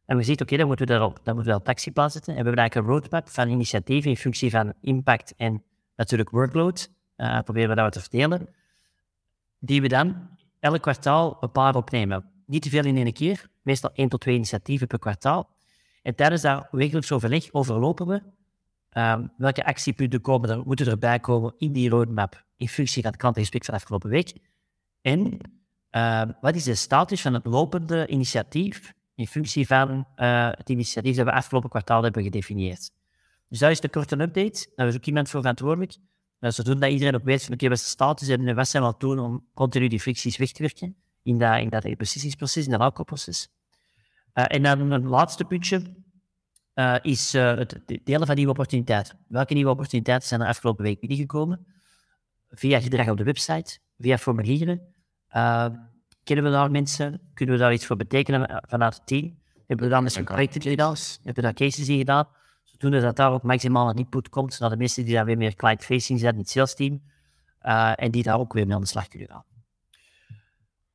En 0.09 0.17
we 0.17 0.23
zien, 0.23 0.41
oké, 0.41 0.57
dan 0.57 0.67
moeten 0.67 0.85
we 0.85 0.91
daarop, 0.91 1.19
dan 1.23 1.35
moeten 1.35 1.53
we 1.53 1.59
op 1.59 1.65
taxi 1.65 1.91
plaatsen. 1.91 2.21
En 2.21 2.27
we 2.27 2.33
hebben 2.33 2.55
eigenlijk 2.55 2.87
een 2.87 2.93
roadmap 2.93 3.29
van 3.29 3.49
initiatieven 3.49 4.09
in 4.09 4.17
functie 4.17 4.49
van 4.49 4.73
impact 4.81 5.33
en 5.35 5.63
natuurlijk 5.95 6.29
workload. 6.29 6.89
Uh, 7.17 7.39
proberen 7.39 7.69
we 7.69 7.75
dat 7.75 7.91
te 7.91 7.99
verdelen 7.99 8.49
die 9.59 9.81
we 9.81 9.87
dan 9.87 10.29
elk 10.59 10.81
kwartaal 10.81 11.37
een 11.39 11.51
paar 11.51 11.75
opnemen. 11.75 12.25
Niet 12.45 12.61
te 12.61 12.69
veel 12.69 12.85
in 12.85 12.95
één 12.95 13.13
keer, 13.13 13.49
meestal 13.61 13.91
één 13.93 14.09
tot 14.09 14.21
twee 14.21 14.35
initiatieven 14.35 14.87
per 14.87 14.99
kwartaal. 14.99 15.49
En 16.01 16.15
tijdens 16.15 16.41
dat 16.41 16.67
wekelijks 16.71 17.11
overleg 17.11 17.53
overlopen 17.53 18.07
we 18.07 18.21
uh, 18.93 19.19
welke 19.37 19.65
actiepunten 19.65 20.21
komen 20.21 20.49
er, 20.49 20.61
moeten 20.65 20.87
erbij 20.87 21.19
komen 21.19 21.53
in 21.57 21.71
die 21.71 21.89
roadmap 21.89 22.45
in 22.57 22.69
functie 22.69 23.01
van 23.01 23.11
het 23.11 23.19
klantengesprek 23.19 23.65
van 23.65 23.73
afgelopen 23.73 24.09
week. 24.09 24.33
En 25.01 25.37
uh, 25.91 26.21
wat 26.41 26.55
is 26.55 26.63
de 26.63 26.75
status 26.75 27.21
van 27.21 27.33
het 27.33 27.45
lopende 27.45 28.07
initiatief 28.07 28.97
in 29.19 29.27
functie 29.27 29.67
van 29.67 30.07
uh, 30.15 30.49
het 30.51 30.69
initiatief 30.69 31.15
dat 31.15 31.25
we 31.25 31.31
afgelopen 31.31 31.69
kwartaal 31.69 32.03
hebben 32.03 32.23
gedefinieerd. 32.23 32.91
Dus 33.49 33.59
dat 33.59 33.71
is 33.71 33.79
de 33.79 33.89
korte 33.89 34.19
update. 34.19 34.71
Daar 34.75 34.87
is 34.87 34.95
ook 34.95 35.05
iemand 35.05 35.29
voor 35.29 35.39
verantwoordelijk. 35.39 35.97
Zodoende 36.39 36.79
dat 36.79 36.91
iedereen 36.91 37.15
ook 37.15 37.23
weet 37.23 37.43
van, 37.43 37.53
oké, 37.53 37.67
wat 37.67 37.77
is 37.77 37.83
de 37.83 37.89
status 37.89 38.27
en 38.27 38.55
wat 38.55 38.67
zijn 38.67 38.83
we 38.83 38.89
aan 38.89 38.95
doen 38.97 39.19
om 39.19 39.45
continu 39.53 39.87
die 39.87 39.99
fricties 39.99 40.37
weg 40.37 40.51
te 40.51 40.61
werken 40.61 40.95
in 41.23 41.37
dat, 41.37 41.57
in 41.57 41.69
dat 41.69 41.97
beslissingproces, 41.97 42.65
in 42.65 42.71
dat 42.71 42.79
aankoopproces. 42.79 43.49
Uh, 44.33 44.45
en 44.47 44.63
dan 44.63 44.91
een 44.91 45.07
laatste 45.07 45.45
puntje 45.45 45.81
uh, 46.75 46.95
is 47.01 47.33
het 47.33 47.81
delen 48.03 48.27
van 48.27 48.35
nieuwe 48.35 48.51
opportuniteiten. 48.51 49.19
Welke 49.27 49.53
nieuwe 49.53 49.71
opportuniteiten 49.71 50.27
zijn 50.27 50.41
er 50.41 50.47
afgelopen 50.47 50.83
week 50.83 50.99
binnengekomen? 50.99 51.65
Via 52.49 52.79
gedrag 52.79 53.09
op 53.09 53.17
de 53.17 53.23
website, 53.23 53.79
via 53.97 54.17
formulieren. 54.17 54.93
Kennen 56.29 56.51
we 56.51 56.57
daar 56.57 56.71
mensen? 56.71 57.21
Kunnen 57.33 57.55
we 57.55 57.61
daar 57.61 57.73
iets 57.73 57.85
voor 57.85 57.95
betekenen 57.95 58.61
vanuit 58.67 58.93
het 58.93 59.07
team? 59.07 59.37
Hebben 59.67 59.85
we 59.85 59.91
daar 59.91 60.03
misschien 60.03 60.25
projecten 60.25 60.61
gedaan? 60.61 60.95
Hebben 60.95 61.33
we 61.33 61.41
daar 61.41 61.53
cases 61.53 61.89
in 61.89 61.97
gedaan? 61.97 62.27
zodoende 62.63 63.01
dat 63.01 63.15
daar 63.15 63.31
ook 63.31 63.43
maximaal 63.43 63.89
een 63.89 63.95
input 63.95 64.29
komt 64.29 64.59
naar 64.59 64.69
de 64.69 64.77
mensen 64.77 65.05
die 65.05 65.13
daar 65.13 65.25
weer 65.25 65.37
meer 65.37 65.55
client-facing 65.55 66.19
zijn, 66.19 66.37
het 66.37 66.49
sales 66.49 66.75
team, 66.75 67.01
uh, 67.61 67.91
en 67.95 68.11
die 68.11 68.23
daar 68.23 68.39
ook 68.39 68.53
weer 68.53 68.65
mee 68.65 68.75
aan 68.75 68.81
de 68.81 68.87
slag 68.87 69.07
kunnen 69.07 69.27
gaan. 69.27 69.43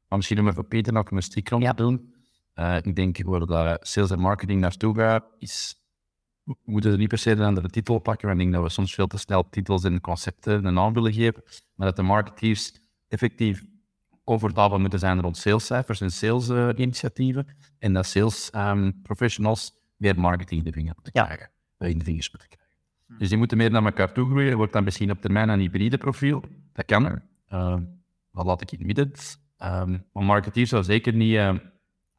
Maar 0.08 0.18
misschien 0.18 0.38
om 0.38 0.48
even 0.48 0.68
Peter 0.68 0.92
nog 0.92 1.10
een 1.10 1.22
rond 1.44 1.64
te 1.64 1.74
doen. 1.74 2.14
Uh, 2.54 2.76
ik 2.76 2.96
denk 2.96 3.22
waar 3.22 3.46
de 3.46 3.78
sales 3.80 4.10
en 4.10 4.18
marketing 4.18 4.60
naartoe 4.60 4.94
gaat, 4.94 5.24
is 5.38 5.82
we 6.42 6.56
moeten 6.64 6.92
er 6.92 6.98
niet 6.98 7.08
per 7.08 7.18
se 7.18 7.30
een 7.30 7.40
andere 7.40 7.68
titel 7.68 7.98
pakken. 7.98 8.28
Want 8.28 8.40
ik 8.40 8.44
denk 8.44 8.56
dat 8.56 8.66
we 8.66 8.74
soms 8.74 8.94
veel 8.94 9.06
te 9.06 9.18
snel 9.18 9.48
titels 9.50 9.84
en 9.84 10.00
concepten 10.00 10.64
een 10.64 10.74
naam 10.74 10.92
willen 10.92 11.12
geven. 11.12 11.42
Maar 11.74 11.86
dat 11.86 11.96
de 11.96 12.02
marketeers 12.02 12.72
effectief 13.08 13.64
comfortabel 14.24 14.78
moeten 14.78 14.98
zijn 14.98 15.20
rond 15.20 15.36
salescijfers 15.36 16.00
en 16.00 16.10
sales-initiatieven. 16.10 17.46
Uh, 17.48 17.54
en 17.78 17.92
dat 17.92 18.06
sales 18.06 18.50
um, 18.54 19.00
professionals 19.02 19.72
meer 19.96 20.20
marketing 20.20 20.62
de 20.62 20.72
vinger 20.72 20.92
moeten 20.94 21.12
krijgen 21.12 21.52
in 21.78 21.98
de 21.98 22.04
vingers 22.04 22.30
moeten 22.30 22.48
krijgen. 22.48 22.68
Hmm. 23.06 23.18
Dus 23.18 23.28
die 23.28 23.38
moeten 23.38 23.56
meer 23.56 23.70
naar 23.70 23.84
elkaar 23.84 24.12
toe 24.12 24.26
groeien. 24.26 24.56
Wordt 24.56 24.72
dan 24.72 24.84
misschien 24.84 25.10
op 25.10 25.20
termijn 25.20 25.48
een 25.48 25.60
hybride 25.60 25.98
profiel. 25.98 26.42
Dat 26.72 26.84
kan 26.84 27.04
er. 27.04 27.22
Uh, 27.52 27.76
dat 28.32 28.44
laat 28.44 28.60
ik 28.60 28.72
in 28.72 28.78
het 28.78 28.86
midden. 28.86 29.06
Um, 29.06 29.90
maar 29.90 30.00
een 30.12 30.24
marketeer 30.24 30.66
zou 30.66 30.84
zeker 30.84 31.14
niet 31.14 31.32
uh, 31.32 31.54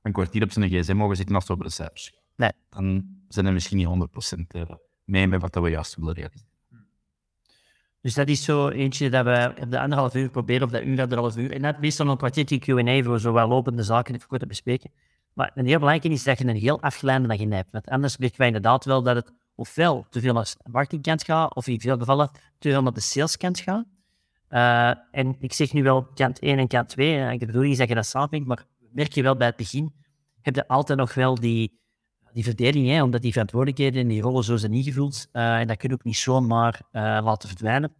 een 0.01 0.11
kwartier 0.11 0.43
op 0.43 0.51
zijn 0.51 0.69
gsm 0.69 0.95
mogen 0.95 1.15
zitten 1.15 1.35
als 1.35 1.43
het 1.43 1.53
over 1.53 1.65
de 1.65 1.71
cijfers 1.71 2.09
gaat. 2.09 2.23
Nee. 2.35 2.51
Dan 2.69 3.05
zijn 3.27 3.45
er 3.45 3.53
misschien 3.53 3.77
niet 3.77 4.09
100% 4.37 4.41
uh, 4.55 4.61
mee 5.03 5.27
met 5.27 5.41
wat 5.41 5.55
we 5.55 5.69
juist 5.69 5.95
willen 5.95 6.13
realiseren. 6.13 6.53
Dus 8.05 8.13
dat 8.13 8.27
is 8.27 8.43
zo 8.43 8.69
eentje 8.69 9.09
dat 9.09 9.25
we 9.25 9.53
op 9.61 9.71
de 9.71 9.79
anderhalf 9.79 10.15
uur 10.15 10.29
proberen, 10.29 10.63
of 10.63 10.71
dat 10.71 10.83
uur, 10.83 11.01
anderhalf 11.01 11.37
uur. 11.37 11.51
En 11.51 11.61
dat 11.61 11.79
meestal 11.79 12.07
een 12.07 12.17
kwartiertje 12.17 12.59
Q&A 12.59 13.03
voor 13.03 13.19
zo 13.19 13.33
wel 13.33 13.47
lopende 13.47 13.83
zaken 13.83 14.15
even 14.15 14.27
kort 14.27 14.41
te 14.41 14.47
bespreken. 14.47 14.91
Maar 15.33 15.51
een 15.55 15.65
heel 15.65 15.79
belangrijk 15.79 16.13
is 16.13 16.23
dat 16.23 16.37
je 16.37 16.45
een 16.45 16.55
heel 16.55 16.81
afgeleide 16.81 17.27
agenda 17.27 17.55
hebt. 17.55 17.71
Want 17.71 17.87
anders 17.87 18.17
merken 18.17 18.37
wij 18.37 18.47
inderdaad 18.47 18.85
wel 18.85 19.03
dat 19.03 19.15
het 19.15 19.31
ofwel 19.55 20.05
te 20.09 20.19
veel 20.19 20.33
naar 20.33 20.43
de 20.43 20.69
marketingkant 20.69 21.23
gaat, 21.23 21.55
of 21.55 21.67
in 21.67 21.79
veel 21.79 21.97
gevallen 21.97 22.29
te 22.59 22.69
veel 22.69 22.81
naar 22.81 22.93
de 22.93 22.99
saleskant 22.99 23.59
gaat. 23.59 23.85
Uh, 24.49 24.89
en 25.11 25.35
ik 25.39 25.53
zeg 25.53 25.73
nu 25.73 25.83
wel 25.83 26.03
kant 26.03 26.39
1 26.39 26.57
en 26.57 26.67
kant 26.67 26.89
2, 26.89 27.17
en 27.17 27.37
de 27.37 27.45
bedoeling 27.45 27.73
is 27.73 27.79
dat 27.79 27.87
je 27.87 27.95
dat 27.95 28.05
samenbrengt, 28.05 28.47
maar 28.47 28.65
merk 28.91 29.13
je 29.13 29.23
wel 29.23 29.35
bij 29.35 29.47
het 29.47 29.55
begin, 29.55 29.93
heb 30.41 30.55
je 30.55 30.67
altijd 30.67 30.99
nog 30.99 31.13
wel 31.13 31.35
die, 31.35 31.79
die 32.35 32.43
verdeling, 32.43 32.87
hè, 32.87 33.03
omdat 33.03 33.21
die 33.21 33.31
verantwoordelijkheden 33.31 34.01
en 34.01 34.07
die 34.07 34.21
rollen 34.21 34.43
zo 34.43 34.55
zijn 34.55 34.73
ingevuld. 34.73 35.27
Uh, 35.33 35.59
en 35.59 35.67
dat 35.67 35.77
kun 35.77 35.89
je 35.89 35.95
ook 35.95 36.03
niet 36.03 36.17
zomaar 36.17 36.81
uh, 36.91 37.01
laten 37.01 37.49
verdwijnen. 37.49 37.93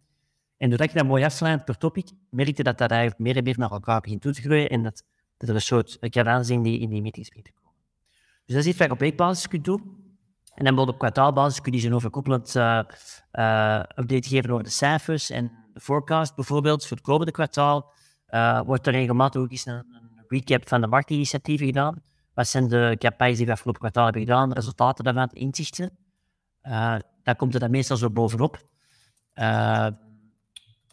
En 0.56 0.68
doordat 0.68 0.92
je 0.92 0.98
dat 0.98 1.06
mooi 1.06 1.24
afsluit 1.24 1.64
per 1.64 1.78
topic, 1.78 2.10
merk 2.30 2.56
je 2.56 2.62
dat 2.62 2.78
dat 2.78 2.90
eigenlijk 2.90 3.20
meer 3.20 3.36
en 3.36 3.44
meer 3.44 3.58
naar 3.58 3.70
elkaar 3.70 4.00
begint 4.00 4.22
toe 4.22 4.32
te 4.32 4.40
groeien 4.40 4.68
en 4.68 4.82
dat, 4.82 5.04
er 5.36 5.54
een 5.54 5.60
soort 5.60 5.98
aanzien 6.12 6.62
die 6.62 6.80
in 6.80 6.88
die 6.88 7.02
meetings 7.02 7.28
begint 7.28 7.46
te 7.46 7.52
komen. 7.52 7.72
Dus 8.44 8.54
dat 8.54 8.64
is 8.64 8.70
iets 8.70 8.78
wat 8.78 8.86
je 8.86 8.92
op 8.92 8.98
weekbasis 8.98 9.48
kunt 9.48 9.64
doen. 9.64 10.04
En 10.54 10.64
dan 10.64 10.78
op 10.78 10.98
kwartaalbasis 10.98 11.60
kun 11.60 11.72
je 11.72 11.78
zo'n 11.78 11.94
overkoepelend 11.94 12.54
uh, 12.54 12.78
update 13.96 14.28
geven 14.28 14.50
over 14.50 14.64
de 14.64 14.70
cijfers 14.70 15.30
en 15.30 15.52
de 15.72 15.80
forecast 15.80 16.34
bijvoorbeeld 16.34 16.86
voor 16.86 16.96
het 16.96 17.06
komende 17.06 17.32
kwartaal. 17.32 17.92
Wordt 18.64 18.86
er 18.86 18.92
regelmatig 18.92 19.40
ook 19.40 19.50
eens 19.50 19.66
een, 19.66 19.74
een, 19.74 20.24
recap 20.28 20.68
van 20.68 20.80
de 20.80 20.86
marktinitiatieven 20.86 21.66
gedaan. 21.66 22.02
Wat 22.36 22.48
zijn 22.48 22.68
de 22.68 22.96
campagnes 22.98 23.36
die 23.36 23.46
we 23.46 23.52
afgelopen 23.52 23.80
kwartaal 23.80 24.04
hebben 24.04 24.22
gedaan, 24.22 24.48
de 24.48 24.54
resultaten 24.54 25.04
daarvan, 25.04 25.28
inzichten. 25.32 25.90
daar 27.22 27.36
komt 27.36 27.54
er 27.54 27.60
dan 27.60 27.70
meestal 27.70 27.96
zo 27.96 28.10
bovenop. 28.10 28.58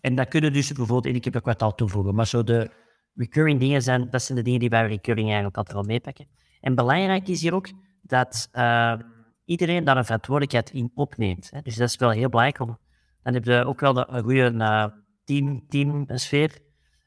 en 0.02 0.16
dat 0.16 0.28
kunnen 0.28 0.54
dus 0.54 0.68
bijvoorbeeld 0.68 1.06
één 1.06 1.22
keer 1.22 1.32
per 1.32 1.42
kwartaal 1.42 1.76
toevoegen. 1.76 2.16
Maar 2.16 2.28
zo 2.28 2.44
de 2.44 2.72
recurring 3.16 3.60
dingen 3.60 3.82
zijn, 3.82 4.10
dat 4.10 4.22
zijn 4.22 4.38
de 4.38 4.44
dingen 4.44 4.60
die 4.60 4.70
wij 4.70 4.88
recurring 4.88 5.26
eigenlijk 5.26 5.58
altijd 5.58 5.76
wel 5.76 5.86
meepakken. 5.86 6.28
En 6.62 6.76
belangrijk 6.76 7.28
is 7.28 7.42
hier 7.42 7.54
ook 7.54 7.70
dat 8.02 8.50
iedereen 9.46 9.84
daar 9.84 9.98
een 9.98 10.06
verantwoordelijkheid 10.06 10.70
in 10.72 10.92
opneemt. 10.96 11.50
Hè. 11.52 11.62
Dus 11.62 11.76
dat 11.76 11.90
is 11.90 11.96
wel 11.96 12.10
heel 12.10 12.30
belangrijk. 12.30 12.78
Dan 13.24 13.34
heb 13.34 13.46
je 13.46 13.66
ook 13.66 13.80
wel 13.80 13.94
de, 13.94 14.06
een 14.08 14.24
goede 14.24 14.94
team, 15.24 15.68
teamsfeer. 15.68 16.58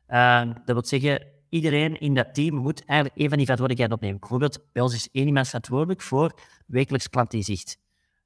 Uh, 0.09 0.41
dat 0.65 0.75
wil 0.75 0.85
zeggen, 0.85 1.27
iedereen 1.49 2.01
in 2.01 2.15
dat 2.15 2.35
team 2.35 2.55
moet 2.55 2.85
eigenlijk 2.85 3.21
een 3.21 3.29
van 3.29 3.37
die 3.37 3.47
verantwoordelijkheden 3.47 3.95
opnemen. 3.95 4.21
Bijvoorbeeld, 4.21 4.73
bij 4.73 4.83
ons 4.83 4.95
is 4.95 5.09
één 5.13 5.27
iemand 5.27 5.47
verantwoordelijk 5.47 6.03
voor 6.03 6.33
wekelijks 6.67 7.09
klantinzicht. 7.09 7.79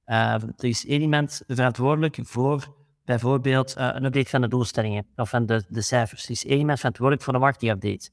Uh, 0.07 0.33
er 0.33 0.64
is 0.64 0.87
één 0.87 1.01
iemand 1.01 1.43
verantwoordelijk 1.47 2.18
voor 2.23 2.75
bijvoorbeeld 3.05 3.77
uh, 3.79 3.91
een 3.93 4.05
update 4.05 4.29
van 4.31 4.41
de 4.41 4.49
doelstellingen 4.49 5.07
of 5.16 5.29
van 5.29 5.47
de, 5.47 5.64
cijfers. 5.71 6.25
Er 6.25 6.31
is 6.31 6.45
één 6.47 6.59
iemand 6.59 6.79
verantwoordelijk 6.79 7.25
voor 7.25 7.33
de 7.33 7.39
marketingupdate. 7.39 8.11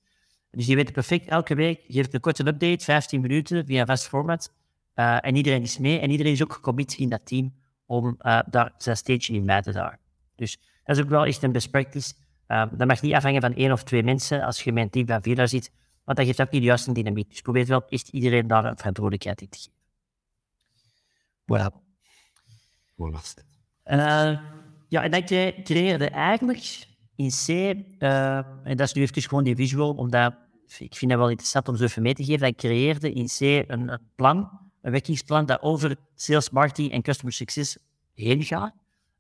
Dus 0.52 0.66
die 0.66 0.76
weet 0.76 0.92
perfect, 0.92 1.28
elke 1.28 1.56
week 1.56 1.82
geeft 1.88 2.14
een 2.14 2.20
korte 2.20 2.48
update, 2.48 2.84
15 2.84 3.22
minuten, 3.22 3.66
via 3.66 3.80
een 3.80 3.88
vast 3.88 4.08
format. 4.08 4.54
Uh, 4.96 5.26
en 5.26 5.36
iedereen 5.36 5.62
is 5.62 5.78
mee 5.78 6.00
en 6.00 6.10
iedereen 6.10 6.32
is 6.32 6.44
ook 6.44 6.54
gecommit 6.54 6.94
in 6.94 7.10
dat 7.10 7.26
team 7.26 7.54
om 7.86 8.16
uh, 8.22 8.40
daar 8.50 8.74
zijn 8.78 8.98
stage 8.98 9.34
in 9.34 9.46
bij 9.46 9.62
te 9.62 9.72
dragen. 9.72 10.00
Dus 10.36 10.58
dat 10.84 10.98
is 10.98 11.04
ook 11.04 11.10
wel 11.10 11.26
echt 11.26 11.44
een 11.44 11.52
best 11.52 11.70
practice. 11.72 12.14
Uh, 12.48 12.64
dat 12.72 12.88
mag 12.88 13.02
niet 13.02 13.14
afhangen 13.14 13.42
van 13.42 13.54
één 13.54 13.72
of 13.72 13.84
twee 13.84 14.04
mensen 14.04 14.42
als 14.42 14.64
je 14.64 14.72
een 14.72 14.90
team 14.90 15.08
van 15.08 15.22
vier 15.22 15.36
daar 15.36 15.48
zit, 15.48 15.72
want 16.04 16.18
dat 16.18 16.28
geeft 16.28 16.42
ook 16.42 16.52
niet 16.52 16.62
de 16.62 16.68
juiste 16.68 16.92
dynamiek. 16.92 17.30
Dus 17.30 17.42
probeer 17.42 17.66
wel 17.66 17.86
echt 17.90 18.08
iedereen 18.08 18.48
daar 18.48 18.66
een 18.66 18.78
verantwoordelijkheid 18.78 19.42
in 19.42 19.50
te 19.50 19.58
geven. 19.58 19.76
Voilà. 21.48 21.86
Voilà. 22.96 23.46
Uh, 23.86 24.40
ja, 24.88 25.04
en 25.04 25.12
dan 25.12 25.24
creëerde 25.64 26.10
eigenlijk 26.10 26.88
in 27.16 27.30
C, 27.30 27.48
uh, 27.48 28.38
en 28.38 28.78
dat 28.78 28.80
is 28.80 28.94
nu 28.94 29.02
even 29.02 29.22
gewoon 29.22 29.44
die 29.44 29.56
visual, 29.56 29.94
omdat 29.94 30.36
ik 30.78 30.96
vind 30.96 31.12
dat 31.12 31.20
wel 31.20 31.30
interessant 31.30 31.68
om 31.68 31.76
zo 31.76 31.84
even 31.84 32.02
mee 32.02 32.14
te 32.14 32.24
geven, 32.24 32.48
dat 32.48 32.56
creëerde 32.56 33.14
in 33.14 33.26
C 33.26 33.40
een, 33.40 33.90
een 33.90 34.00
plan, 34.16 34.50
een 34.82 34.92
werkingsplan 34.92 35.46
dat 35.46 35.62
over 35.62 35.96
sales, 36.16 36.50
marketing 36.50 36.92
en 36.92 37.02
customer 37.02 37.34
success 37.34 37.78
heen 38.14 38.44
gaat, 38.44 38.74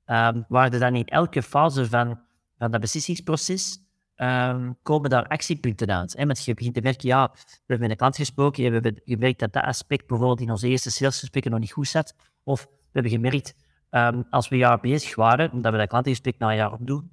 um, 0.05 0.45
waar 0.47 0.73
er 0.73 0.79
dan 0.79 0.95
in 0.95 1.05
elke 1.05 1.43
fase 1.43 1.89
van, 1.89 2.19
van 2.57 2.71
dat 2.71 2.81
beslissingsproces 2.81 3.79
um, 4.15 4.77
komen 4.81 5.09
daar 5.09 5.27
actiepunten 5.27 5.87
uit. 5.87 6.17
Hè? 6.17 6.25
Want 6.25 6.45
je 6.45 6.53
begint 6.53 6.73
te 6.73 6.81
merken, 6.81 7.07
ja, 7.07 7.31
we 7.33 7.39
hebben 7.57 7.79
met 7.79 7.89
een 7.89 7.97
klant 7.97 8.15
gesproken, 8.15 8.63
we 8.63 8.71
hebben 8.71 9.01
gemerkt 9.05 9.39
dat 9.39 9.53
dat 9.53 9.63
aspect 9.63 10.07
bijvoorbeeld 10.07 10.41
in 10.41 10.51
onze 10.51 10.67
eerste 10.67 10.91
salesgesprekken 10.91 11.51
nog 11.51 11.59
niet 11.59 11.71
goed 11.71 11.87
zat, 11.87 12.15
of 12.43 12.61
we 12.65 12.69
hebben 12.91 13.11
gemerkt, 13.11 13.55
um, 13.91 14.25
als 14.29 14.47
we 14.47 14.55
een 14.55 14.61
jaar 14.61 14.79
bezig 14.79 15.15
waren, 15.15 15.51
omdat 15.51 15.71
we 15.71 15.77
dat 15.77 15.87
klantengesprek 15.87 16.37
na 16.37 16.49
een 16.49 16.55
jaar 16.55 16.73
opdoen, 16.73 17.11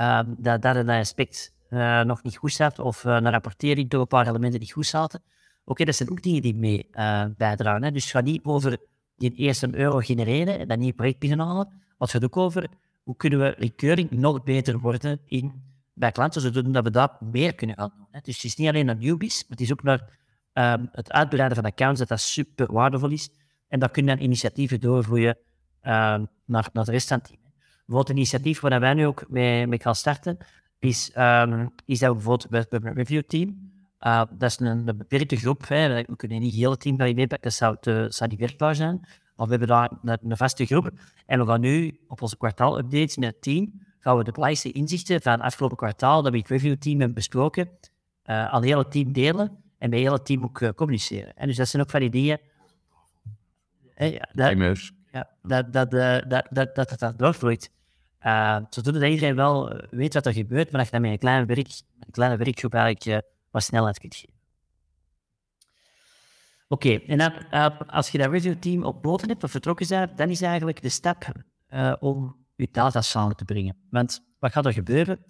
um, 0.00 0.34
dat 0.38 0.62
dat 0.62 0.76
een 0.76 0.88
aspect 0.88 1.54
uh, 1.70 2.02
nog 2.02 2.22
niet 2.22 2.36
goed 2.36 2.52
zat, 2.52 2.78
of 2.78 3.04
uh, 3.04 3.14
een 3.14 3.30
rapportering 3.30 3.90
door 3.90 4.00
een 4.00 4.06
paar 4.06 4.28
elementen 4.28 4.60
niet 4.60 4.72
goed 4.72 4.86
zaten. 4.86 5.22
Oké, 5.64 5.84
dat 5.84 5.94
zijn 5.94 6.10
ook 6.10 6.22
dingen 6.22 6.42
die 6.42 6.54
mee 6.54 6.88
uh, 6.92 7.24
bijdragen. 7.36 7.82
Hè? 7.82 7.92
Dus 7.92 8.10
gaat 8.10 8.24
niet 8.24 8.44
over 8.44 8.78
die 9.16 9.34
eerste 9.34 9.68
euro 9.72 9.98
genereren 9.98 10.58
en 10.58 10.68
dan 10.68 10.78
niet 10.78 10.96
project 10.96 11.18
binnenhalen, 11.18 11.82
het 11.98 12.10
gaat 12.10 12.24
ook 12.24 12.36
over 12.36 12.68
hoe 13.04 13.16
kunnen 13.16 13.38
we 13.38 13.54
recurring 13.58 14.10
nog 14.10 14.42
beter 14.42 14.78
worden 14.78 15.20
in, 15.26 15.62
bij 15.92 16.12
klanten, 16.12 16.40
zodat 16.40 16.84
we 16.84 16.90
dat 16.90 17.20
meer 17.20 17.54
kunnen 17.54 17.76
gaan 17.76 17.92
doen. 17.96 18.06
Hè? 18.10 18.20
Dus 18.22 18.34
het 18.34 18.44
is 18.44 18.56
niet 18.56 18.68
alleen 18.68 18.86
naar 18.86 18.96
newbies, 18.96 19.42
maar 19.42 19.50
het 19.50 19.60
is 19.60 19.72
ook 19.72 19.82
naar 19.82 20.18
um, 20.52 20.88
het 20.92 21.12
uitbreiden 21.12 21.56
van 21.56 21.66
accounts, 21.66 21.98
dat 21.98 22.08
dat 22.08 22.20
super 22.20 22.72
waardevol 22.72 23.10
is. 23.10 23.30
En 23.68 23.78
daar 23.78 23.90
kunnen 23.90 24.16
dan 24.16 24.24
initiatieven 24.24 24.80
doorvloeien 24.80 25.38
naar, 25.82 26.28
naar 26.72 26.84
de 26.84 26.90
rest 26.90 27.08
van 27.08 27.18
het 27.18 27.26
team. 27.26 27.40
Bijvoorbeeld 27.86 28.08
een 28.08 28.16
initiatief 28.16 28.60
waar 28.60 28.80
wij 28.80 28.94
nu 28.94 29.06
ook 29.06 29.24
mee, 29.28 29.66
mee 29.66 29.80
gaan 29.80 29.94
starten, 29.94 30.38
is, 30.78 31.12
um, 31.16 31.70
is 31.84 31.98
dat 31.98 32.12
bijvoorbeeld 32.12 32.50
bij 32.50 32.66
het 32.68 32.96
review 32.96 33.22
team. 33.22 33.72
Uh, 34.00 34.22
dat 34.38 34.50
is 34.50 34.60
een, 34.60 34.88
een 34.88 34.96
beperkte 34.96 35.36
groep. 35.36 35.68
Hè. 35.68 36.04
We 36.04 36.16
kunnen 36.16 36.40
niet 36.40 36.52
het 36.52 36.60
hele 36.60 36.76
team 36.76 36.96
bij 36.96 37.08
je 37.08 37.14
meepakken, 37.14 37.50
dat 37.50 37.80
zou, 37.82 38.08
zou 38.10 38.30
niet 38.30 38.38
werkbaar 38.38 38.74
zijn. 38.74 39.06
Maar 39.36 39.46
we 39.46 39.50
hebben 39.50 39.68
daar 39.68 39.90
een, 40.02 40.30
een, 40.30 40.36
vaste 40.36 40.66
groep. 40.66 40.90
En 41.26 41.38
we 41.38 41.46
gaan 41.46 41.60
nu 41.60 42.00
op 42.08 42.22
onze 42.22 42.36
kwartaal-updates 42.36 43.16
met 43.16 43.28
het 43.28 43.42
team, 43.42 43.82
gaan 43.98 44.16
we 44.16 44.24
de 44.24 44.32
belangrijkste 44.32 44.72
inzichten 44.72 45.22
van 45.22 45.32
het 45.32 45.40
afgelopen 45.40 45.76
kwartaal 45.76 46.22
dat 46.22 46.32
we 46.32 46.38
het 46.38 46.48
review 46.48 46.76
team 46.76 46.98
hebben 46.98 47.14
besproken, 47.14 47.66
uh, 47.66 48.46
aan 48.46 48.60
het 48.60 48.64
hele 48.64 48.88
team 48.88 49.12
delen 49.12 49.46
en 49.78 49.90
met 49.90 49.98
het 49.98 50.08
hele 50.08 50.22
team 50.22 50.44
ook 50.44 50.60
uh, 50.60 50.68
communiceren. 50.68 51.36
En 51.36 51.46
dus 51.46 51.56
dat 51.56 51.68
zijn 51.68 51.82
ook 51.82 51.90
van 51.90 52.00
die 52.00 52.10
dingen... 52.10 52.40
Hey, 53.94 54.22
dat, 54.32 54.90
ja, 55.12 55.30
dat, 55.42 55.72
dat, 55.72 55.94
uh, 55.94 56.18
dat, 56.28 56.46
dat, 56.50 56.74
dat, 56.74 56.98
dat 56.98 57.18
doorvloeit. 57.18 57.70
Uh, 58.22 58.58
zodat 58.68 58.94
iedereen 58.94 59.34
wel 59.34 59.80
weet 59.90 60.14
wat 60.14 60.26
er 60.26 60.32
gebeurt, 60.32 60.70
maar 60.70 60.80
dat 60.80 60.86
je 60.86 60.92
dat 60.92 61.00
met 61.00 61.10
een 61.10 61.18
kleine, 61.18 61.46
werk, 61.46 61.68
een 62.00 62.10
kleine 62.10 62.36
werkgroep 62.36 62.74
eigenlijk 62.74 63.24
uh, 63.24 63.30
wat 63.50 63.62
snelheid 63.62 63.98
kunt 63.98 64.14
geven. 64.14 64.33
Oké, 66.68 66.94
en 66.94 67.20
uh, 67.50 67.80
als 67.86 68.10
je 68.10 68.18
dat 68.18 68.30
review 68.30 68.54
team 68.54 68.84
op 68.84 69.02
boten 69.02 69.28
hebt 69.28 69.44
of 69.44 69.50
vertrokken 69.50 69.88
bent, 69.88 70.16
dan 70.16 70.28
is 70.28 70.40
eigenlijk 70.40 70.82
de 70.82 70.88
stap 70.88 71.32
om 72.00 72.46
je 72.56 72.68
data 72.72 73.00
samen 73.00 73.36
te 73.36 73.44
brengen. 73.44 73.76
Want 73.90 74.20
wat 74.38 74.52
gaat 74.52 74.66
er 74.66 74.72
gebeuren? 74.72 75.24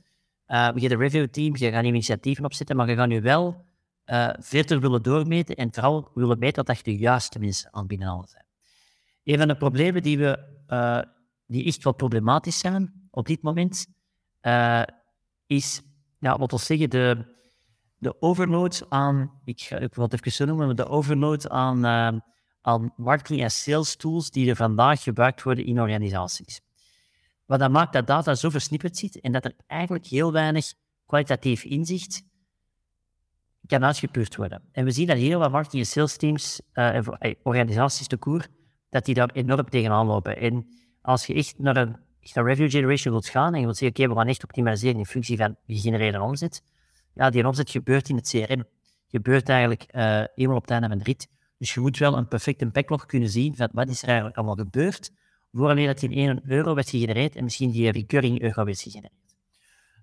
je 0.46 0.54
hebt 0.54 0.90
een 0.90 0.98
review 0.98 1.26
team, 1.26 1.56
je 1.56 1.70
gaat 1.70 1.84
initiatieven 1.84 2.44
opzetten, 2.44 2.76
maar 2.76 2.88
je 2.88 2.96
gaat 2.96 3.08
nu 3.08 3.20
wel 3.20 3.64
verder 4.38 4.80
willen 4.80 5.02
doormeten 5.02 5.56
en 5.56 5.72
vooral 5.72 6.10
willen 6.14 6.38
meten 6.38 6.64
dat 6.64 6.76
je 6.76 6.82
de 6.82 6.96
juiste 6.96 7.38
mensen 7.38 7.72
aan 7.72 7.86
binnenhalen 7.86 8.28
zijn. 8.28 8.44
Een 9.24 9.38
van 9.38 9.48
de 9.48 9.56
problemen 9.56 10.02
die, 10.02 10.18
we, 10.18 10.38
uh, 10.68 11.00
die 11.46 11.64
echt 11.64 11.84
wel 11.84 11.92
problematisch 11.92 12.58
zijn 12.58 13.08
op 13.10 13.26
dit 13.26 13.42
moment, 13.42 13.86
uh, 14.42 14.82
is, 15.46 15.82
ja, 16.18 16.38
wat 16.38 16.50
we 16.50 16.58
zeggen, 16.58 16.90
de, 16.90 17.33
de 18.04 18.22
overload 18.22 18.86
aan, 18.88 19.30
ik, 19.44 19.60
ik 19.60 19.94
wil 19.94 20.08
zo 20.22 20.44
noemen, 20.44 20.76
de 20.76 20.86
overload 20.86 21.48
aan, 21.48 21.76
uh, 21.84 22.20
aan 22.60 22.92
marketing- 22.96 23.42
en 23.42 23.50
sales 23.50 23.96
tools 23.96 24.30
die 24.30 24.48
er 24.48 24.56
vandaag 24.56 25.02
gebruikt 25.02 25.42
worden 25.42 25.64
in 25.64 25.80
organisaties. 25.80 26.60
Wat 27.46 27.58
dat 27.58 27.70
maakt 27.70 27.92
dat 27.92 28.06
data 28.06 28.34
zo 28.34 28.50
versnipperd 28.50 28.96
zit 28.96 29.20
en 29.20 29.32
dat 29.32 29.44
er 29.44 29.54
eigenlijk 29.66 30.06
heel 30.06 30.32
weinig 30.32 30.72
kwalitatief 31.06 31.64
inzicht 31.64 32.22
kan 33.66 33.84
uitgepuurd 33.84 34.36
worden. 34.36 34.62
En 34.72 34.84
we 34.84 34.90
zien 34.90 35.06
dat 35.06 35.16
heel 35.16 35.38
wat 35.38 35.50
marketing- 35.50 35.82
en 35.82 35.88
sales 35.88 36.16
teams, 36.16 36.60
en 36.72 37.04
organisaties 37.42 38.06
te 38.06 38.16
koer, 38.16 38.46
dat 38.90 39.04
die 39.04 39.14
daar 39.14 39.30
enorm 39.32 39.68
tegenaan 39.68 40.06
lopen. 40.06 40.36
En 40.36 40.66
als 41.02 41.26
je 41.26 41.34
echt 41.34 41.58
naar 41.58 41.76
een, 41.76 41.96
revenue 42.32 42.70
generation 42.70 43.12
wilt 43.12 43.28
gaan 43.28 43.52
en 43.52 43.58
je 43.58 43.64
wilt 43.64 43.76
zeggen, 43.76 44.02
oké, 44.02 44.12
we 44.12 44.18
gaan 44.18 44.28
echt 44.28 44.44
optimaliseren 44.44 44.98
in 44.98 45.06
functie 45.06 45.36
van 45.36 45.56
gegenereerde 45.66 46.20
omzet, 46.20 46.62
ja, 47.14 47.30
die 47.30 47.46
omzet 47.46 47.70
gebeurt 47.70 48.08
in 48.08 48.16
het 48.16 48.28
CRM. 48.28 48.64
Gebeurt 49.08 49.48
eigenlijk 49.48 49.86
uh, 49.92 50.24
eenmaal 50.34 50.56
op 50.56 50.62
het 50.62 50.70
einde 50.70 50.88
van 50.88 50.98
de 50.98 51.04
rit. 51.04 51.28
Dus 51.58 51.74
je 51.74 51.80
moet 51.80 51.98
wel 51.98 52.16
een 52.16 52.28
perfecte 52.28 52.66
backlog 52.66 53.06
kunnen 53.06 53.28
zien 53.28 53.56
van 53.56 53.68
wat 53.72 53.88
is 53.88 54.02
er 54.02 54.08
eigenlijk 54.08 54.36
allemaal 54.36 54.56
gebeurd, 54.56 55.10
voordat 55.52 55.86
dat 55.86 56.02
in 56.02 56.12
1 56.12 56.40
euro 56.46 56.74
werd 56.74 56.90
gegenereerd 56.90 57.36
en 57.36 57.44
misschien 57.44 57.70
die 57.70 57.90
recurring 57.90 58.40
euro 58.40 58.64
werd 58.64 58.80
gegenereerd. 58.80 59.22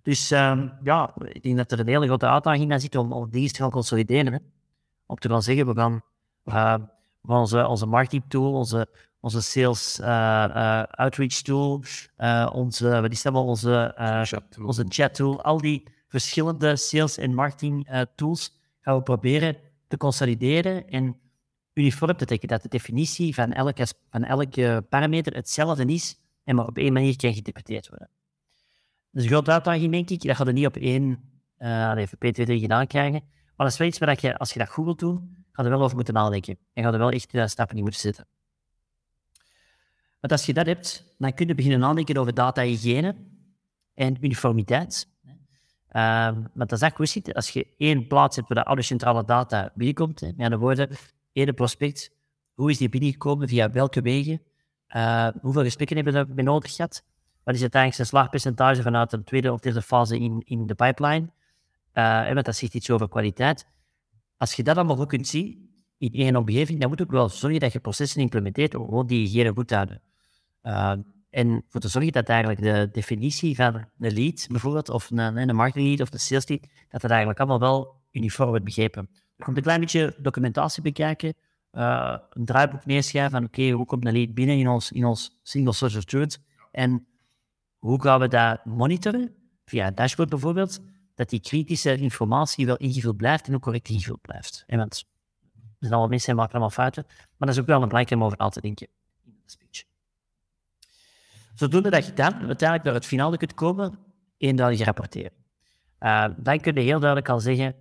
Dus 0.02 0.32
um, 0.32 0.74
ja, 0.84 1.14
ik 1.24 1.44
denk 1.44 1.58
dat 1.58 1.72
er 1.72 1.80
een 1.80 1.88
hele 1.88 2.06
grote 2.06 2.28
uitdaging 2.28 2.72
aan 2.72 2.80
zit 2.80 2.96
om, 2.96 3.12
om 3.12 3.30
die 3.30 3.52
te 3.52 3.62
gaan 3.62 3.70
consolideren. 3.72 4.34
Hè. 4.34 4.40
Om 5.06 5.16
te 5.16 5.30
gaan 5.30 5.42
zeggen, 5.42 5.68
we 5.68 5.74
gaan 5.74 6.02
uh, 6.46 6.76
onze, 7.26 7.68
onze 7.68 7.86
marketing 7.86 8.24
tool, 8.28 8.54
onze, 8.54 8.88
onze 9.20 9.42
sales 9.42 10.00
uh, 10.00 10.08
uh, 10.08 10.84
outreach 10.84 11.42
tool, 11.42 11.84
onze, 12.52 13.02
wat 13.02 13.12
is 13.12 13.22
dat 13.22 13.34
wel, 13.34 13.46
onze, 13.46 13.96
onze 14.62 14.86
chat 14.88 15.14
tool, 15.14 15.44
al 15.44 15.58
die 15.58 15.84
verschillende 16.12 16.76
sales 16.76 17.18
en 17.18 17.34
marketing 17.34 18.06
tools 18.16 18.54
gaan 18.80 18.96
we 18.96 19.04
proberen 19.04 19.58
te 19.88 19.98
consolideren 19.98 20.88
en 20.88 21.20
uniform 21.74 22.18
te 22.18 22.26
trekken, 22.26 22.48
dat 22.48 22.62
de 22.62 22.70
definitie 22.70 23.34
van 23.34 23.52
elke, 23.54 23.88
van 24.10 24.24
elke 24.24 24.86
parameter 24.90 25.34
hetzelfde 25.34 25.86
is 25.86 26.20
en 26.44 26.56
maar 26.56 26.68
op 26.68 26.78
één 26.78 26.94
manier 26.94 27.16
kan 27.16 27.32
geïnterpreteerd 27.32 27.90
worden. 27.90 28.10
Dat 29.12 29.24
is 29.24 29.24
een 29.24 29.36
grote 29.36 29.52
uitdaging, 29.52 29.92
denk 29.92 30.10
ik. 30.10 30.22
Dat 30.22 30.36
gaat 30.36 30.48
er 30.48 30.54
niet 30.54 30.66
op 30.66 30.76
één 30.76 31.20
uh, 31.58 31.92
even 31.96 32.18
P2, 32.18 32.44
3 32.44 32.60
gedaan 32.60 32.88
krijgen. 32.88 33.22
Maar 33.56 33.66
dat 33.66 33.72
is 33.72 33.78
wel 33.78 33.88
iets 33.88 33.98
waar 33.98 34.18
je, 34.22 34.38
als 34.38 34.54
je 34.54 34.60
dat 34.60 34.70
goed 34.70 34.86
wilt 34.86 35.00
doen, 35.00 35.46
ga 35.52 35.64
er 35.64 35.70
wel 35.70 35.82
over 35.82 35.96
moeten 35.96 36.14
nadenken. 36.14 36.58
En 36.74 36.84
ga 36.84 36.92
er 36.92 36.98
wel 36.98 37.12
echt 37.12 37.34
uh, 37.34 37.46
stappen 37.48 37.76
in 37.78 37.84
moeten 37.84 38.02
zetten. 38.02 38.28
Want 40.20 40.34
als 40.34 40.46
je 40.46 40.54
dat 40.54 40.66
hebt, 40.66 41.16
dan 41.18 41.34
kun 41.34 41.48
je 41.48 41.56
beginnen 41.56 41.80
nadenken 41.80 42.18
over 42.18 42.34
data-hygiëne 42.34 43.16
en 43.94 44.18
uniformiteit. 44.22 45.11
Uh, 45.92 46.26
want 46.54 46.70
dat 46.70 46.72
is 46.72 46.82
echt 46.82 46.96
goed 46.96 47.34
Als 47.34 47.50
je 47.50 47.68
één 47.78 48.08
plaats 48.08 48.36
hebt 48.36 48.54
waar 48.54 48.76
de 48.76 48.82
centrale 48.82 49.26
data 49.26 49.72
binnenkomt, 49.76 50.22
met 50.22 50.34
andere 50.38 50.58
woorden, 50.58 50.90
één 51.34 51.54
prospect, 51.54 52.12
hoe 52.54 52.70
is 52.70 52.78
die 52.78 52.90
binnengekomen, 52.90 53.48
via 53.48 53.72
welke 53.72 54.02
wegen, 54.02 54.42
uh, 54.96 55.28
hoeveel 55.42 55.64
gesprekken 55.64 55.96
hebben 55.96 56.36
we 56.36 56.42
nodig 56.42 56.76
gehad, 56.76 57.04
wat 57.44 57.56
is 57.56 57.62
uiteindelijk 57.62 57.96
zijn 58.02 58.08
slagpercentage 58.08 58.82
vanuit 58.82 59.14
een 59.14 59.24
tweede 59.24 59.52
of 59.52 59.60
derde 59.60 59.82
fase 59.82 60.20
in, 60.20 60.42
in 60.46 60.68
de 60.68 60.76
pipeline, 60.76 61.30
uh, 61.94 62.34
want 62.34 62.46
dat 62.46 62.56
zegt 62.56 62.74
iets 62.74 62.90
over 62.90 63.10
kwaliteit. 63.10 63.68
Als 64.38 64.54
je 64.54 64.64
dat 64.64 64.78
allemaal 64.78 64.96
goed 64.96 65.08
kunt 65.08 65.28
zien 65.28 65.70
in 65.98 66.14
één 66.14 66.36
omgeving, 66.36 66.80
dan 66.80 66.90
moet 66.90 67.02
ook 67.02 67.12
wel 67.12 67.30
zorgen 67.30 67.60
dat 67.60 67.74
je 67.74 67.80
processen 67.80 68.22
implementeert 68.22 68.76
om 68.76 68.86
gewoon 68.86 69.08
die 69.08 69.20
hygiëne 69.20 69.54
goed 69.54 69.68
te 69.68 69.76
houden. 69.76 70.02
En 71.32 71.64
voor 71.68 71.82
te 71.82 71.88
zorgen 71.88 72.12
dat 72.12 72.30
eigenlijk 72.30 72.62
de 72.62 72.90
definitie 72.92 73.56
van 73.56 73.86
een 74.00 74.14
lead, 74.14 74.48
bijvoorbeeld, 74.50 74.90
of 74.90 75.10
een, 75.10 75.18
een 75.18 75.56
marketing 75.56 75.88
lead 75.88 76.02
of 76.02 76.14
een 76.14 76.20
sales 76.20 76.48
lead, 76.48 76.62
dat 76.90 77.02
dat 77.02 77.12
eigenlijk 77.12 77.40
allemaal 77.40 77.60
wel 77.60 77.96
uniform 78.12 78.50
wordt 78.50 78.66
begrepen. 78.66 79.10
Je 79.36 79.44
komt 79.44 79.58
een 79.58 79.64
klein 79.64 79.80
beetje 79.80 80.16
documentatie 80.18 80.82
bekijken, 80.82 81.34
uh, 81.72 82.18
een 82.30 82.46
draaiboek 82.46 82.86
neerschrijven 82.86 83.32
van 83.32 83.44
oké, 83.44 83.70
hoe 83.70 83.86
komt 83.86 84.06
een 84.06 84.14
lead 84.14 84.34
binnen 84.34 84.58
in 84.58 84.68
ons, 84.68 84.92
in 84.92 85.06
ons 85.06 85.40
single 85.44 85.74
source 85.74 85.98
of 85.98 86.04
truth 86.04 86.40
en 86.72 87.08
hoe 87.78 88.02
gaan 88.02 88.20
we 88.20 88.28
dat 88.28 88.66
monitoren? 88.66 89.36
Via 89.66 89.88
een 89.88 89.96
dashboard 89.96 90.30
bijvoorbeeld 90.30 90.80
dat 91.16 91.30
die 91.30 91.40
kritische 91.40 91.98
informatie 91.98 92.66
wel 92.66 92.78
ingevuld 92.78 93.18
blijft 93.18 93.48
en 93.48 93.56
ook 93.56 93.62
correct 93.62 93.90
ingevuld 93.90 94.22
blijft. 94.22 94.64
En 94.68 94.78
want 94.78 95.06
er 95.54 95.58
zijn 95.80 95.92
allemaal 95.92 96.10
mensen 96.10 96.28
die 96.28 96.36
maken 96.36 96.54
allemaal 96.54 96.70
fouten, 96.70 97.06
maar 97.08 97.48
dat 97.48 97.50
is 97.50 97.60
ook 97.60 97.66
wel 97.66 97.82
een 97.82 97.88
belangrijk 97.88 98.20
om 98.20 98.26
over 98.26 98.38
na 98.38 98.50
te 98.50 98.62
denken 98.62 98.88
in 99.26 99.42
de 99.44 99.52
speech. 99.52 99.91
Zodoende 101.62 101.90
dat 101.90 102.06
je 102.06 102.14
dan 102.14 102.34
uiteindelijk 102.34 102.84
naar 102.84 102.94
het 102.94 103.06
finale 103.06 103.38
kunt 103.38 103.54
komen, 103.54 104.00
eenduidig 104.38 104.86
rapporteren. 104.86 105.32
Uh, 106.00 106.28
dan 106.38 106.60
kun 106.60 106.74
je 106.74 106.80
heel 106.80 107.00
duidelijk 107.00 107.30
al 107.30 107.40
zeggen 107.40 107.76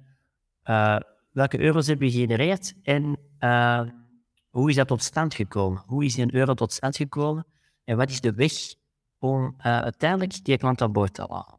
uh, 0.64 0.96
welke 1.32 1.60
euro's 1.60 1.86
hebben 1.86 2.06
we 2.06 2.12
gegenereerd 2.12 2.74
en 2.82 3.18
uh, 3.38 3.82
hoe 4.50 4.68
is 4.68 4.76
dat 4.76 4.88
tot 4.88 5.02
stand 5.02 5.34
gekomen? 5.34 5.82
Hoe 5.86 6.04
is 6.04 6.16
een 6.16 6.34
euro 6.34 6.54
tot 6.54 6.72
stand 6.72 6.96
gekomen? 6.96 7.46
En 7.84 7.96
wat 7.96 8.10
is 8.10 8.20
de 8.20 8.32
weg 8.32 8.52
om 9.18 9.54
uiteindelijk 9.58 10.44
die 10.44 10.58
klant 10.58 10.82
aan 10.82 10.92
boord 10.92 11.14
te 11.14 11.26
halen? 11.28 11.58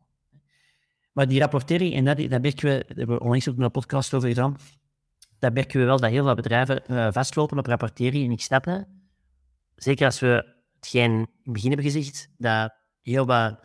Maar 1.12 1.28
die 1.28 1.40
rapportering, 1.40 1.94
en 1.94 2.06
dat, 2.06 2.18
dat 2.18 2.42
merken 2.42 2.70
we, 2.70 2.84
daar 2.88 2.98
hebben 2.98 3.16
we 3.16 3.22
onlangs 3.22 3.50
ook 3.50 3.58
een 3.58 3.72
podcast 3.72 4.14
over 4.14 4.30
gedaan, 4.30 4.56
daar 5.40 5.54
merken 5.54 5.80
we 5.80 5.86
wel 5.86 6.00
dat 6.00 6.10
heel 6.10 6.24
veel 6.24 6.36
bedrijven 6.36 7.14
vastlopen 7.14 7.58
op 7.58 7.66
rapportering. 7.66 8.26
En 8.26 8.32
ik 8.32 8.42
snap 8.42 8.64
dat. 8.64 8.86
Zeker 9.76 10.06
als 10.06 10.20
we 10.20 10.60
hetgeen 10.82 11.12
in 11.12 11.28
het 11.44 11.54
begin 11.54 11.72
hebben 11.72 11.92
gezegd, 11.92 12.30
dat 12.38 12.74
heel 13.02 13.26
wat 13.26 13.60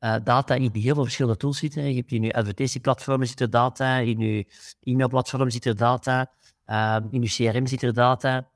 uh, 0.00 0.16
data 0.24 0.54
in 0.54 0.70
heel 0.72 0.94
veel 0.94 1.02
verschillende 1.02 1.38
tools 1.38 1.58
zitten. 1.58 1.88
Je 1.88 1.94
hebt 1.94 2.12
in 2.12 2.22
je 2.22 2.32
advertentieplatformen 2.32 3.26
zit 3.26 3.52
data, 3.52 3.96
in 3.96 4.18
je 4.18 4.46
e-mailplatform 4.82 5.50
zit 5.50 5.64
er 5.64 5.76
data, 5.76 6.32
uh, 6.66 6.96
in 7.10 7.22
je 7.22 7.28
CRM 7.28 7.66
zit 7.66 7.82
er 7.82 7.94
data, 7.94 8.48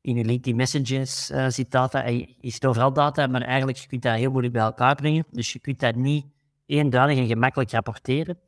in 0.00 0.16
je 0.16 0.24
LinkedIn 0.24 0.56
Messages 0.56 1.30
uh, 1.30 1.48
zit 1.48 1.70
data. 1.70 2.04
En 2.04 2.18
je 2.18 2.50
zit 2.50 2.66
overal 2.66 2.92
data, 2.92 3.26
maar 3.26 3.42
eigenlijk 3.42 3.78
je 3.78 3.86
kunt 3.86 4.02
dat 4.02 4.16
heel 4.16 4.30
moeilijk 4.30 4.52
bij 4.54 4.62
elkaar 4.62 4.94
brengen. 4.94 5.26
Dus 5.30 5.52
je 5.52 5.58
kunt 5.58 5.80
dat 5.80 5.94
niet 5.94 6.26
eenduidig 6.66 7.18
en 7.18 7.26
gemakkelijk 7.26 7.70
rapporteren. 7.70 8.38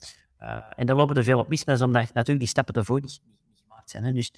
en 0.77 0.87
daar 0.87 0.97
lopen 0.97 1.17
er 1.17 1.25
veel 1.25 1.39
op 1.39 1.49
mis, 1.49 1.65
omdat 1.65 1.93
natuurlijk 1.93 2.39
die 2.39 2.47
stappen 2.49 2.75
ervoor 2.75 3.01
niet, 3.01 3.21
gemaakt 3.55 3.91
zijn. 3.91 4.05
Hè. 4.05 4.13
Dus, 4.13 4.33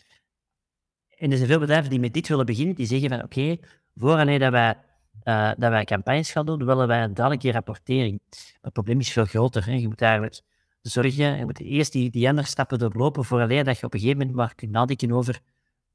en 1.16 1.30
er 1.30 1.36
zijn 1.36 1.48
veel 1.48 1.58
bedrijven 1.58 1.90
die 1.90 2.00
met 2.00 2.12
dit 2.12 2.28
willen 2.28 2.46
beginnen, 2.46 2.74
die 2.74 2.86
zeggen 2.86 3.08
van 3.08 3.22
oké, 3.22 3.56
voor 3.96 4.38
dat 4.38 4.50
wij 4.50 4.76
uh, 5.24 5.50
dat 5.56 5.70
wij 5.70 5.84
campagnes 5.84 6.30
gaan 6.30 6.46
doen, 6.46 6.64
willen 6.64 6.88
wij 6.88 7.02
een 7.02 7.14
duidelijke 7.14 7.52
rapportering. 7.52 8.20
Het 8.60 8.72
probleem 8.72 8.98
is 8.98 9.12
veel 9.12 9.24
groter. 9.24 9.66
Hè. 9.66 9.72
Je 9.72 9.88
moet 9.88 10.02
eigenlijk 10.02 10.40
zorgen, 10.82 11.38
je 11.38 11.44
moet 11.44 11.60
eerst 11.60 11.92
die, 11.92 12.10
die 12.10 12.28
andere 12.28 12.46
stappen 12.46 12.78
doorlopen 12.78 13.24
vooraleer 13.24 13.64
dat 13.64 13.78
je 13.78 13.86
op 13.86 13.94
een 13.94 14.00
gegeven 14.00 14.18
moment 14.18 14.36
maar 14.36 14.54
kunt 14.54 14.70
nadenken 14.70 15.12
over 15.12 15.40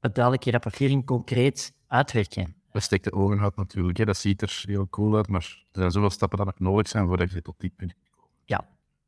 een 0.00 0.12
duidelijke 0.12 0.50
rapportering 0.50 1.06
concreet 1.06 1.74
uitwerken. 1.86 2.54
We 2.72 2.80
steken 2.80 3.10
de 3.10 3.16
ogen 3.16 3.40
uit 3.40 3.56
natuurlijk, 3.56 3.98
hè. 3.98 4.04
dat 4.04 4.16
ziet 4.16 4.42
er 4.42 4.62
heel 4.66 4.88
cool 4.88 5.16
uit, 5.16 5.28
maar 5.28 5.64
er 5.72 5.80
zijn 5.80 5.90
zoveel 5.90 6.10
stappen 6.10 6.38
dat 6.38 6.46
nog 6.46 6.58
nodig 6.58 6.88
zijn 6.88 7.06
voordat 7.06 7.32
je 7.32 7.42
tot 7.42 7.54
die 7.58 7.72
punt 7.76 7.94
komt. 8.16 8.28
Ja, 8.44 8.66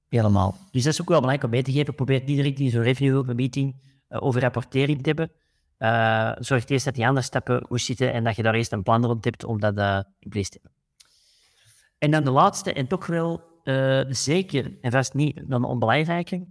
helemaal. 0.09 0.57
Dus 0.71 0.83
dat 0.83 0.93
is 0.93 1.01
ook 1.01 1.09
wel 1.09 1.21
belangrijk 1.21 1.45
om 1.45 1.51
mee 1.51 1.63
te 1.63 1.73
geven. 1.73 1.95
Probeer 1.95 2.23
niet 2.25 2.37
direct 2.37 2.59
in 2.59 2.71
zo'n 2.71 2.83
review 2.83 3.33
meeting 3.33 3.75
uh, 4.09 4.23
over 4.23 4.41
rapportering 4.41 5.03
te 5.03 5.09
hebben. 5.09 5.31
Uh, 5.79 6.33
zorg 6.39 6.69
eerst 6.69 6.85
dat 6.85 6.95
die 6.95 7.07
andere 7.07 7.27
stappen 7.27 7.65
goed 7.67 7.81
zitten 7.81 8.13
en 8.13 8.25
dat 8.25 8.37
je 8.37 8.43
daar 8.43 8.55
eerst 8.55 8.73
een 8.73 8.83
plan 8.83 9.05
rond 9.07 9.25
hebt 9.25 9.45
om 9.45 9.61
dat 9.61 9.79
uh, 9.79 10.01
in 10.19 10.31
place 10.31 10.51
te 10.51 10.59
hebben. 10.63 10.81
En 11.99 12.11
dan 12.11 12.25
de 12.25 12.31
laatste, 12.31 12.73
en 12.73 12.87
toch 12.87 13.07
wel 13.07 13.61
uh, 13.65 14.05
zeker 14.09 14.79
en 14.81 14.91
vast 14.91 15.15
niet 15.15 15.43
dan 15.49 15.65
onbelangrijke, 15.65 16.47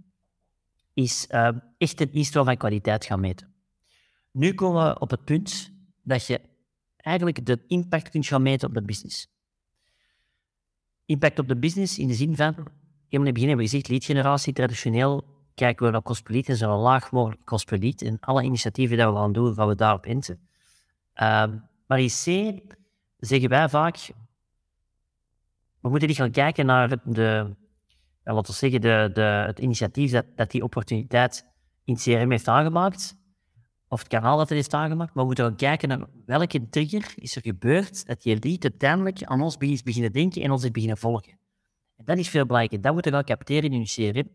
is 0.92 1.26
echt 1.78 2.00
een 2.00 2.12
instroom 2.12 2.44
van 2.44 2.56
kwaliteit 2.56 3.04
gaan 3.04 3.20
meten. 3.20 3.54
Nu 4.30 4.54
komen 4.54 4.84
we 4.84 5.00
op 5.00 5.10
het 5.10 5.24
punt 5.24 5.72
dat 6.02 6.26
je 6.26 6.40
eigenlijk 6.96 7.46
de 7.46 7.64
impact 7.66 8.08
kunt 8.08 8.26
gaan 8.26 8.42
meten 8.42 8.68
op 8.68 8.74
de 8.74 8.82
business. 8.82 9.28
Impact 11.04 11.38
op 11.38 11.48
de 11.48 11.56
business 11.56 11.98
in 11.98 12.08
de 12.08 12.14
zin 12.14 12.36
van, 12.36 12.54
helemaal 12.54 12.72
in 13.08 13.24
het 13.24 13.34
begin 13.34 13.48
hebben 13.48 13.64
we 13.64 13.70
gezegd, 13.70 13.88
lead 13.88 14.04
generatie 14.04 14.52
traditioneel 14.52 15.33
kijken 15.54 15.86
we 15.86 15.92
naar 15.92 16.20
lead 16.24 16.48
en 16.48 16.56
zo 16.56 16.76
laag 16.76 17.10
mogelijk 17.10 17.50
lead. 17.68 18.02
En 18.02 18.16
alle 18.20 18.42
initiatieven 18.42 18.96
die 18.96 19.06
we 19.06 19.12
gaan 19.12 19.32
doen, 19.32 19.54
gaan 19.54 19.68
we 19.68 19.74
daarop 19.74 20.06
inzetten. 20.06 20.48
Um, 21.22 21.68
maar 21.86 22.00
in 22.00 22.08
C 22.08 22.24
zeggen 23.18 23.48
wij 23.48 23.68
vaak, 23.68 24.12
we 25.80 25.88
moeten 25.88 26.08
niet 26.08 26.16
gaan 26.16 26.30
kijken 26.30 26.66
naar 26.66 26.88
de, 27.04 27.54
laten 28.22 28.52
we 28.52 28.58
zeggen, 28.58 28.80
de, 28.80 29.10
de, 29.12 29.20
het 29.20 29.58
initiatief 29.58 30.10
dat, 30.34 30.50
die 30.50 30.62
opportuniteit 30.62 31.46
in 31.84 31.96
CRM 31.96 32.30
heeft 32.30 32.48
aangemaakt, 32.48 33.16
of 33.88 33.98
het 33.98 34.08
kanaal 34.08 34.36
dat 34.36 34.48
het 34.48 34.56
heeft 34.58 34.74
aangemaakt, 34.74 35.14
maar 35.14 35.22
we 35.22 35.28
moeten 35.28 35.44
gaan 35.44 35.56
kijken 35.56 35.88
naar 35.88 36.06
welke 36.26 36.68
trigger 36.68 37.12
is 37.16 37.36
er 37.36 37.42
gebeurd 37.42 38.06
dat 38.06 38.22
die 38.22 38.38
lead 38.40 38.62
uiteindelijk 38.62 39.22
aan 39.22 39.40
ons 39.40 39.56
begint 39.56 39.84
beginnen 39.84 40.12
denken 40.12 40.42
en 40.42 40.50
ons 40.50 40.62
heeft 40.62 40.74
beginnen 40.74 40.98
volgen. 40.98 41.38
En 41.96 42.04
dat 42.04 42.18
is 42.18 42.28
veel 42.28 42.46
belangrijker. 42.46 42.80
Dat 42.80 42.92
moeten 42.92 43.10
we 43.10 43.16
gaan 43.16 43.26
capteren 43.26 43.72
in 43.72 43.80
je 43.80 44.12
CRM. 44.12 44.28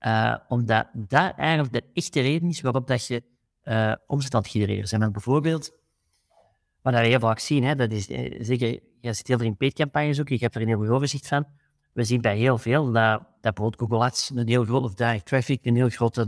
Uh, 0.00 0.36
omdat 0.48 0.86
dat 0.92 1.34
eigenlijk 1.36 1.72
de 1.72 1.84
echte 1.92 2.20
reden 2.20 2.48
is 2.48 2.60
waarop 2.60 2.86
dat 2.86 3.06
je 3.06 3.22
uh, 3.64 3.92
omzet 4.06 4.34
aan 4.34 4.40
het 4.40 4.50
genereren 4.50 4.98
bent. 4.98 5.12
bijvoorbeeld, 5.12 5.70
wat 6.82 6.94
we 6.94 7.00
heel 7.00 7.18
vaak 7.18 7.38
zien, 7.38 7.64
hè, 7.64 7.74
dat 7.74 7.90
is, 7.90 8.08
eh, 8.08 8.44
zeker, 8.44 8.68
je 9.00 9.12
zit 9.12 9.26
heel 9.26 9.38
veel 9.38 9.46
in 9.46 9.56
paid-campagnes 9.56 10.20
ook, 10.20 10.28
je 10.28 10.36
hebt 10.38 10.54
er 10.54 10.60
een 10.60 10.68
heel 10.68 10.78
goed 10.78 10.88
overzicht 10.88 11.26
van. 11.26 11.46
We 11.92 12.04
zien 12.04 12.20
bij 12.20 12.36
heel 12.36 12.58
veel 12.58 12.92
dat, 12.92 13.20
dat 13.20 13.54
bijvoorbeeld 13.54 13.80
Google 13.80 14.06
Ads 14.06 14.30
een 14.34 14.48
heel 14.48 14.64
grote, 14.64 14.84
of 14.84 14.94
direct 14.94 15.26
traffic, 15.26 15.64
een 15.64 15.76
heel 15.76 15.88
grote 15.88 16.26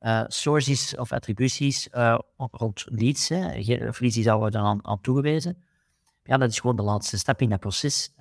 uh, 0.00 0.24
sources 0.26 0.96
of 0.96 1.12
attributies 1.12 1.88
rond 2.36 2.84
leads, 2.88 3.28
hè, 3.28 3.46
of 3.88 4.00
leads 4.00 4.14
die 4.14 4.22
zouden 4.22 4.50
dan 4.50 4.80
aan, 4.82 5.00
toegewezen. 5.00 5.56
Ja, 6.22 6.36
dat 6.36 6.50
is 6.50 6.60
gewoon 6.60 6.76
de 6.76 6.82
laatste 6.82 7.18
stap 7.18 7.40
in 7.40 7.48
dat 7.48 7.60
proces. 7.60 8.12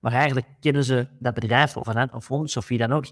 maar 0.00 0.12
eigenlijk 0.12 0.46
kennen 0.60 0.84
ze 0.84 1.08
dat 1.18 1.34
bedrijf 1.34 1.76
of, 1.76 1.88
of 2.12 2.30
ons 2.30 2.56
of 2.56 2.68
wie 2.68 2.78
dan 2.78 2.92
ook, 2.92 3.06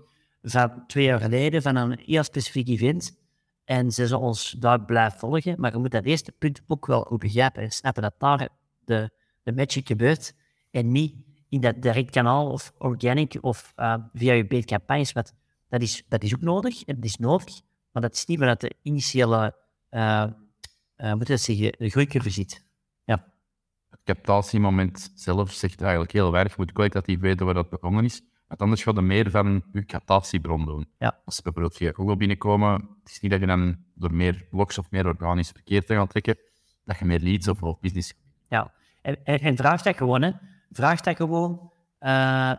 van 0.51 0.87
twee 0.87 1.05
jaar 1.05 1.21
geleden 1.21 1.63
van 1.63 1.77
een 1.77 1.99
heel 2.05 2.23
specifiek 2.23 2.69
event. 2.69 3.19
En 3.65 3.91
ze 3.91 4.07
zullen 4.07 4.23
ons 4.23 4.51
daar 4.51 4.85
blijven 4.85 5.19
volgen. 5.19 5.61
Maar 5.61 5.73
je 5.73 5.79
moet 5.79 5.91
dat 5.91 6.05
eerste 6.05 6.33
punt 6.33 6.61
ook 6.67 6.87
wel 6.87 7.03
goed 7.03 7.19
begrijpen 7.19 7.63
en 7.63 7.71
snappen 7.71 8.03
dat 8.03 8.15
daar 8.19 8.49
de, 8.85 9.11
de 9.43 9.53
magic 9.53 9.87
gebeurt. 9.87 10.35
En 10.71 10.93
niet 10.93 11.15
in 11.49 11.61
dat 11.61 11.83
direct 11.83 12.11
kanaal 12.11 12.51
of 12.51 12.73
organic 12.79 13.39
of 13.41 13.73
uh, 13.77 13.95
via 14.15 14.33
je 14.33 14.47
paid 14.47 14.65
campagnes. 14.65 15.13
Want 15.13 15.33
dat 15.69 15.83
is, 15.83 16.05
dat 16.09 16.23
is 16.23 16.35
ook 16.35 16.41
nodig. 16.41 16.83
Het 16.85 17.05
is 17.05 17.17
nodig. 17.17 17.61
Maar 17.93 18.03
dat 18.03 18.15
is 18.15 18.27
niet 18.27 18.39
vanuit 18.39 18.61
de 18.61 18.75
initiële 18.83 19.57
uh, 19.91 20.27
uh, 20.97 21.15
moet 21.15 21.27
zeggen, 21.27 21.73
de 21.79 22.31
ziet. 22.31 22.65
Ja. 23.05 23.33
Het 23.91 24.01
captatiemoment 24.05 25.13
zelf 25.15 25.53
zegt 25.53 25.81
eigenlijk 25.81 26.13
heel 26.13 26.31
weinig. 26.31 26.53
Je 26.53 26.59
moet 26.63 26.73
kwalitatief 26.73 27.21
weten 27.21 27.45
waar 27.45 27.55
dat 27.55 27.71
begonnen 27.71 28.05
is. 28.05 28.23
Want 28.49 28.61
anders 28.61 28.83
ga 28.83 28.93
je 28.95 29.01
meer 29.01 29.31
van 29.31 29.63
je 29.73 29.85
captatiebron 29.85 30.65
doen. 30.65 30.89
Ja. 30.99 31.21
Als 31.25 31.37
ze 31.37 31.43
bijvoorbeeld 31.43 31.77
via 31.77 31.93
Google 31.93 32.17
binnenkomen, 32.17 32.73
het 32.73 33.11
is 33.11 33.21
niet 33.21 33.31
dat 33.31 33.41
je 33.41 33.47
dan 33.47 33.77
door 33.95 34.15
meer 34.15 34.47
blogs 34.51 34.79
of 34.79 34.91
meer 34.91 35.07
organisch 35.07 35.51
verkeer 35.51 35.85
te 35.85 35.95
gaan 35.95 36.07
trekken, 36.07 36.37
dat 36.85 36.99
je 36.99 37.05
meer 37.05 37.21
leads 37.21 37.49
of, 37.49 37.63
of 37.63 37.81
business... 37.81 38.15
Ja, 38.49 38.73
en, 39.03 39.25
en, 39.25 39.57
vraag 39.57 39.83
dat 39.83 39.97
gewoon, 39.97 40.23
hè. 40.23 40.31
Vraag 40.71 41.01
dat 41.01 41.17
gewoon 41.17 41.71
uh, 42.01 42.11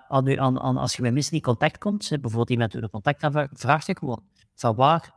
aan, 0.07 0.39
aan, 0.39 0.59
aan, 0.59 0.77
als 0.77 0.95
je 0.95 1.01
met 1.01 1.13
mensen 1.13 1.33
in 1.33 1.41
contact 1.41 1.77
komt, 1.77 2.09
hè, 2.09 2.19
bijvoorbeeld 2.19 2.49
iemand 2.49 2.73
een 2.73 2.89
contact 2.89 3.23
aanvraagt, 3.23 3.49
vraag 3.53 3.85
dat 3.85 3.97
gewoon. 3.97 4.23
Van 4.55 4.75
waar, 4.75 5.13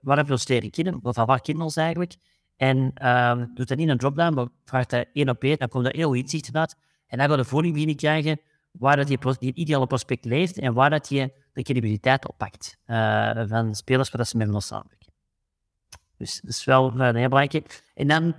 waar 0.00 0.16
heb 0.16 0.26
je 0.26 0.32
ons 0.32 0.48
leren 0.48 0.70
kennen? 0.70 1.00
Van 1.02 1.26
waar 1.26 1.40
kennen 1.40 1.64
ons 1.64 1.76
eigenlijk? 1.76 2.16
En 2.56 2.92
uh, 3.02 3.36
doe 3.54 3.64
dat 3.64 3.78
niet 3.78 3.88
een 3.88 3.98
drop-down, 3.98 4.34
maar 4.34 4.46
vraag 4.64 4.86
dat 4.86 5.06
één 5.12 5.28
op 5.28 5.42
één, 5.42 5.58
dan 5.58 5.68
komt 5.68 5.86
er 5.86 5.96
heel 5.96 6.12
inzicht 6.12 6.56
uit. 6.56 6.76
En 7.06 7.18
dan 7.18 7.26
ga 7.26 7.32
je 7.32 7.38
de 7.38 7.48
voling 7.48 7.72
beginnen 7.72 7.96
krijgen 7.96 8.40
waar 8.78 8.96
dat 8.96 9.08
je 9.08 9.36
die 9.38 9.54
ideale 9.54 9.86
prospect 9.86 10.24
leeft 10.24 10.58
en 10.58 10.74
waar 10.74 10.90
dat 10.90 11.08
je 11.08 11.32
de 11.52 11.62
credibiliteit 11.62 12.28
oppakt 12.28 12.78
uh, 12.86 13.42
van 13.46 13.74
spelers 13.74 14.08
waar 14.10 14.20
dat 14.20 14.28
ze 14.28 14.36
met 14.36 14.54
ons 14.54 14.66
samenwerken. 14.66 15.12
Dus 16.16 16.40
dat 16.40 16.50
is 16.50 16.64
wel 16.64 16.92
uh, 16.92 17.14
heel 17.14 17.28
belangrijk. 17.28 17.82
En 17.94 18.08
dan, 18.08 18.34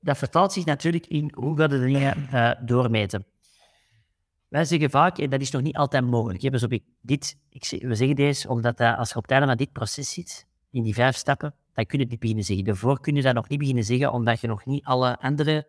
dat 0.00 0.18
vertaalt 0.18 0.52
zich 0.52 0.64
natuurlijk 0.64 1.06
in 1.06 1.32
hoe 1.34 1.56
we 1.56 1.68
de 1.68 1.80
dingen 1.80 2.28
uh, 2.32 2.50
doormeten. 2.64 3.26
Wij 4.48 4.64
zeggen 4.64 4.90
vaak, 4.90 5.18
en 5.18 5.30
dat 5.30 5.40
is 5.40 5.50
nog 5.50 5.62
niet 5.62 5.76
altijd 5.76 6.04
mogelijk. 6.04 6.50
Dus 6.50 6.62
op 6.62 6.78
dit, 7.00 7.38
ik, 7.50 7.78
we 7.80 7.94
zeggen 7.94 8.16
deze 8.16 8.48
omdat 8.48 8.80
als 8.80 9.08
je 9.08 9.16
op 9.16 9.22
het 9.22 9.30
einde 9.30 9.46
van 9.46 9.56
dit 9.56 9.72
proces 9.72 10.12
zit, 10.12 10.46
in 10.70 10.82
die 10.82 10.94
vijf 10.94 11.16
stappen, 11.16 11.54
dan 11.74 11.86
kun 11.86 11.98
je 11.98 12.02
het 12.02 12.10
niet 12.10 12.20
beginnen 12.20 12.44
zeggen. 12.44 12.64
Daarvoor 12.64 13.00
kun 13.00 13.14
je 13.14 13.22
dat 13.22 13.34
nog 13.34 13.48
niet 13.48 13.58
beginnen 13.58 13.84
zeggen, 13.84 14.12
omdat 14.12 14.40
je 14.40 14.46
nog 14.46 14.64
niet 14.64 14.84
alle 14.84 15.18
andere 15.18 15.68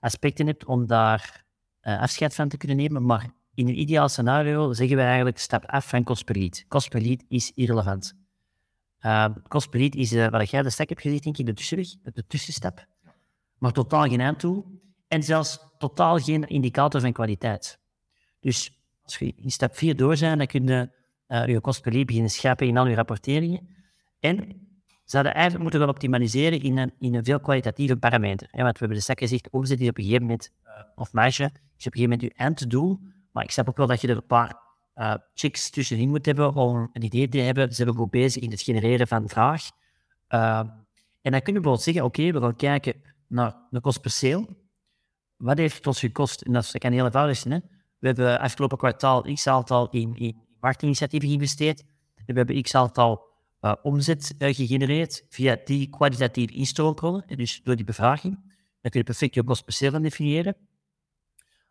aspecten 0.00 0.46
hebt 0.46 0.64
om 0.64 0.86
daar 0.86 1.45
uh, 1.86 2.00
afscheid 2.00 2.34
van 2.34 2.48
te 2.48 2.56
kunnen 2.56 2.76
nemen. 2.76 3.04
Maar 3.04 3.30
in 3.54 3.68
een 3.68 3.80
ideaal 3.80 4.08
scenario 4.08 4.72
zeggen 4.72 4.96
we 4.96 5.02
eigenlijk 5.02 5.38
stap 5.38 5.64
af 5.66 5.88
van 5.88 6.04
kost 6.04 6.24
per 6.24 6.36
lead. 6.36 6.64
Kost 6.68 6.88
per 6.88 7.00
lead 7.00 7.24
is 7.28 7.52
irrelevant. 7.54 8.14
Uh, 9.00 9.26
kost 9.48 9.70
per 9.70 9.80
lead 9.80 9.94
is 9.94 10.12
uh, 10.12 10.28
wat 10.28 10.50
jij 10.50 10.62
de 10.62 10.70
stek 10.70 10.88
hebt 10.88 11.00
gezegd, 11.00 11.22
denk 11.22 11.38
ik, 11.38 11.46
de 11.46 11.54
tussenweg, 11.54 11.88
de 12.02 12.26
tussenstap. 12.26 12.86
Maar 13.58 13.72
totaal 13.72 14.08
geen 14.08 14.20
eindtool. 14.20 14.66
En 15.08 15.22
zelfs 15.22 15.58
totaal 15.78 16.18
geen 16.18 16.44
indicator 16.44 17.00
van 17.00 17.12
kwaliteit. 17.12 17.78
Dus 18.40 18.72
als 19.02 19.18
je 19.18 19.34
in 19.36 19.50
stap 19.50 19.76
4 19.76 19.96
door 19.96 20.16
zijn, 20.16 20.38
dan 20.38 20.46
kun 20.46 20.66
je 20.66 20.90
uh, 21.28 21.46
je 21.46 21.60
kost 21.60 21.82
per 21.82 21.92
lead 21.92 22.06
beginnen 22.06 22.30
schapen 22.30 22.66
in 22.66 22.76
al 22.76 22.86
je 22.86 22.94
rapporteringen. 22.94 23.68
En 24.20 24.66
zouden 25.06 25.32
eigenlijk 25.32 25.62
moeten 25.62 25.80
wel 25.80 25.88
optimaliseren 25.88 26.62
in 26.62 26.78
een, 26.78 26.92
in 26.98 27.14
een 27.14 27.24
veel 27.24 27.40
kwalitatieve 27.40 27.96
parameter. 27.96 28.48
Ja, 28.52 28.62
want 28.62 28.72
we 28.72 28.78
hebben 28.78 28.96
de 28.96 29.02
stek 29.02 29.18
gezegd, 29.18 29.50
omzet 29.50 29.80
is 29.80 29.88
op 29.88 29.98
een 29.98 30.04
gegeven 30.04 30.26
moment, 30.26 30.52
of 30.94 31.12
marge, 31.12 31.42
is 31.42 31.50
op 31.86 31.94
een 31.94 32.00
gegeven 32.00 32.02
moment 32.02 32.22
je 32.22 32.32
einddoel. 32.36 32.98
Maar 33.32 33.44
ik 33.44 33.50
snap 33.50 33.68
ook 33.68 33.76
wel 33.76 33.86
dat 33.86 34.00
je 34.00 34.08
er 34.08 34.16
een 34.16 34.26
paar 34.26 34.60
uh, 34.94 35.14
checks 35.34 35.70
tussenin 35.70 36.08
moet 36.08 36.26
hebben 36.26 36.54
om 36.54 36.90
een 36.92 37.04
idee 37.04 37.28
te 37.28 37.38
hebben. 37.38 37.68
Ze 37.68 37.74
zijn 37.74 37.94
goed 37.94 38.10
bezig 38.10 38.42
in 38.42 38.50
het 38.50 38.62
genereren 38.62 39.06
van 39.06 39.28
vraag. 39.28 39.70
Uh, 40.28 40.58
en 41.22 41.32
dan 41.32 41.42
kun 41.42 41.54
je 41.54 41.60
bijvoorbeeld 41.60 41.82
zeggen, 41.82 42.04
oké, 42.04 42.32
we 42.32 42.40
gaan 42.40 42.56
kijken 42.56 42.94
naar 43.26 43.56
de 43.70 43.80
kost 43.80 44.00
per 44.00 44.10
sale. 44.10 44.46
Wat 45.36 45.58
heeft 45.58 45.76
het 45.76 45.86
ons 45.86 46.00
gekost? 46.00 46.40
En 46.40 46.52
dat 46.52 46.78
kan 46.78 46.92
heel 46.92 47.04
eenvoudig 47.04 47.36
zijn. 47.36 47.54
Hè? 47.54 47.60
We 47.98 48.06
hebben 48.06 48.40
afgelopen 48.40 48.78
kwartaal 48.78 49.22
x 49.22 49.46
aantal 49.46 49.90
in, 49.90 50.16
in 50.16 50.36
marktinitiatieven 50.60 51.28
geïnvesteerd. 51.28 51.84
We 52.26 52.32
hebben 52.32 52.62
x 52.62 52.74
aantal 52.74 53.35
uh, 53.66 53.74
omzet 53.82 54.34
uh, 54.38 54.54
gegenereerd 54.54 55.24
via 55.28 55.58
die 55.64 55.88
kwalitatieve 55.88 56.54
instroompronnen, 56.54 57.24
dus 57.26 57.62
door 57.62 57.76
die 57.76 57.84
bevraging. 57.84 58.34
Dan 58.80 58.90
kun 58.90 59.00
je 59.00 59.04
perfect 59.04 59.34
je 59.34 59.42
kost 59.42 59.64
per 59.64 59.72
sale 59.72 60.00
definiëren. 60.00 60.56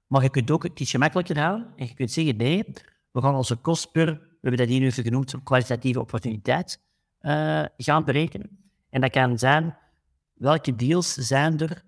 Maar 0.07 0.23
je 0.23 0.29
kunt 0.29 0.51
ook 0.51 0.63
het 0.63 0.79
iets 0.79 0.91
gemakkelijker 0.91 1.39
houden 1.39 1.73
en 1.75 1.87
je 1.87 1.93
kunt 1.93 2.11
zeggen, 2.11 2.37
nee, 2.37 2.63
we 3.11 3.21
gaan 3.21 3.35
onze 3.35 3.55
kost 3.55 3.91
per, 3.91 4.05
we 4.05 4.37
hebben 4.41 4.59
dat 4.59 4.67
hier 4.67 4.79
nu 4.79 4.85
even 4.85 5.03
genoemd, 5.03 5.43
kwalitatieve 5.43 5.99
opportuniteit, 5.99 6.81
uh, 7.21 7.65
gaan 7.77 8.03
berekenen. 8.03 8.71
En 8.89 9.01
dat 9.01 9.11
kan 9.11 9.39
zijn, 9.39 9.77
welke 10.33 10.75
deals 10.75 11.13
zijn 11.13 11.59
er, 11.59 11.83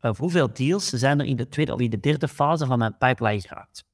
of 0.00 0.18
hoeveel 0.18 0.52
deals 0.52 0.88
zijn 0.88 1.20
er 1.20 1.26
in 1.26 1.36
de 1.36 1.48
tweede 1.48 1.72
of 1.72 1.80
in 1.80 1.90
de 1.90 2.00
derde 2.00 2.28
fase 2.28 2.66
van 2.66 2.78
mijn 2.78 2.98
pipeline 2.98 3.40
geraakt. 3.40 3.84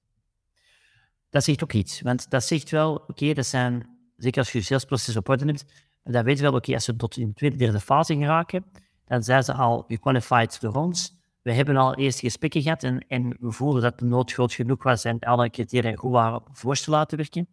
Dat 1.31 1.45
zegt 1.45 1.63
ook 1.63 1.73
iets, 1.73 2.01
want 2.01 2.31
dat 2.31 2.45
zegt 2.45 2.71
wel, 2.71 2.95
oké, 2.95 3.33
dat 3.33 3.47
zijn, 3.47 4.00
zeker 4.23 4.39
als 4.39 4.53
je 4.53 4.59
je 4.59 4.65
salesproces 4.65 5.17
op 5.17 5.29
orde 5.29 5.45
hebt, 5.45 5.65
dan 6.03 6.25
weet 6.25 6.37
je 6.37 6.43
wel, 6.43 6.55
oké, 6.55 6.75
als 6.75 6.85
ze 6.85 6.97
tot 6.97 7.17
in 7.17 7.29
de 7.29 7.35
tweede, 7.35 7.57
derde 7.57 7.81
fase 7.81 8.15
geraken, 8.15 8.65
dan 9.05 9.23
zijn 9.23 9.43
ze 9.43 9.53
al 9.53 9.85
gequalified 9.89 10.61
door 10.61 10.75
ons. 10.75 11.19
We 11.43 11.53
hebben 11.53 11.77
al 11.77 11.95
eerste 11.95 12.21
gesprekken 12.21 12.63
gehad 12.63 12.83
en, 12.83 13.05
en 13.09 13.37
we 13.41 13.51
voelen 13.51 13.83
dat 13.83 13.99
de 13.99 14.05
nood 14.05 14.33
groot 14.33 14.53
genoeg 14.53 14.83
was 14.83 15.05
en 15.05 15.19
alle 15.19 15.51
criteria 15.51 15.95
goed 15.95 16.11
waren 16.11 16.47
om 16.47 16.57
voor 16.57 16.77
te 16.77 16.91
laten 16.91 17.17
werken. 17.17 17.49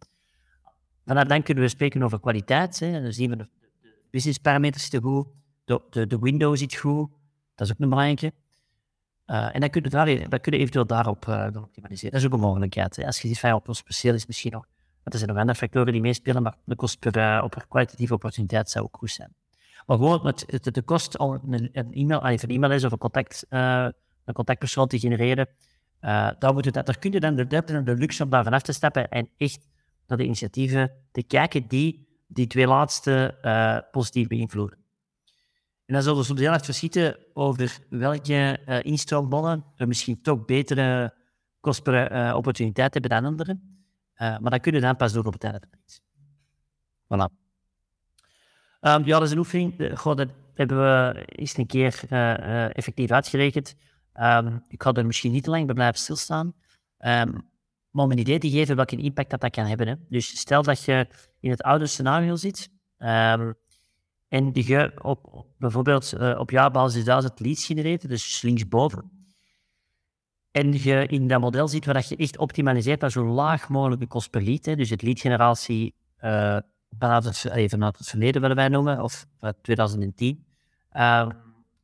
Vanaf 1.04 1.24
dan 1.24 1.42
kunnen 1.42 1.64
we 1.64 1.70
spreken 1.70 2.02
over 2.02 2.20
kwaliteit. 2.20 2.80
Hè. 2.80 3.02
Dan 3.02 3.12
zien 3.12 3.30
we 3.30 3.36
de, 3.36 3.48
de 3.80 4.06
businessparameters 4.10 4.82
zitten 4.82 5.02
goed, 5.02 5.26
de, 5.64 5.82
de, 5.90 6.06
de 6.06 6.18
window 6.18 6.56
zit 6.56 6.74
goed, 6.74 7.10
dat 7.54 7.66
is 7.66 7.72
ook 7.72 7.80
een 7.80 7.88
belangrijke. 7.88 8.32
Uh, 9.26 9.54
en 9.54 9.60
dan 9.60 9.70
kun 9.70 9.82
je, 9.82 9.88
daar, 9.88 10.28
dan 10.28 10.40
kun 10.40 10.52
eventueel 10.52 10.86
daarop 10.86 11.26
uh, 11.26 11.48
optimaliseren. 11.54 12.10
Dat 12.10 12.20
is 12.20 12.26
ook 12.26 12.32
een 12.32 12.40
mogelijkheid. 12.40 12.96
Hè. 12.96 13.06
Als 13.06 13.20
je 13.20 13.28
ziet 13.28 13.38
van 13.38 13.52
op 13.52 13.68
ons 13.68 13.82
perceel 13.82 14.14
is 14.14 14.26
misschien 14.26 14.52
nog, 14.52 14.66
want 15.08 15.12
er 15.12 15.18
zijn 15.18 15.30
nog 15.30 15.38
andere 15.38 15.58
factoren 15.58 15.92
die 15.92 16.00
meespelen, 16.00 16.42
maar 16.42 16.56
de 16.64 16.74
kost 16.74 16.98
per, 16.98 17.16
uh, 17.16 17.40
op 17.44 17.64
kwalitatieve 17.68 18.14
opportuniteit 18.14 18.70
zou 18.70 18.84
ook 18.84 18.96
goed 18.96 19.10
zijn. 19.10 19.34
Maar 19.86 19.96
gewoon 19.96 20.26
het, 20.26 20.74
de, 20.74 20.82
kost 20.82 21.18
om 21.18 21.40
een, 21.50 21.92
e-mail, 21.92 22.24
een 22.24 22.72
is 22.72 22.84
of 22.84 22.92
een, 22.92 22.98
contact, 22.98 23.46
een 23.48 24.32
contactpersoon 24.32 24.88
te 24.88 24.98
genereren, 24.98 25.48
daar, 26.38 26.52
moet 26.52 26.72
dat, 26.72 26.86
daar 26.86 26.98
kun 26.98 27.12
je 27.12 27.20
dan 27.20 27.36
de, 27.36 27.94
luxe 27.98 28.22
om 28.22 28.30
daar 28.30 28.44
vanaf 28.44 28.62
te 28.62 28.72
stappen 28.72 29.08
en 29.08 29.28
echt 29.36 29.66
naar 30.06 30.18
de 30.18 30.24
initiatieven 30.24 30.90
te 31.12 31.22
kijken 31.22 31.68
die 31.68 32.06
die 32.26 32.46
twee 32.46 32.66
laatste 32.66 33.34
positief 33.90 34.26
beïnvloeden. 34.26 34.78
En 35.88 35.94
dan 35.94 36.02
zullen 36.02 36.18
we 36.18 36.24
soms 36.24 36.40
heel 36.40 36.52
erg 36.52 36.64
verschieten 36.64 37.16
over 37.32 37.78
welke 37.90 38.58
uh, 38.66 39.62
er 39.76 39.88
misschien 39.88 40.22
toch 40.22 40.44
betere 40.44 41.14
kost 41.60 41.82
per 41.82 42.12
uh, 42.12 42.34
opportuniteit 42.36 42.92
hebben 42.92 43.10
dan 43.10 43.24
anderen. 43.24 43.67
Uh, 44.22 44.38
maar 44.38 44.50
dat 44.50 44.60
kunnen 44.60 44.80
we 44.80 44.86
dan 44.86 44.96
pas 44.96 45.12
door 45.12 45.24
op 45.24 45.32
het 45.32 45.44
einde 45.44 45.60
van 45.60 45.68
de 45.70 46.00
Voilà. 47.14 47.46
Um, 48.80 49.04
ja, 49.04 49.18
dat 49.18 49.22
is 49.22 49.30
een 49.30 49.38
oefening. 49.38 49.98
Goh, 49.98 50.16
dat 50.16 50.28
hebben 50.54 50.78
we 50.78 51.24
eens 51.24 51.56
een 51.56 51.66
keer 51.66 52.04
effectief 52.72 53.10
uitgerekend. 53.10 53.74
Um, 54.14 54.64
ik 54.68 54.82
ga 54.82 54.92
er 54.92 55.06
misschien 55.06 55.32
niet 55.32 55.44
te 55.44 55.50
lang 55.50 55.66
bij 55.66 55.74
blijven 55.74 56.00
stilstaan. 56.00 56.46
Um, 56.98 57.48
maar 57.90 58.04
om 58.04 58.10
een 58.10 58.18
idee 58.18 58.38
te 58.38 58.50
geven 58.50 58.76
welke 58.76 58.96
impact 58.96 59.30
dat, 59.30 59.40
dat 59.40 59.50
kan 59.50 59.66
hebben. 59.66 59.88
Hè. 59.88 59.94
Dus 60.08 60.38
stel 60.38 60.62
dat 60.62 60.84
je 60.84 61.08
in 61.40 61.50
het 61.50 61.62
oude 61.62 61.86
scenario 61.86 62.36
zit. 62.36 62.70
En 62.96 64.50
je 64.52 64.92
op, 65.02 65.46
bijvoorbeeld 65.58 66.36
op 66.38 66.50
jaarbasis 66.50 67.04
duizend 67.04 67.40
leads 67.40 67.66
genereren, 67.66 68.08
dus 68.08 68.42
linksboven. 68.42 69.17
En 70.58 70.72
je 70.72 71.06
in 71.06 71.28
dat 71.28 71.40
model 71.40 71.68
ziet 71.68 71.84
waar 71.84 72.04
je 72.08 72.16
echt 72.16 72.38
optimaliseert 72.38 73.00
naar 73.00 73.10
zo 73.10 73.26
laag 73.26 73.68
mogelijke 73.68 74.06
kost 74.06 74.30
per 74.30 74.42
lead. 74.42 74.64
Hè. 74.64 74.76
Dus 74.76 74.90
het 74.90 75.02
leadgeneratie 75.02 75.94
uh, 76.24 76.58
vanaf 76.98 77.24
het, 77.24 77.44
even 77.50 77.82
het 77.82 77.96
verleden 78.06 78.40
willen 78.40 78.56
wij 78.56 78.68
noemen, 78.68 79.02
of 79.02 79.26
2010. 79.62 80.46
Uh, 80.92 81.02
ehm, 81.02 81.30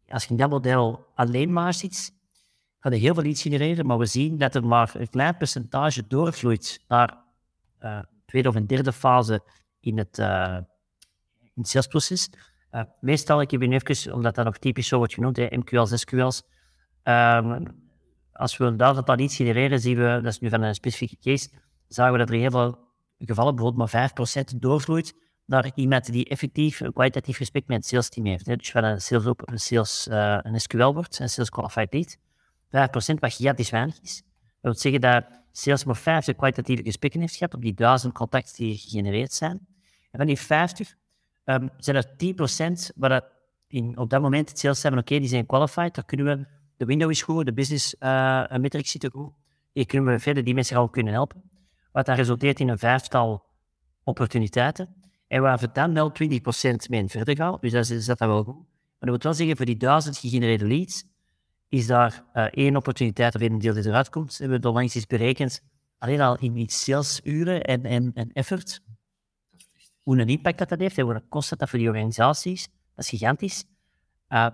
als 0.08 0.24
je 0.24 0.30
in 0.30 0.36
dat 0.36 0.50
model 0.50 1.06
alleen 1.14 1.52
maar 1.52 1.74
ziet, 1.74 2.14
ga 2.78 2.90
je 2.90 2.96
heel 2.96 3.14
veel 3.14 3.22
leads 3.22 3.42
genereren, 3.42 3.86
maar 3.86 3.98
we 3.98 4.06
zien 4.06 4.38
dat 4.38 4.54
er 4.54 4.66
maar 4.66 4.90
een 4.94 5.10
klein 5.10 5.36
percentage 5.36 6.06
doorvloeit 6.06 6.84
naar 6.88 7.18
uh, 7.80 7.98
tweede 8.24 8.48
of 8.48 8.54
een 8.54 8.66
derde 8.66 8.92
fase 8.92 9.42
in 9.80 9.98
het 9.98 10.18
in 10.18 11.62
het 11.62 11.68
salesproces. 11.68 12.30
Meestal, 13.00 13.40
ik 13.40 13.50
heb 13.50 13.62
even, 13.62 14.14
omdat 14.14 14.34
dat 14.34 14.44
nog 14.44 14.58
typisch 14.58 14.88
zo 14.88 14.96
wordt 14.96 15.14
genoemd, 15.14 15.36
hè, 15.36 15.46
MQL's, 15.50 16.00
SQL's. 16.00 16.42
Als 18.34 18.56
we 18.56 18.76
dat 18.76 19.20
iets 19.20 19.36
genereren, 19.36 19.80
zien 19.80 19.96
we, 19.96 20.20
dat 20.22 20.32
is 20.32 20.38
nu 20.38 20.48
van 20.48 20.62
een 20.62 20.74
specifieke 20.74 21.16
case, 21.20 21.48
zagen 21.88 22.12
we 22.12 22.18
dat 22.18 22.28
er 22.28 22.34
heel 22.34 22.50
veel 22.50 22.78
gevallen, 23.18 23.54
bijvoorbeeld 23.54 23.92
maar 23.92 24.10
5% 24.54 24.56
doorvloeit 24.56 25.14
naar 25.46 25.70
iemand 25.74 26.12
die 26.12 26.28
effectief 26.28 26.80
een 26.80 26.92
kwalitatief 26.92 27.36
gesprek 27.36 27.66
met 27.66 27.76
het 27.76 27.86
sales 27.86 28.08
team 28.08 28.26
heeft. 28.26 28.44
Dus 28.44 28.70
van 28.70 28.84
een 28.84 29.00
sales, 29.00 29.26
op, 29.26 29.50
een, 29.50 29.58
sales 29.58 30.06
uh, 30.10 30.38
een 30.42 30.60
SQL 30.60 30.92
wordt, 30.92 31.18
een 31.18 31.28
sales 31.28 31.50
qualified 31.50 31.92
lead. 31.92 32.16
5% 33.16 33.18
wat 33.18 33.34
gigantisch 33.34 33.70
weinig 33.70 34.00
is. 34.02 34.22
Dat 34.60 34.72
wil 34.72 34.74
zeggen 34.74 35.00
dat 35.00 35.24
sales 35.52 35.84
maar 35.84 35.96
50 35.96 36.36
kwalitatieve 36.36 36.82
gesprekken 36.82 37.20
heeft 37.20 37.36
gehad 37.36 37.54
op 37.54 37.62
die 37.62 37.74
1000 37.74 38.14
contacten 38.14 38.54
die 38.56 38.76
gegenereerd 38.76 39.32
zijn. 39.32 39.66
En 40.10 40.18
van 40.18 40.26
die 40.26 40.38
50 40.38 40.94
um, 41.44 41.70
zijn 41.76 41.96
er 41.96 42.06
10% 42.90 42.94
waar 42.96 43.08
dat 43.08 43.32
op 43.94 44.10
dat 44.10 44.22
moment 44.22 44.48
het 44.48 44.58
sales 44.58 44.82
hebben, 44.82 45.00
oké, 45.00 45.18
die 45.18 45.28
zijn 45.28 45.46
qualified, 45.46 45.94
daar 45.94 46.04
kunnen 46.04 46.26
we, 46.26 46.46
de 46.76 46.84
window 46.84 47.10
is 47.10 47.22
goed, 47.22 47.46
de 47.46 47.52
business 47.52 47.94
uh, 48.00 48.50
metrics 48.56 48.90
zitten 48.90 49.10
goed, 49.10 49.32
hier 49.72 49.86
kunnen 49.86 50.14
we 50.14 50.20
verder 50.20 50.44
die 50.44 50.54
mensen 50.54 50.76
al 50.76 50.88
kunnen 50.88 51.12
helpen. 51.12 51.42
Wat 51.92 52.06
dan 52.06 52.14
resulteert 52.14 52.60
in 52.60 52.68
een 52.68 52.78
vijftal 52.78 53.44
opportuniteiten. 54.04 54.94
En 55.26 55.42
waar 55.42 55.58
we 55.58 55.68
dan 55.72 55.94
wel 55.94 56.12
20% 56.12 56.14
mee 56.88 57.06
verder 57.06 57.36
gaan, 57.36 57.56
dus 57.60 57.72
dat 57.72 57.90
is, 57.90 58.06
dat 58.06 58.18
dan 58.18 58.28
wel 58.28 58.44
goed. 58.44 58.56
Maar 58.98 59.10
dat 59.10 59.10
wil 59.10 59.18
wel 59.18 59.34
zeggen, 59.34 59.56
voor 59.56 59.66
die 59.66 59.76
duizend 59.76 60.18
gegenereerde 60.18 60.66
leads, 60.66 61.04
is 61.68 61.86
daar 61.86 62.24
uh, 62.34 62.44
één 62.44 62.76
opportuniteit 62.76 63.34
of 63.34 63.40
één 63.40 63.58
deel 63.58 63.74
die 63.74 63.86
eruit 63.86 64.08
komt. 64.08 64.36
We 64.36 64.42
hebben 64.42 64.62
er 64.62 64.70
langs 64.70 64.96
iets 64.96 65.06
berekend, 65.06 65.62
alleen 65.98 66.20
al 66.20 66.38
in 66.38 66.68
salesuren 66.68 67.62
en, 67.62 67.84
en, 67.84 68.10
en 68.14 68.32
effort, 68.32 68.80
hoe 70.02 70.18
een 70.18 70.28
impact 70.28 70.58
dat, 70.58 70.68
dat 70.68 70.78
heeft 70.78 70.98
en 70.98 71.06
wat 71.06 71.22
kost 71.28 71.58
dat 71.58 71.70
voor 71.70 71.78
die 71.78 71.88
organisaties. 71.88 72.68
Dat 72.94 73.04
is 73.04 73.08
gigantisch. 73.08 73.64
Uh, 74.28 74.46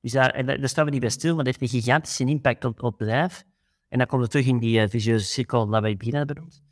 dus 0.00 0.12
daar, 0.12 0.30
en 0.30 0.46
daar 0.46 0.68
staan 0.68 0.84
we 0.84 0.90
niet 0.90 1.00
bij 1.00 1.10
stil, 1.10 1.34
maar 1.34 1.44
dat 1.44 1.56
heeft 1.58 1.72
een 1.72 1.80
gigantische 1.80 2.24
impact 2.24 2.64
op, 2.64 2.80
het 2.80 2.96
bedrijf. 2.96 3.44
En 3.88 3.98
dan 3.98 4.06
komt 4.06 4.22
het 4.22 4.30
terug 4.30 4.46
in 4.46 4.58
die 4.58 4.80
uh, 4.80 4.88
vicieuze 4.88 5.24
cirkel 5.24 5.66
dat 5.66 5.82
wij 5.82 5.96
begin 5.96 6.14
hebben 6.14 6.34
benoemd. 6.34 6.62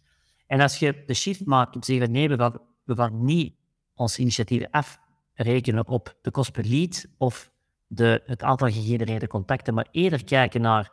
En 0.47 0.61
als 0.61 0.79
je 0.79 1.03
de 1.07 1.15
shift 1.15 1.47
maakt 1.47 1.75
om 1.75 1.81
te 1.81 1.93
zeggen, 1.93 2.11
nee, 2.11 2.29
we 2.29 2.37
gaan, 2.37 2.61
we 2.85 2.95
gaan 2.95 3.25
niet 3.25 3.55
ons 3.95 4.19
initiatief 4.19 4.65
afrekenen 4.71 5.87
op 5.87 6.17
de 6.23 6.31
kost 6.31 6.53
per 6.53 6.65
lead 6.65 7.07
of 7.19 7.51
de, 7.87 8.23
het 8.27 8.43
aantal 8.43 8.69
gegenereerde 8.69 9.27
contacten, 9.27 9.75
maar 9.75 9.89
eerder 9.91 10.25
kijken 10.25 10.61
naar 10.61 10.93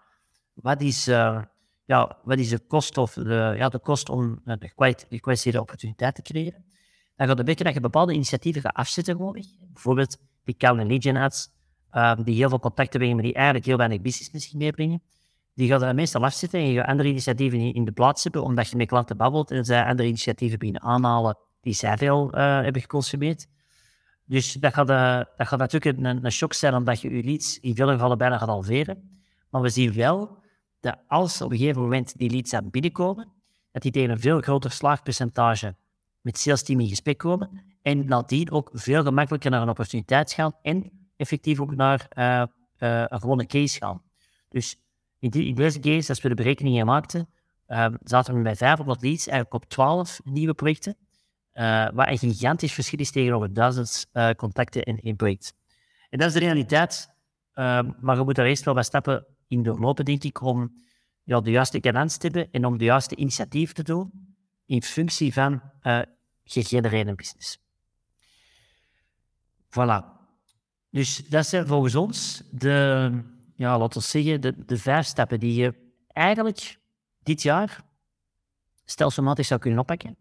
wat 0.54 0.82
is, 0.82 1.08
uh, 1.08 1.42
ja, 1.86 2.18
wat 2.24 2.40
is 2.40 2.50
de 2.50 2.60
kost, 2.60 2.98
of 2.98 3.14
de, 3.14 3.54
ja, 3.58 3.70
de 3.70 3.80
kost 3.80 4.10
om 4.10 4.42
uh, 4.46 4.56
de 4.60 4.68
gekwalificeerde 4.68 5.62
opportuniteit 5.62 6.16
te 6.16 6.22
creëren 6.22 6.66
dan 7.16 7.28
gaat 7.28 7.38
het 7.38 7.46
betekenen 7.46 7.66
dat 7.66 7.74
je 7.74 7.90
bepaalde 7.90 8.14
initiatieven 8.14 8.62
gaat 8.62 8.76
afzetten. 8.76 9.18
Bijvoorbeeld 9.74 10.18
die 10.44 10.56
en 10.58 10.88
lead 10.88 11.04
gen 11.04 11.16
ads, 11.16 11.50
uh, 11.96 12.16
die 12.24 12.36
heel 12.36 12.50
veel 12.50 12.60
contacten 12.60 13.00
brengen, 13.00 13.16
maar 13.16 13.26
die 13.26 13.34
eigenlijk 13.34 13.66
heel 13.66 13.78
weinig 13.78 14.02
business 14.02 14.32
misschien 14.32 14.58
meebrengen. 14.58 15.02
Die 15.54 15.68
gaat 15.68 15.80
dan 15.80 15.96
meestal 15.96 16.24
afzetten 16.24 16.60
en 16.60 16.68
je 16.68 16.80
gaat 16.80 16.88
andere 16.88 17.10
initiatieven 17.10 17.74
in 17.74 17.86
de 17.86 17.92
plaats 17.92 18.24
hebben, 18.24 18.44
omdat 18.44 18.70
je 18.70 18.78
met 18.78 18.88
klanten 18.88 19.18
babbelt 19.18 19.52
en 19.52 19.66
zij 19.66 19.86
andere 19.86 20.08
initiatieven 20.08 20.60
beginnen 20.60 20.82
aanhalen 20.82 21.38
die 21.62 21.74
zij 21.74 21.98
veel 21.98 22.38
uh, 22.38 22.62
hebben 22.62 22.82
geconsumeerd. 22.82 23.48
Dus 24.26 24.54
dat 24.54 24.74
gaat, 24.74 24.90
uh, 24.90 25.18
dat 25.38 25.48
gaat 25.48 25.60
natuurlijk 25.60 25.98
een, 25.98 26.26
een 26.26 26.32
shock 26.32 26.54
zijn, 26.54 26.76
omdat 26.76 27.02
je 27.02 27.16
je 27.16 27.24
leads 27.24 27.60
in 27.60 27.76
veel 27.76 27.90
gevallen 27.90 28.18
bijna 28.18 28.38
gaat 28.38 28.48
halveren. 28.48 29.24
Maar 29.50 29.62
we 29.62 29.70
zien 29.70 29.94
wel 29.94 30.38
dat 30.80 30.98
als 31.08 31.42
op 31.42 31.52
een 31.52 31.58
gegeven 31.58 31.82
moment 31.82 32.18
die 32.18 32.30
leads 32.30 32.54
aan 32.54 32.70
binnenkomen, 32.70 33.32
dat 33.72 33.82
die 33.82 33.92
tegen 33.92 34.10
een 34.10 34.20
veel 34.20 34.42
groter 34.42 34.72
slaagpercentage 34.72 35.76
met 36.22 36.38
sales 36.38 36.64
team 36.64 36.80
in 36.80 36.88
gesprek 36.88 37.18
komen 37.18 37.64
en 37.82 38.06
nadien 38.06 38.52
ook 38.52 38.70
veel 38.74 39.04
gemakkelijker 39.04 39.52
naar 39.52 39.62
een 39.62 39.70
opportuniteit 39.70 40.32
gaan 40.32 40.56
en 40.62 41.05
effectief 41.16 41.60
ook 41.60 41.76
naar 41.76 42.08
uh, 42.18 42.44
uh, 42.80 43.04
een 43.08 43.20
gewone 43.20 43.46
case 43.46 43.78
gaan. 43.78 44.02
Dus 44.50 44.80
in, 45.20 45.30
die, 45.30 45.48
in, 45.48 45.56
deze 45.56 45.80
case, 45.80 46.10
als 46.10 46.22
we 46.22 46.30
de 46.30 46.36
berekeningen 46.36 46.86
maakten, 46.86 47.30
uh, 47.68 47.88
zaten 48.04 48.36
we 48.36 48.42
bij 48.42 48.56
500 48.56 49.02
leads 49.02 49.28
eigenlijk 49.28 49.64
op 49.64 49.70
12 49.70 50.22
nieuwe 50.24 50.54
projecten, 50.54 50.98
waar 51.94 52.12
een 52.12 52.18
gigantisch 52.18 52.74
verschil 52.74 53.00
is 53.00 53.12
tegenover 53.12 53.54
duizend 53.54 54.10
contacten 54.38 54.84
in 54.84 55.00
één 55.00 55.16
project. 55.16 55.54
En 56.10 56.20
dat 56.20 56.28
is 56.28 56.34
de 56.34 56.40
realiteit, 56.40 57.10
maar 58.00 58.18
we 58.18 58.24
moeten 58.24 58.44
er 58.44 58.50
eerst 58.50 58.64
wel 58.64 58.74
wat 58.74 58.86
stappen 58.86 59.26
in 59.48 59.64
doorlopen, 59.64 60.06
denk 60.06 60.24
ik, 60.24 60.42
om 60.42 60.74
ja, 61.24 61.42
de 61.42 61.52
juiste 61.52 61.80
cadans 61.80 62.18
te 62.18 62.28
hebben 62.28 62.52
en 62.52 62.66
om 62.66 62.78
de 62.78 62.84
juiste 62.84 63.16
initiatief 63.16 63.74
te 63.74 63.84
doen 63.84 64.36
in 64.66 64.84
functie 64.84 65.34
van 65.34 65.62
gegenereerde 66.44 67.16
business. 67.16 67.60
Voilà. 69.70 70.15
Dus 70.96 71.28
dat 71.28 71.48
zijn 71.48 71.68
volgens 71.68 71.96
ons 71.96 72.44
de, 72.52 73.12
ja, 73.56 73.78
laten 73.78 74.00
we 74.00 74.08
zeggen, 74.08 74.42
de, 74.42 74.66
de 74.66 74.78
vijf 74.78 75.06
stappen 75.06 75.40
die 75.40 75.54
je 75.54 75.74
eigenlijk 76.08 76.80
dit 77.24 77.42
jaar 77.42 77.84
stelselmatig 78.86 79.46
zou 79.46 79.60
kunnen 79.60 79.80
oppakken. 79.80 80.16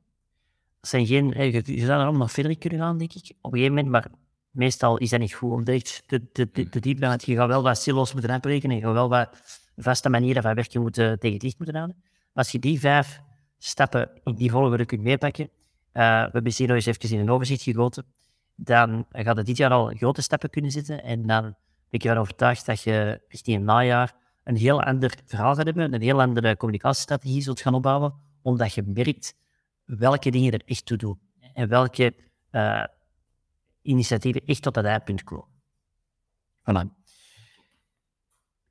Zijn 0.81 1.07
geen, 1.07 1.29
je, 1.29 1.63
je 1.65 1.85
zou 1.85 2.01
er 2.01 2.07
allemaal 2.07 2.29
verder 2.29 2.59
kunnen 2.59 2.79
gaan, 2.79 2.99
denk 2.99 3.13
ik, 3.13 3.33
op 3.41 3.53
een 3.53 3.59
gegeven 3.59 3.75
moment, 3.75 3.93
maar 3.93 4.11
meestal 4.51 4.97
is 4.99 5.11
dat 5.11 5.21
niet 5.21 5.35
goed 5.35 5.51
om 5.51 5.65
te, 5.65 6.81
diep 6.81 6.99
gaan. 6.99 7.19
Je 7.25 7.35
gaat 7.35 7.49
wel 7.49 7.63
wat 7.63 7.79
silos 7.79 8.13
moeten 8.13 8.31
afbreken. 8.31 8.71
Je 8.71 8.81
gaat 8.81 8.93
wel 8.93 9.09
wat 9.09 9.29
vaste 9.77 10.09
manieren 10.09 10.43
van 10.43 10.55
werken 10.55 10.81
moeten, 10.81 11.19
tegen 11.19 11.35
het 11.35 11.43
licht 11.43 11.59
moeten 11.59 11.77
houden. 11.77 11.97
Maar 12.03 12.45
als 12.45 12.53
je 12.53 12.59
die 12.59 12.81
vijf 12.81 13.21
stappen 13.59 14.11
in 14.25 14.35
die 14.35 14.51
volgorde 14.51 14.85
kunt 14.85 15.03
meepakken, 15.03 15.45
uh, 15.45 15.51
we 15.93 16.31
hebben 16.33 16.53
hier 16.57 16.67
nog 16.67 16.77
eens 16.77 16.87
even 16.87 17.11
in 17.11 17.19
een 17.19 17.31
overzicht 17.31 17.63
gegoten, 17.63 18.05
dan 18.55 19.07
gaat 19.11 19.37
het 19.37 19.47
dit 19.47 19.57
jaar 19.57 19.71
al 19.71 19.87
grote 19.87 20.23
stappen 20.23 20.51
kunnen 20.51 20.71
zitten. 20.71 21.03
En 21.03 21.27
dan 21.27 21.43
ben 21.43 21.55
ik 21.91 22.05
ervan 22.05 22.21
overtuigd 22.21 22.67
dat 22.67 22.83
je 22.83 23.21
richting 23.29 23.57
het 23.57 23.67
najaar 23.67 24.15
een 24.45 24.57
heel 24.57 24.83
ander 24.83 25.19
verhaal 25.25 25.55
gaat 25.55 25.65
hebben, 25.65 25.93
een 25.93 26.03
heel 26.03 26.21
andere 26.21 26.57
communicatiestrategie 26.57 27.43
zult 27.43 27.61
gaan 27.61 27.75
opbouwen, 27.75 28.15
omdat 28.43 28.75
je 28.75 28.83
merkt 28.83 29.35
welke 29.85 30.31
dingen 30.31 30.53
er 30.53 30.63
echt 30.65 30.87
toe 30.87 30.97
doen 30.97 31.19
en 31.53 31.69
welke 31.69 32.15
uh, 32.51 32.85
initiatieven 33.83 34.45
echt 34.45 34.63
tot 34.63 34.75
dat 34.75 34.85
eindpunt 34.85 35.25
komen. 35.25 35.49
Voilà. 36.61 37.04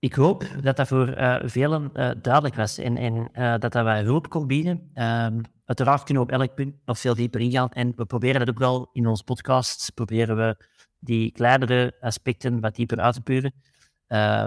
Ik 0.03 0.13
hoop 0.13 0.45
dat 0.61 0.75
dat 0.75 0.87
voor 0.87 1.17
uh, 1.17 1.35
velen 1.43 1.89
uh, 1.93 2.11
duidelijk 2.21 2.55
was 2.55 2.77
en, 2.77 2.97
en 2.97 3.29
dat 3.59 3.71
dat 3.71 3.83
wij 3.83 4.03
hulp 4.03 4.29
kon 4.29 4.47
bieden. 4.47 4.91
Um, 4.95 5.41
uiteraard 5.65 6.03
kunnen 6.03 6.25
we 6.25 6.33
op 6.33 6.39
elk 6.39 6.55
punt 6.55 6.75
nog 6.85 6.99
veel 6.99 7.15
dieper 7.15 7.39
ingaan 7.39 7.69
en 7.71 7.93
we 7.95 8.05
proberen 8.05 8.39
dat 8.39 8.49
ook 8.49 8.59
wel 8.59 8.89
in 8.91 9.07
onze 9.07 9.23
podcasts, 9.23 9.89
proberen 9.89 10.35
we 10.35 10.57
die 10.99 11.31
kleinere 11.31 11.95
aspecten 11.99 12.59
wat 12.59 12.75
dieper 12.75 12.99
uit 12.99 13.13
te 13.13 13.21
puren. 13.21 13.53
Uh, 14.07 14.45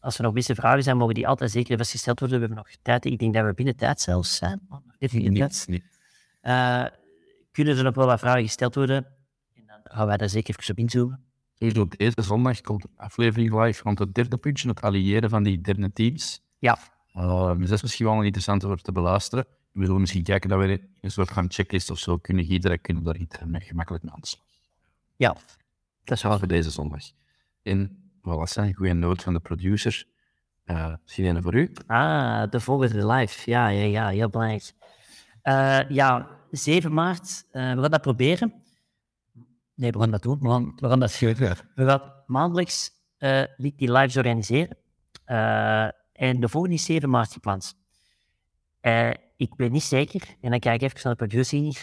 als 0.00 0.16
er 0.16 0.22
nog 0.22 0.32
beste 0.32 0.54
vragen 0.54 0.82
zijn, 0.82 0.96
mogen 0.96 1.14
die 1.14 1.28
altijd 1.28 1.50
zeker 1.50 1.76
vastgesteld 1.76 2.20
worden. 2.20 2.40
We 2.40 2.46
hebben 2.46 2.64
nog 2.64 2.76
tijd. 2.82 3.04
Ik 3.04 3.18
denk 3.18 3.34
dat 3.34 3.44
we 3.44 3.54
binnen 3.54 3.76
tijd 3.76 4.00
zelfs 4.00 4.36
zijn. 4.36 4.60
Dit 4.98 5.12
niet, 5.12 5.66
niet. 5.68 5.84
Kunnen 7.52 7.76
er 7.76 7.84
nog 7.84 7.94
wel 7.94 8.06
wat 8.06 8.18
vragen 8.18 8.42
gesteld 8.42 8.74
worden? 8.74 9.06
En 9.54 9.62
dan 9.66 9.80
gaan 9.82 10.06
wij 10.06 10.16
daar 10.16 10.28
zeker 10.28 10.54
even 10.58 10.72
op 10.72 10.78
inzoomen. 10.78 11.29
Dus 11.60 11.78
op 11.78 11.96
deze 11.96 12.22
zondag 12.22 12.60
komt 12.60 12.84
een 12.84 12.90
aflevering 12.96 13.64
live 13.64 13.82
rond 13.82 13.98
het 13.98 14.14
derde 14.14 14.36
puntje, 14.36 14.68
het 14.68 14.80
alliëren 14.80 15.30
van 15.30 15.42
die 15.42 15.60
derde 15.60 15.92
teams. 15.92 16.42
Ja. 16.58 16.78
Uh, 17.16 17.56
dus 17.56 17.68
dat 17.68 17.76
is 17.76 17.82
misschien 17.82 18.06
wel 18.06 18.22
interessant 18.22 18.64
om 18.64 18.76
te 18.76 18.92
beluisteren. 18.92 19.46
We 19.72 19.84
zullen 19.84 20.00
misschien 20.00 20.22
kijken 20.22 20.48
dat 20.48 20.58
we 20.58 20.88
een 21.00 21.10
soort 21.10 21.30
van 21.30 21.50
checklist 21.50 21.90
of 21.90 21.98
zo 21.98 22.16
kunnen 22.16 22.44
gieten. 22.44 22.80
kunnen 22.80 23.02
daar 23.02 23.16
internet 23.16 23.62
gemakkelijk 23.62 24.04
mee 24.04 24.12
aan 24.12 24.20
de 24.20 24.26
slag. 24.26 24.44
Ja, 25.16 25.36
dat 26.04 26.16
is 26.16 26.22
wel 26.22 26.38
voor 26.38 26.48
deze 26.48 26.70
zondag. 26.70 27.02
En 27.62 28.10
voilà, 28.18 28.42
zijn 28.42 28.74
goede 28.74 28.92
noot 28.92 29.22
van 29.22 29.32
de 29.32 29.40
producer. 29.40 30.04
Uh, 30.64 30.94
misschien 31.02 31.42
voor 31.42 31.54
u. 31.54 31.72
Ah, 31.86 32.50
de 32.50 32.60
volgende 32.60 33.06
live. 33.06 33.50
Ja, 33.50 33.68
ja, 33.68 33.84
ja, 33.84 34.08
heel 34.08 34.28
belangrijk. 34.28 34.72
Uh, 35.44 35.90
ja, 35.90 36.28
7 36.50 36.92
maart. 36.92 37.44
Uh, 37.52 37.74
we 37.74 37.80
gaan 37.80 37.90
dat 37.90 38.00
proberen. 38.00 38.62
Nee, 39.80 39.90
we 39.90 39.98
gaan 39.98 40.10
dat 40.10 40.22
doen. 40.22 40.38
We 40.40 40.48
gaan, 40.48 40.72
we 40.76 40.88
gaan 40.88 41.00
dat 41.00 41.18
We 41.18 41.64
gaan 41.74 42.12
maandelijks 42.26 42.90
uh, 43.18 43.42
die 43.56 43.92
lives 43.92 44.16
organiseren. 44.16 44.76
en 46.12 46.40
de 46.40 46.48
volgende 46.48 46.76
is 46.76 46.84
7 46.84 47.10
maart 47.10 47.32
gepland. 47.32 47.74
ik 49.36 49.54
ben 49.56 49.72
niet 49.72 49.82
zeker. 49.82 50.36
En 50.40 50.50
dan 50.50 50.58
kijk 50.58 50.82
ik 50.82 50.92
even 50.92 51.00
naar 51.02 51.16
de 51.16 51.26
producing. 51.26 51.76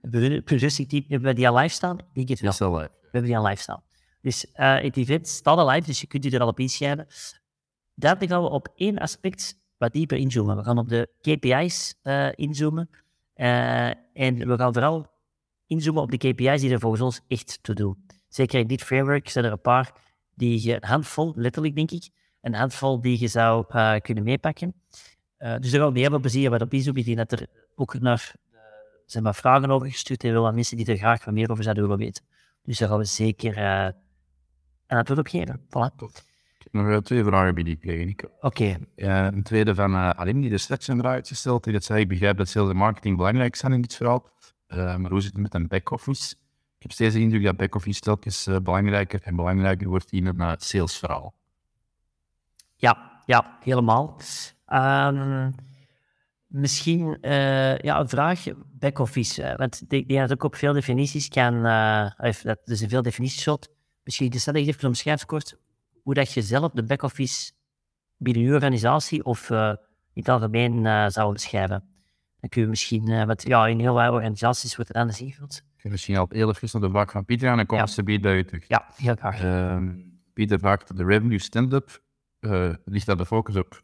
De 0.00 0.42
producing 0.44 0.88
team, 0.88 1.04
hebben 1.08 1.28
we 1.28 1.34
die 1.34 1.48
al 1.48 1.56
live 1.56 1.74
staan? 1.74 1.98
Ik 2.12 2.28
het 2.28 2.58
wel. 2.58 2.72
We 2.72 2.90
hebben 3.02 3.22
die 3.22 3.36
al 3.36 3.46
live 3.46 3.62
staan. 3.62 3.82
Dus 4.20 4.46
het 4.52 4.96
event 4.96 5.28
staat 5.28 5.58
al 5.58 5.68
live, 5.68 5.86
dus 5.86 6.00
je 6.00 6.06
kunt 6.06 6.24
je 6.24 6.30
er 6.30 6.40
al 6.40 6.48
op 6.48 6.60
inschrijven. 6.60 7.06
Daar 7.94 8.16
gaan 8.18 8.42
we 8.42 8.48
op 8.48 8.68
één 8.74 8.98
aspect 8.98 9.58
wat 9.78 9.92
dieper 9.92 10.18
inzoomen. 10.18 10.56
We 10.56 10.64
gaan 10.64 10.78
op 10.78 10.88
de 10.88 11.08
KPI's 11.20 11.94
eh, 12.02 12.28
inzoomen. 12.34 12.90
En 13.34 14.48
we 14.48 14.56
gaan 14.56 14.72
vooral 14.72 15.17
inzoomen 15.68 16.02
op 16.02 16.10
de 16.10 16.16
KPI's 16.16 16.60
die 16.60 16.72
er 16.72 16.80
volgens 16.80 17.02
ons 17.02 17.20
echt 17.28 17.58
toe 17.62 17.74
doen. 17.74 18.06
Zeker 18.28 18.60
in 18.60 18.66
dit 18.66 18.82
framework 18.82 19.28
zijn 19.28 19.44
er 19.44 19.52
een 19.52 19.60
paar 19.60 19.92
die 20.34 20.62
je, 20.62 20.74
een 20.74 20.88
handvol, 20.88 21.32
letterlijk 21.36 21.74
denk 21.74 21.90
ik, 21.90 22.08
een 22.40 22.54
handvol 22.54 23.00
die 23.00 23.20
je 23.20 23.28
zou 23.28 23.64
kunnen 24.00 24.24
meepakken. 24.24 24.74
dus 25.38 25.70
daar 25.70 25.80
gaan 25.80 25.92
we 25.92 25.98
heel 25.98 26.10
veel 26.10 26.18
plezier 26.20 26.50
wat 26.50 26.62
op 26.62 26.72
inzoomen. 26.72 27.00
Ik 27.00 27.06
denk 27.06 27.28
dat 27.28 27.40
er 27.40 27.46
ook 27.74 28.00
naar 28.00 28.34
zijn 29.06 29.24
maar 29.24 29.34
vragen 29.34 29.70
over 29.70 29.90
gestuurd 29.90 30.24
en 30.24 30.32
wel 30.32 30.52
mensen 30.52 30.76
die 30.76 30.86
er 30.86 30.96
graag 30.96 31.24
wat 31.24 31.34
meer 31.34 31.50
over 31.50 31.62
zouden 31.62 31.82
willen 31.82 31.98
weten. 31.98 32.24
Dus 32.62 32.78
daar 32.78 32.88
gaan 32.88 32.98
we 32.98 33.04
zeker 33.04 33.56
en 34.88 34.96
dat 34.96 35.08
wil 35.08 35.18
ook 35.18 35.28
geven. 35.28 35.60
Voilà. 35.60 35.94
Ik 36.58 36.64
heb 36.72 36.72
nog 36.72 37.02
twee 37.02 37.24
vragen 37.24 37.54
bij 37.54 37.62
die 37.62 37.76
kregen. 37.76 38.16
Oké. 38.40 38.78
Okay. 38.96 39.26
Een 39.26 39.42
tweede 39.42 39.74
van 39.74 39.92
uh, 39.92 40.10
Alim, 40.10 40.40
die 40.40 40.50
de 40.50 40.58
straks 40.58 40.84
zijn 40.84 41.06
uitgesteld. 41.06 41.64
Die 41.64 41.72
dat 41.72 41.84
zei, 41.84 42.00
ik 42.00 42.08
begrijp 42.08 42.36
dat 42.36 42.48
sales 42.48 42.70
en 42.70 42.76
marketing 42.76 43.16
belangrijk 43.16 43.56
zijn 43.56 43.72
in 43.72 43.80
dit 43.80 43.94
verhaal. 43.94 44.28
Uh, 44.68 44.96
maar 44.96 45.10
hoe 45.10 45.20
zit 45.20 45.32
het 45.32 45.40
met 45.40 45.54
een 45.54 45.68
back-office? 45.68 46.32
Ik 46.76 46.82
heb 46.82 46.92
steeds 46.92 47.14
de 47.14 47.20
indruk 47.20 47.42
dat 47.42 47.56
back-office 47.56 48.00
telkens 48.00 48.46
uh, 48.46 48.56
belangrijker 48.56 49.22
en 49.22 49.36
belangrijker 49.36 49.88
wordt 49.88 50.12
in 50.12 50.26
een 50.26 50.54
salesverhaal. 50.58 51.34
Ja, 52.76 53.22
ja, 53.26 53.58
helemaal. 53.62 54.20
Um, 54.72 55.54
misschien 56.46 57.18
ja, 57.20 58.00
een 58.00 58.08
vraag, 58.08 58.44
back-office. 58.66 59.54
want 59.56 59.82
ik 59.88 60.08
denk 60.08 60.20
dat 60.20 60.32
ook 60.32 60.44
op 60.44 60.56
veel 60.56 60.72
definities 60.72 61.28
kan... 61.28 61.62
dat 61.62 62.34
is 62.34 62.42
dus 62.64 62.82
in 62.82 62.88
veel 62.88 63.02
definities 63.02 63.42
shot 63.42 63.68
misschien 64.08 64.30
is 64.30 64.44
dat 64.44 64.54
even 64.54 64.88
omschrijf 64.88 65.24
kort 65.24 65.56
hoe 66.02 66.14
dat 66.14 66.32
je 66.32 66.42
zelf 66.42 66.72
de 66.72 66.82
back-office 66.82 67.52
binnen 68.16 68.42
je 68.42 68.52
organisatie 68.52 69.24
of 69.24 69.50
uh, 69.50 69.68
in 70.12 70.22
het 70.22 70.28
algemeen 70.28 70.84
uh, 70.84 71.08
zou 71.08 71.32
beschrijven. 71.32 71.84
Dan 72.40 72.48
kun 72.48 72.62
je 72.62 72.68
misschien, 72.68 73.10
uh, 73.10 73.24
wat 73.24 73.42
ja, 73.46 73.66
in 73.66 73.80
heel 73.80 73.96
veel 73.96 74.12
organisaties 74.12 74.76
wordt 74.76 74.88
het 74.88 75.00
anders 75.00 75.20
ingevuld. 75.20 75.62
Ik 75.76 75.90
misschien 75.90 76.16
al 76.16 76.26
heel 76.28 76.48
even 76.48 76.68
naar 76.72 76.82
de 76.82 76.90
vraag 76.90 77.10
van 77.10 77.24
Pieter 77.24 77.50
aan 77.50 77.58
en 77.58 77.66
kom 77.66 77.78
ja. 77.78 77.86
ze 77.86 78.02
bij 78.02 78.36
u 78.36 78.44
terug. 78.44 78.68
Ja, 78.68 78.86
heel 78.96 79.14
graag. 79.14 79.44
Uh, 79.44 79.76
Pieter 80.32 80.58
vraagt, 80.58 80.96
de 80.96 81.04
revenue 81.04 81.38
stand-up, 81.38 82.02
ligt 82.84 83.06
daar 83.06 83.16
de 83.16 83.26
focus 83.26 83.56
op 83.56 83.82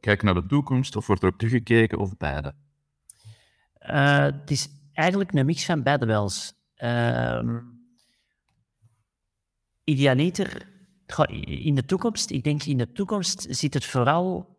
kijken 0.00 0.24
naar 0.24 0.34
de 0.34 0.46
toekomst 0.46 0.96
of 0.96 1.06
wordt 1.06 1.22
er 1.22 1.28
ook 1.28 1.38
teruggekeken 1.38 1.98
of 1.98 2.16
beide? 2.16 2.54
het 3.78 4.50
is 4.50 4.68
eigenlijk 4.92 5.32
een 5.32 5.46
mix 5.46 5.64
van 5.64 5.82
beide 5.82 6.06
wel. 6.06 6.30
Ehm, 6.74 7.58
idealiter 9.84 10.68
in 11.40 11.74
de 11.74 11.84
toekomst, 11.84 12.30
ik 12.30 12.44
denk 12.44 12.62
in 12.62 12.78
de 12.78 12.92
toekomst 12.92 13.46
zit 13.50 13.74
het 13.74 13.84
vooral, 13.84 14.55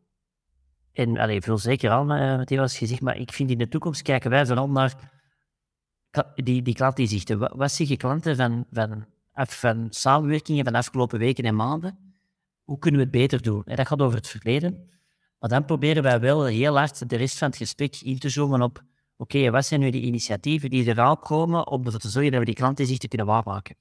en 0.97 1.41
veel 1.41 1.57
zeker 1.57 1.91
al, 1.91 2.15
uh, 2.15 2.37
wat 2.37 2.49
je 2.49 2.67
gezegd, 2.69 3.01
maar 3.01 3.17
ik 3.17 3.33
vind 3.33 3.49
in 3.49 3.57
de 3.57 3.67
toekomst 3.67 4.01
kijken 4.01 4.29
wij 4.29 4.45
vooral 4.45 4.69
naar 4.69 4.95
die, 6.35 6.61
die 6.61 6.73
klantinzichten. 6.73 7.39
Wat, 7.39 7.51
wat 7.55 7.77
je 7.77 7.97
klanten 7.97 8.35
van, 8.35 8.65
van, 8.71 9.05
van 9.33 9.87
samenwerkingen 9.89 10.63
van 10.63 10.73
de 10.73 10.79
afgelopen 10.79 11.19
weken 11.19 11.43
en 11.43 11.55
maanden? 11.55 12.15
Hoe 12.63 12.79
kunnen 12.79 12.99
we 12.99 13.05
het 13.05 13.15
beter 13.15 13.41
doen? 13.41 13.63
En 13.65 13.75
dat 13.75 13.87
gaat 13.87 14.01
over 14.01 14.17
het 14.17 14.27
verleden. 14.27 14.89
Maar 15.39 15.49
dan 15.49 15.65
proberen 15.65 16.03
wij 16.03 16.19
wel 16.19 16.45
heel 16.45 16.77
hard 16.77 17.09
de 17.09 17.15
rest 17.15 17.37
van 17.37 17.47
het 17.47 17.57
gesprek 17.57 17.95
in 17.95 18.19
te 18.19 18.29
zoomen 18.29 18.61
op 18.61 18.83
oké, 19.17 19.49
wat 19.49 19.65
zijn 19.65 19.79
nu 19.79 19.89
die 19.89 20.01
initiatieven 20.01 20.69
die 20.69 20.87
eraan 20.87 21.19
komen 21.19 21.67
om 21.67 21.85
ervoor 21.85 21.99
te 21.99 22.09
zorgen 22.09 22.31
dat 22.31 22.39
we 22.39 22.45
die 22.45 22.55
klantinzichten 22.55 23.09
kunnen 23.09 23.27
waarmaken? 23.27 23.75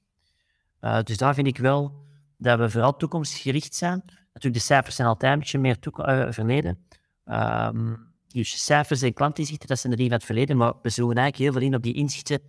Uh, 0.80 1.02
dus 1.02 1.16
daar 1.16 1.34
vind 1.34 1.46
ik 1.46 1.58
wel 1.58 2.04
dat 2.36 2.58
we 2.58 2.70
vooral 2.70 2.96
toekomstgericht 2.96 3.74
zijn. 3.74 4.02
Natuurlijk, 4.32 4.54
de 4.54 4.60
cijfers 4.60 4.96
zijn 4.96 5.08
altijd 5.08 5.32
een 5.32 5.38
beetje 5.38 5.58
meer 5.58 5.78
uh, 5.98 6.26
verleden. 6.30 6.78
Um, 7.26 8.14
dus 8.28 8.64
cijfers 8.64 9.02
en 9.02 9.12
klantinzichten, 9.12 9.68
dat 9.68 9.78
zijn 9.78 9.92
de 9.92 9.98
dingen 9.98 10.12
van 10.12 10.20
het 10.20 10.30
verleden, 10.30 10.56
maar 10.56 10.72
we 10.82 10.88
zoeken 10.88 11.16
eigenlijk 11.16 11.36
heel 11.36 11.60
veel 11.60 11.70
in 11.70 11.76
op 11.76 11.82
die 11.82 11.94
inzichten 11.94 12.40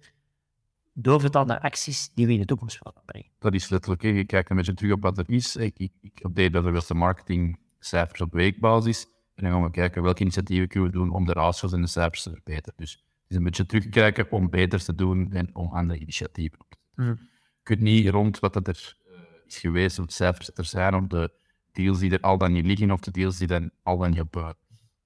doorvertaald 0.93 1.47
naar 1.47 1.59
acties 1.59 2.11
die 2.13 2.25
we 2.25 2.33
in 2.33 2.39
de 2.39 2.45
toekomst 2.45 2.79
willen 2.83 3.01
brengen. 3.05 3.29
Dat 3.39 3.53
is 3.53 3.69
letterlijk, 3.69 4.01
je 4.01 4.25
kijkt 4.25 4.49
een 4.49 4.55
beetje 4.55 4.73
terug 4.73 4.91
op 4.91 5.01
wat 5.01 5.17
er 5.17 5.29
is. 5.29 5.55
Ik, 5.55 5.77
ik, 5.77 5.91
ik 6.01 6.19
update 6.23 6.49
dat 6.49 6.65
er 6.65 6.87
de 6.87 6.93
marketingcijfers 6.93 8.21
op 8.21 8.33
weekbasis. 8.33 9.05
En 9.35 9.43
dan 9.43 9.51
gaan 9.51 9.63
we 9.63 9.71
kijken 9.71 10.03
welke 10.03 10.21
initiatieven 10.21 10.67
kunnen 10.67 10.91
we 10.91 10.97
doen 10.97 11.11
om 11.11 11.25
de 11.25 11.33
ratios 11.33 11.73
en 11.73 11.81
de 11.81 11.87
cijfers 11.87 12.23
te 12.23 12.29
verbeteren. 12.29 12.73
Dus 12.77 12.91
het 12.91 13.31
is 13.31 13.35
een 13.35 13.43
beetje 13.43 13.65
terugkijken 13.65 14.31
om 14.31 14.49
beter 14.49 14.83
te 14.83 14.95
doen 14.95 15.31
en 15.31 15.55
om 15.55 15.67
andere 15.71 15.99
initiatieven 15.99 16.59
op 16.59 16.69
te 16.69 16.77
zetten. 16.79 17.05
Mm 17.05 17.35
kunt 17.67 17.81
niet 17.81 18.09
rond 18.09 18.39
wat 18.39 18.53
dat 18.53 18.67
er 18.67 18.97
uh, 19.07 19.13
is 19.45 19.57
geweest, 19.57 19.99
of 19.99 20.05
de 20.05 20.13
cijfers 20.13 20.45
dat 20.45 20.57
er 20.57 20.65
zijn, 20.65 20.95
of 20.95 21.07
de 21.07 21.31
deals 21.71 21.99
die 21.99 22.11
er 22.11 22.21
al 22.21 22.37
dan 22.37 22.51
niet 22.51 22.65
liggen, 22.65 22.91
of 22.91 22.99
de 22.99 23.11
deals 23.11 23.37
die 23.37 23.47
dan 23.47 23.71
al 23.83 23.97
dan 23.97 24.09
niet 24.09 24.19
op, 24.19 24.55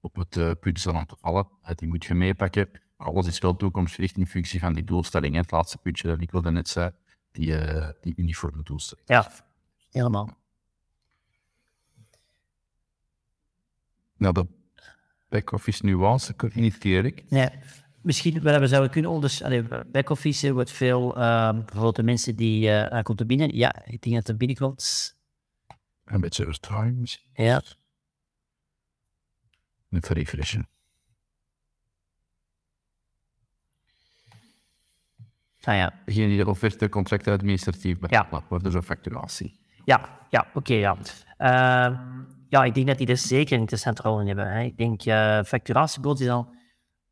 op 0.02 0.16
het 0.16 0.36
uh, 0.36 0.50
punt 0.60 0.80
zijn 0.80 0.96
om 0.96 1.06
te 1.06 1.16
vallen. 1.20 1.48
die 1.74 1.88
moet 1.88 2.04
je 2.04 2.14
meepakken. 2.14 2.68
Maar 2.96 3.06
alles 3.06 3.26
is 3.26 3.38
wel 3.38 3.56
toekomstgericht 3.56 4.16
in 4.16 4.26
functie 4.26 4.60
van 4.60 4.72
die 4.72 4.84
doelstelling. 4.84 5.36
Het 5.36 5.50
laatste 5.50 5.78
puntje 5.78 6.08
dat 6.08 6.20
ik 6.20 6.30
wilde 6.30 6.50
net 6.50 6.68
zei, 6.68 6.90
die, 7.32 7.56
die 8.00 8.12
uniforme 8.16 8.62
doelstelling. 8.62 9.08
Ja, 9.08 9.32
helemaal. 9.90 10.36
Nou, 14.16 14.34
de 14.34 14.46
back-office 15.28 15.84
nuance, 15.84 16.32
kun 16.32 16.50
je 16.54 16.60
niet, 16.60 16.84
Erik. 16.84 17.24
Nee 17.30 17.50
misschien 18.02 18.42
wat 18.42 18.58
we 18.58 18.66
zouden 18.66 18.90
kunnen 18.90 19.10
onderscheiden. 19.10 19.90
Back-office 19.90 20.52
wordt 20.52 20.70
veel, 20.70 21.18
uh, 21.18 21.52
bijvoorbeeld 21.52 21.96
de 21.96 22.02
mensen 22.02 22.36
die 22.36 22.66
uh, 22.66 22.84
aankomt 22.84 23.20
er 23.20 23.26
binnen. 23.26 23.56
Ja, 23.56 23.84
ik 23.84 24.02
denk 24.02 24.14
dat 24.14 24.28
er 24.28 24.36
binnenkomt. 24.36 25.16
Een 26.04 26.20
beetje 26.20 26.44
vertraging 26.44 26.96
misschien. 26.96 27.28
Ja. 27.34 27.62
Even 29.92 30.14
refreshen. 30.14 30.68
Ah, 35.64 35.74
ja. 35.74 35.92
Degene 36.04 36.26
die 36.28 36.44
de 36.44 36.50
offerte, 36.50 36.88
contract 36.88 37.28
administratief 37.28 37.96
Ja. 38.06 38.44
wordt, 38.48 38.64
dus 38.64 38.74
een 38.74 38.82
facturatie. 38.82 39.60
Ja, 39.84 40.18
ja 40.30 40.46
oké, 40.54 40.74
ja. 40.74 40.96
Ehm, 41.36 41.96
ja, 42.48 42.64
ik 42.64 42.74
denk 42.74 42.86
dat 42.86 42.98
die 42.98 43.06
er 43.06 43.16
zeker 43.16 43.54
een 43.54 43.60
interessante 43.60 44.02
rol 44.02 44.20
in 44.20 44.26
hebben. 44.26 44.52
Hè. 44.52 44.62
Ik 44.62 44.76
denk, 44.76 45.02
facturatiebod 45.46 46.20
is 46.20 46.28
al 46.28 46.54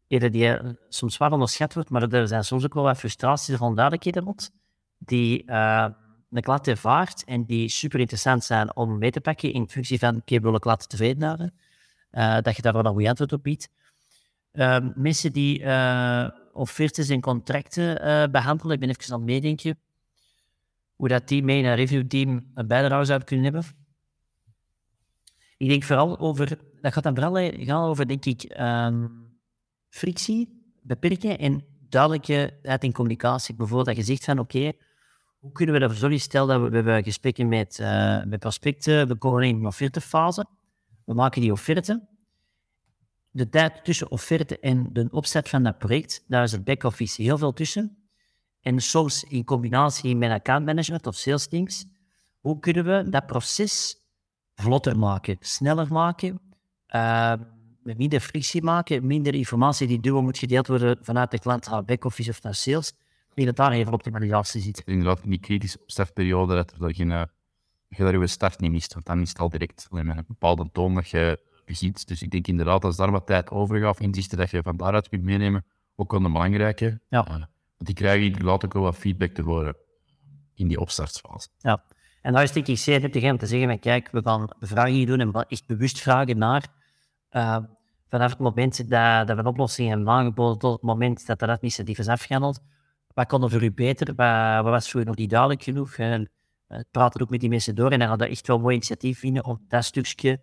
eerder 0.06 0.30
die 0.30 0.54
eh, 0.54 0.70
soms 0.88 1.16
wel 1.16 1.30
onderschat 1.30 1.74
wordt, 1.74 1.90
maar 1.90 2.02
er 2.12 2.28
zijn 2.28 2.44
soms 2.44 2.64
ook 2.64 2.74
wel 2.74 2.82
wat 2.82 2.98
frustraties 2.98 3.54
of 3.54 3.60
onduidelijkheden 3.60 4.22
rond, 4.22 4.50
die 4.98 5.44
eh 5.44 5.86
de 6.32 6.40
klant 6.40 6.68
ervaart 6.68 7.24
en 7.24 7.44
die 7.44 7.68
super 7.68 8.00
interessant 8.00 8.44
zijn 8.44 8.76
om 8.76 8.98
mee 8.98 9.10
te 9.10 9.20
pakken 9.20 9.52
in 9.52 9.68
functie 9.68 9.98
van, 9.98 10.16
oké, 10.16 10.40
wil 10.40 10.54
ik 10.54 10.60
klant 10.60 10.88
tevreden 10.88 11.22
houden? 11.22 11.54
Eh, 12.10 12.38
dat 12.40 12.56
je 12.56 12.62
daar 12.62 12.74
een 12.74 12.86
goede 12.86 13.08
antwoord 13.08 13.32
op 13.32 13.42
biedt. 13.42 13.68
Ehm, 14.52 14.90
mensen 14.94 15.32
die 15.32 15.62
eh 15.62 16.28
offertes 16.52 17.08
en 17.08 17.20
contracten 17.20 18.02
eh, 18.02 18.30
behandelen, 18.30 18.72
ik 18.74 18.80
ben 18.80 18.88
even 18.88 19.12
aan 19.12 19.20
het 19.20 19.28
meedenken, 19.28 19.78
hoe 20.96 21.08
dat 21.08 21.28
die 21.28 21.42
mee 21.42 21.64
een 21.64 21.74
reviewteam 21.74 22.50
een 22.54 22.66
bijdrage 22.66 23.04
zou 23.04 23.24
kunnen 23.24 23.44
hebben. 23.44 23.64
Ik 25.56 25.68
denk 25.68 25.82
vooral 25.82 26.18
over, 26.18 26.58
dat 26.80 26.92
gaat 26.92 27.02
dan 27.02 27.14
vooral 27.14 27.52
gaan 27.52 27.84
over, 27.84 28.08
denk 28.08 28.24
ik, 28.24 28.42
ehm, 28.42 29.06
frictie, 29.88 30.62
beperken 30.82 31.38
en 31.38 31.64
duidelijkheid 31.88 32.84
in 32.84 32.92
communicatie. 32.92 33.54
Bijvoorbeeld 33.54 33.86
dat 33.86 33.96
je 33.96 34.12
zegt 34.12 34.24
van, 34.24 34.38
oké, 34.38 34.72
hoe 35.38 35.52
kunnen 35.52 35.74
we 35.74 35.80
ervoor 35.80 35.98
zorgen, 35.98 36.20
stel 36.20 36.46
dat 36.46 36.60
we, 36.60 36.68
we 36.68 36.74
hebben 36.74 37.02
gesprekken 37.02 37.48
met, 37.48 37.78
met 38.26 38.40
prospecten, 38.40 39.08
we 39.08 39.14
komen 39.14 39.42
in 39.42 39.56
een 39.56 39.66
offertefase, 39.66 40.46
we 41.10 41.16
maken 41.16 41.40
die 41.40 41.52
offerte. 41.52 42.08
De 43.30 43.48
tijd 43.48 43.84
tussen 43.84 44.10
offerte 44.10 44.58
en 44.58 44.88
de 44.92 45.08
opzet 45.10 45.48
van 45.48 45.62
dat 45.62 45.78
project, 45.78 46.24
daar 46.28 46.42
is 46.42 46.52
het 46.52 46.64
back-office 46.64 47.22
heel 47.22 47.38
veel 47.38 47.52
tussen. 47.52 47.96
En 48.60 48.80
soms 48.80 49.24
in 49.24 49.44
combinatie 49.44 50.16
met 50.16 50.30
accountmanagement 50.30 51.06
of 51.06 51.14
sales 51.14 51.46
teams, 51.46 51.86
hoe 52.40 52.58
kunnen 52.58 52.84
we 52.84 53.08
dat 53.08 53.26
proces 53.26 53.96
vlotter 54.54 54.98
maken, 54.98 55.36
sneller 55.40 55.92
maken, 55.92 56.40
met 57.82 57.98
minder 57.98 58.20
frictie 58.20 58.62
maken, 58.62 59.06
minder 59.06 59.34
informatie 59.34 59.86
die 59.86 60.00
dubbel 60.00 60.22
moet 60.22 60.38
gedeeld 60.38 60.66
worden 60.66 60.98
vanuit 61.02 61.30
de 61.30 61.38
klant 61.38 61.70
naar 61.70 61.84
back-office 61.84 62.30
of 62.30 62.42
naar 62.42 62.54
sales. 62.54 62.88
Ik 63.28 63.34
denk 63.34 63.46
dat 63.46 63.56
daar 63.56 63.72
even 63.72 63.92
optimalisatie 63.92 64.60
zit. 64.60 64.82
Inderdaad, 64.84 65.22
in 65.22 65.30
die 65.30 65.40
kritische 65.40 65.80
opstartperiode, 65.80 66.54
dat, 66.54 66.74
er 66.80 66.94
geen, 66.94 67.10
eh, 67.10 67.22
je 67.96 68.02
daar 68.02 68.18
je 68.18 68.26
start 68.26 68.60
niet 68.60 68.70
mist, 68.70 68.94
want 68.94 69.06
dan 69.06 69.20
is 69.20 69.28
het 69.28 69.38
al 69.38 69.48
direct 69.48 69.86
alleen 69.90 70.06
met 70.06 70.16
een 70.16 70.24
bepaalde 70.26 70.68
toon 70.72 70.94
dat 70.94 71.08
je 71.08 71.40
begint. 71.64 72.08
Dus 72.08 72.22
ik 72.22 72.30
denk 72.30 72.46
inderdaad, 72.46 72.84
als 72.84 72.96
daar 72.96 73.10
wat 73.10 73.26
tijd 73.26 73.50
over 73.50 73.80
gaat, 73.80 74.00
inzichten 74.00 74.38
dat 74.38 74.50
je 74.50 74.62
van 74.62 74.76
daaruit 74.76 75.08
kunt 75.08 75.22
meenemen, 75.22 75.64
ook 75.96 76.10
wel 76.12 76.24
een 76.24 76.32
belangrijke. 76.32 77.00
Ja. 77.08 77.24
Eh, 77.24 77.30
want 77.30 77.48
die 77.76 77.94
krijgen 77.94 78.26
inderdaad 78.26 78.64
ook 78.64 78.72
wel 78.72 78.82
wat 78.82 78.96
feedback 78.96 79.30
te 79.30 79.42
horen 79.42 79.76
in 80.54 80.68
die 80.68 80.80
opstartfase. 80.80 81.48
Ja. 81.58 81.84
En 82.22 82.32
daar 82.32 82.42
is 82.42 82.52
denk 82.52 82.66
ik 82.66 82.78
zeer 82.78 83.00
nuttig 83.00 83.30
om 83.30 83.38
te 83.38 83.46
zeggen 83.46 83.68
van 83.68 83.78
kijk, 83.78 84.08
we 84.10 84.22
gaan 84.22 84.48
bevragingen 84.58 85.06
doen 85.06 85.20
en 85.20 85.32
echt 85.48 85.66
bewust 85.66 86.00
vragen 86.00 86.38
naar 86.38 86.66
eh, 87.28 87.58
vanaf 88.08 88.30
het 88.30 88.38
moment 88.38 88.76
dat, 88.76 89.26
dat 89.26 89.36
we 89.36 89.42
een 89.42 89.46
oplossing 89.46 89.88
hebben 89.88 90.08
aangeboden 90.08 90.58
tot 90.58 90.72
het 90.72 90.82
moment 90.82 91.26
dat 91.26 91.38
dat 91.38 91.48
administratief 91.48 91.98
is 91.98 92.08
afgehandeld. 92.08 92.60
Wat 93.14 93.26
kon 93.26 93.42
er 93.42 93.50
voor 93.50 93.62
u 93.62 93.72
beter? 93.72 94.06
Wat, 94.06 94.62
wat 94.64 94.72
was 94.72 94.90
voor 94.90 95.00
u 95.00 95.04
nog 95.04 95.16
niet 95.16 95.30
duidelijk 95.30 95.62
genoeg? 95.62 95.96
En 95.96 96.30
praten 96.90 97.20
ook 97.20 97.30
met 97.30 97.40
die 97.40 97.48
mensen 97.48 97.74
door 97.74 97.90
en 97.90 97.98
dan 97.98 98.08
hadden 98.08 98.28
echt 98.28 98.46
wel 98.46 98.56
een 98.56 98.62
mooi 98.62 98.74
initiatief 98.74 99.18
vinden 99.18 99.44
om 99.44 99.64
dat 99.68 99.84
stukje 99.84 100.40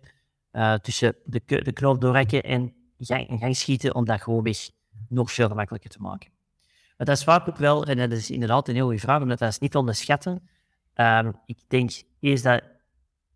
eh, 0.50 0.74
tussen 0.74 1.16
de, 1.24 1.42
de 1.44 1.72
knoop 1.72 2.00
doorrekken 2.00 2.42
en 2.42 2.74
gang, 2.98 3.26
gang 3.38 3.56
schieten 3.56 3.94
om 3.94 4.04
dat 4.04 4.22
gewoon 4.22 4.54
nog 5.08 5.32
veel 5.32 5.48
gemakkelijker 5.48 5.90
te 5.90 6.00
maken. 6.00 6.30
Maar 6.96 7.06
dat 7.06 7.16
is 7.16 7.24
vaak 7.24 7.48
ook 7.48 7.56
wel, 7.56 7.84
en 7.84 7.96
dat 7.96 8.12
is 8.12 8.30
inderdaad 8.30 8.68
een 8.68 8.74
heel 8.74 8.84
goede 8.84 9.00
vraag, 9.00 9.22
omdat 9.22 9.38
dat 9.38 9.48
is 9.48 9.58
niet 9.58 9.70
te 9.70 9.78
onderschatten. 9.78 10.48
Ehm, 10.94 11.32
ik 11.46 11.58
denk 11.68 11.90
eerst 12.20 12.44
dat, 12.44 12.62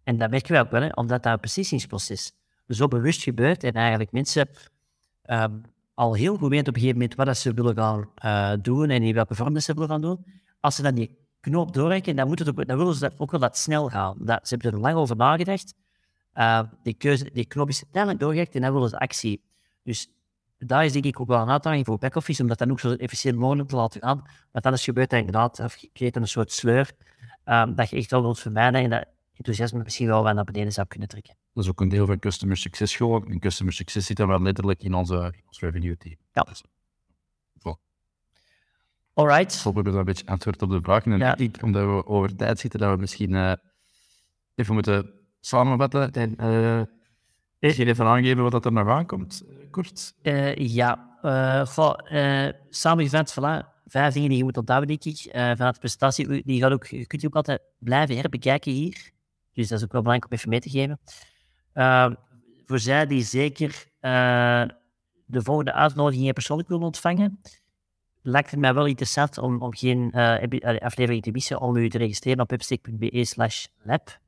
en 0.05 0.19
dat 0.19 0.31
merken 0.31 0.55
we 0.55 0.61
ook 0.61 0.71
wel, 0.71 0.83
hè, 0.83 0.89
omdat 0.95 1.23
dat 1.23 1.33
een 1.33 1.41
beslissingproces 1.41 2.33
zo 2.69 2.89
bewust 2.89 3.23
gebeurt 3.23 3.65
en 3.65 3.73
eigenlijk 3.73 4.13
mensen 4.13 4.49
ehm, 5.23 5.59
al 5.95 6.15
heel 6.15 6.37
goed 6.37 6.49
weten 6.49 6.69
op 6.69 6.75
een 6.75 6.81
gegeven 6.81 7.01
moment 7.01 7.15
wat 7.15 7.37
ze 7.37 7.55
willen 7.55 7.75
gaan 7.75 8.11
eh, 8.15 8.53
doen 8.63 8.91
en 8.91 9.03
in 9.03 9.15
welke 9.15 9.35
vorm 9.35 9.61
ze 9.61 9.75
willen 9.75 9.89
gaan 9.89 10.01
doen. 10.01 10.25
Als 10.61 10.77
ze 10.77 10.83
dan 10.83 10.95
die 10.95 11.22
knoop 11.43 11.73
doorrekken, 11.73 12.17
dan, 12.17 12.27
moet 12.27 12.39
het 12.39 12.49
ook, 12.49 12.67
dan 12.67 12.77
willen 12.77 12.95
ze 12.95 13.01
dat 13.01 13.15
ook 13.19 13.31
wel 13.31 13.41
dat 13.41 13.57
snel 13.57 13.89
gaan. 13.89 14.17
Dat, 14.19 14.49
ze 14.49 14.55
hebben 14.55 14.73
er 14.73 14.81
lang 14.81 14.97
over 14.97 15.17
nagedacht. 15.17 15.75
Eh, 16.33 16.61
die, 16.83 16.95
keuze, 16.95 17.31
die 17.33 17.47
knop 17.47 17.69
is 17.69 17.83
uiteindelijk 17.83 18.23
doorgerekt 18.23 18.55
en 18.55 18.61
dan 18.61 18.73
willen 18.73 18.89
ze 18.89 18.99
actie. 18.99 19.43
Dus 19.83 20.09
daar 20.59 20.85
is 20.85 20.93
denk 20.93 21.05
ik 21.05 21.21
ook 21.21 21.29
wel 21.29 21.41
een 21.41 21.51
uitdaging 21.51 21.87
voor 21.87 21.99
back-office, 21.99 22.43
om 22.43 22.49
dat 22.49 22.59
dan 22.59 22.71
ook 22.71 22.81
zo 22.81 22.95
efficiënt 22.95 23.39
mogelijk 23.39 23.69
te 23.69 23.77
laten 23.77 24.01
gaan. 24.01 24.23
Want 24.53 24.65
anders 24.65 24.85
gebeurt 24.85 25.11
dat 25.11 25.19
inderdaad, 25.19 25.61
of 25.61 25.77
je 25.77 25.91
creëert 25.93 26.17
een 26.17 26.29
soort 26.29 26.53
sleur, 26.53 26.91
ehm, 27.45 27.75
dat 27.75 27.91
je 27.91 27.97
echt 27.97 28.11
wel 28.11 28.23
wilt 28.23 28.39
vermijden 28.39 28.81
en 28.83 28.91
dat 28.91 29.07
enthousiasme 29.37 29.83
misschien 29.83 30.07
wel 30.07 30.23
wat 30.23 30.35
naar 30.35 30.45
beneden 30.45 30.73
zou 30.73 30.87
kunnen 30.87 31.09
trekken. 31.09 31.35
Dat 31.53 31.65
is 31.65 31.71
ook 31.71 31.81
een 31.81 31.89
deel 31.89 32.07
van 32.07 32.19
customer 32.19 32.57
success 32.57 32.97
gewoon. 32.97 33.31
En 33.31 33.39
customer 33.39 33.73
success 33.73 34.07
zit 34.07 34.17
dan 34.17 34.29
wel 34.29 34.43
letterlijk 34.43 34.83
in 34.83 34.95
onze, 34.95 35.15
in 35.15 35.43
ons 35.47 35.61
revenue 35.61 35.97
team. 35.97 36.17
Ja. 36.33 36.43
Dus. 36.43 36.63
Alright. 39.15 39.55
Ik 39.55 39.61
hoop 39.61 39.75
dat 39.75 39.93
we 39.93 39.99
een 39.99 40.05
beetje 40.05 40.27
antwoord 40.27 40.63
op 40.63 40.71
de 40.71 40.81
vraag. 40.83 41.05
En 41.05 41.19
Ja. 41.19 41.37
ik 41.37 41.59
omdat 41.63 41.85
we 41.85 42.07
over 42.07 42.37
tijd 42.37 42.59
zitten, 42.59 42.81
dat 42.81 42.91
we 42.95 43.01
misschien 43.01 43.35
eh, 43.35 43.53
even 44.55 44.75
moeten 44.75 45.11
samenvatten. 45.41 46.13
En 46.13 46.37
eh 46.37 46.83
je 47.59 47.87
even 47.87 48.07
aangeven 48.07 48.43
wat 48.43 48.53
dat 48.53 48.65
er 48.65 48.73
nog 48.73 48.89
aankomt, 48.89 49.43
eh, 49.49 49.71
kort. 49.71 50.15
Eh, 50.23 50.55
ja, 50.57 51.19
eh 51.23 51.67
goh, 51.67 51.95
eh, 52.05 52.53
samengevat, 52.71 53.33
voilà, 53.33 53.67
vijf 53.87 54.15
dingen 54.15 54.29
die 54.29 54.39
je 54.39 54.45
moet 54.45 54.57
onthouden, 54.57 54.89
denk 54.89 55.05
ik. 55.05 55.25
Eh, 55.33 55.51
vanuit 55.51 55.75
de 55.75 55.81
presentatie, 55.81 56.43
die 56.45 56.61
gaat 56.61 56.73
ook, 56.73 56.87
je 56.87 57.07
kunt 57.07 57.21
die 57.21 57.31
ook 57.31 57.37
altijd 57.37 57.63
blijven 57.79 58.17
herbekijken 58.17 58.73
hier. 58.73 59.11
Dus 59.53 59.69
dat 59.69 59.79
is 59.79 59.85
ook 59.85 59.93
wel 59.93 60.03
belangrijk 60.03 60.33
om 60.33 60.37
even 60.39 60.49
mee 60.51 60.61
te 60.61 60.71
geven. 60.71 61.01
Eh, 61.73 62.11
voor 62.67 62.79
zij 62.79 63.07
die 63.07 63.23
zeker 63.23 63.87
eh, 64.01 64.65
de 65.25 65.43
volgende 65.43 65.73
uitnodiging 65.73 66.33
persoonlijk 66.33 66.69
willen 66.69 66.85
ontvangen, 66.85 67.41
lijkt 68.23 68.51
het 68.51 68.61
mij 68.61 68.75
wel 68.75 68.87
interessant 68.87 69.39
om, 69.39 69.63
om 69.63 69.75
geen 69.75 70.13
eh, 70.13 70.43
eh, 70.43 70.81
aflevering 70.81 71.23
te 71.23 71.31
missen, 71.31 71.61
om 71.61 71.77
u 71.77 71.89
te 71.89 71.99
registreren 71.99 72.41
op 72.41 72.51
webstick.be 72.51 73.25
slash 73.25 73.67
lab. 73.83 74.21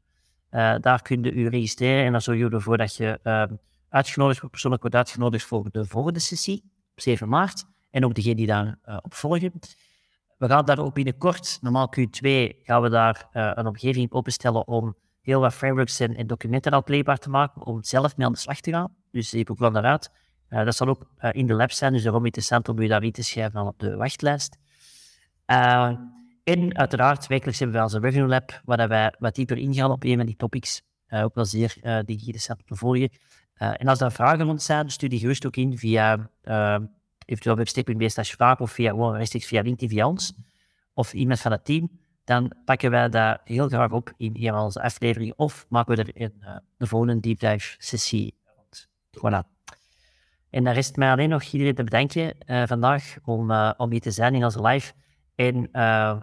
Eh, 0.54 0.74
daar 0.80 1.02
kun 1.02 1.22
je 1.22 1.32
u 1.32 1.48
registreren 1.48 2.04
en 2.04 2.12
dan 2.12 2.20
zorg 2.20 2.38
je 2.38 2.48
ervoor 2.48 2.76
dat 2.76 2.96
je 2.96 3.18
eh, 3.22 3.44
uitgenodigd 3.88 4.38
wordt, 4.38 4.50
persoonlijk 4.50 4.82
wordt 4.82 4.96
uitgenodigd 4.96 5.44
voor 5.44 5.70
de 5.70 5.84
volgende 5.84 6.18
sessie 6.18 6.62
op 6.92 7.00
7 7.00 7.28
maart. 7.28 7.64
En 7.90 8.04
ook 8.04 8.14
degene 8.14 8.34
die 8.34 8.46
daar 8.46 8.78
eh, 8.82 8.98
op 9.02 9.14
volgen. 9.14 9.52
We 10.38 10.48
gaan 10.48 10.64
daar 10.64 10.78
ook 10.78 10.94
binnenkort, 10.94 11.58
normaal 11.60 11.92
Q2, 11.98 12.28
gaan 12.62 12.82
we 12.82 12.88
daar 12.88 13.28
een 13.32 13.66
omgeving 13.66 14.12
openstellen 14.12 14.66
om 14.66 14.96
heel 15.20 15.40
wat 15.40 15.54
frameworks 15.54 16.00
en, 16.00 16.16
en 16.16 16.26
documenten 16.26 16.72
al 16.72 16.82
playbaar 16.82 17.18
te 17.18 17.30
maken, 17.30 17.66
om 17.66 17.82
zelf 17.82 18.16
mee 18.16 18.26
aan 18.26 18.32
de 18.32 18.38
slag 18.38 18.60
te 18.60 18.70
gaan. 18.70 18.94
Dus 19.10 19.34
ik 19.34 19.50
ook 19.50 19.58
wel 19.58 19.70
naar. 19.70 20.08
Eh, 20.54 20.64
dat 20.64 20.76
zal 20.76 20.88
ook 20.88 21.06
eh, 21.16 21.30
in 21.32 21.46
de 21.46 21.54
lab 21.54 21.72
zijn, 21.72 21.92
dus 21.92 22.02
daarom 22.02 22.24
interessant 22.24 22.68
om 22.68 22.78
u 22.78 22.86
daar 22.86 23.02
in 23.02 23.12
te 23.12 23.22
schrijven 23.22 23.66
op 23.66 23.78
de 23.78 23.96
wachtlijst. 23.96 24.58
Eh, 25.44 25.92
en 26.44 26.76
uiteraard, 26.76 27.26
wekelijks 27.26 27.58
hebben 27.58 27.76
wij 27.76 27.84
onze 27.84 28.00
Revenue 28.00 28.28
Lab, 28.28 28.60
waar 28.64 28.88
wij 28.88 29.14
wat 29.18 29.34
dieper 29.34 29.56
ingaan 29.56 29.90
op 29.90 30.04
een 30.04 30.16
van 30.16 30.26
die 30.26 30.36
topics. 30.36 30.82
Ook 31.08 31.34
wel 31.34 31.44
zeer 31.44 31.76
die 31.82 32.16
interessant 32.16 32.60
om 32.60 32.66
te 32.66 32.76
volgen. 32.76 33.10
En 33.54 33.88
als 33.88 34.00
er 34.00 34.12
vragen 34.12 34.44
rond 34.44 34.62
zijn, 34.62 34.90
stuur 34.90 35.08
die 35.08 35.18
gerust 35.18 35.46
ook 35.46 35.56
in 35.56 35.78
via 35.78 36.30
eventueel 37.24 37.64
vraag 38.14 38.60
of 38.60 38.72
via, 38.72 38.90
gewoon 38.90 39.16
rechtstreeks 39.16 39.46
via 39.46 39.62
LinkedIn 39.62 39.88
via 39.88 40.06
ons 40.06 40.32
of 40.94 41.12
iemand 41.12 41.40
van 41.40 41.52
het 41.52 41.64
team. 41.64 41.90
Dan 42.24 42.52
pakken 42.64 42.90
wij 42.90 43.08
dat 43.08 43.40
heel 43.44 43.68
graag 43.68 43.90
op 43.90 44.12
in 44.16 44.36
een 44.40 44.54
onze 44.54 44.82
afleveringen 44.82 45.38
of 45.38 45.66
maken 45.68 45.96
we 45.96 46.02
er 46.02 46.22
een, 46.22 46.34
de 46.76 46.86
volgende 46.86 47.20
deep 47.20 47.38
dive 47.38 47.74
sessie 47.78 48.34
rond. 48.56 48.88
Voilà. 49.16 49.54
En 50.54 50.64
dan 50.64 50.72
rest 50.72 50.96
mij 50.96 51.10
alleen 51.10 51.28
nog 51.28 51.42
iedereen 51.42 51.74
te 51.74 51.84
bedanken 51.84 52.34
uh, 52.46 52.62
vandaag 52.66 53.16
om, 53.24 53.50
uh, 53.50 53.70
om 53.76 53.90
hier 53.90 54.00
te 54.00 54.10
zijn 54.10 54.34
in 54.34 54.44
onze 54.44 54.62
live 54.62 54.92
en 55.34 55.68
uh, 55.72 56.16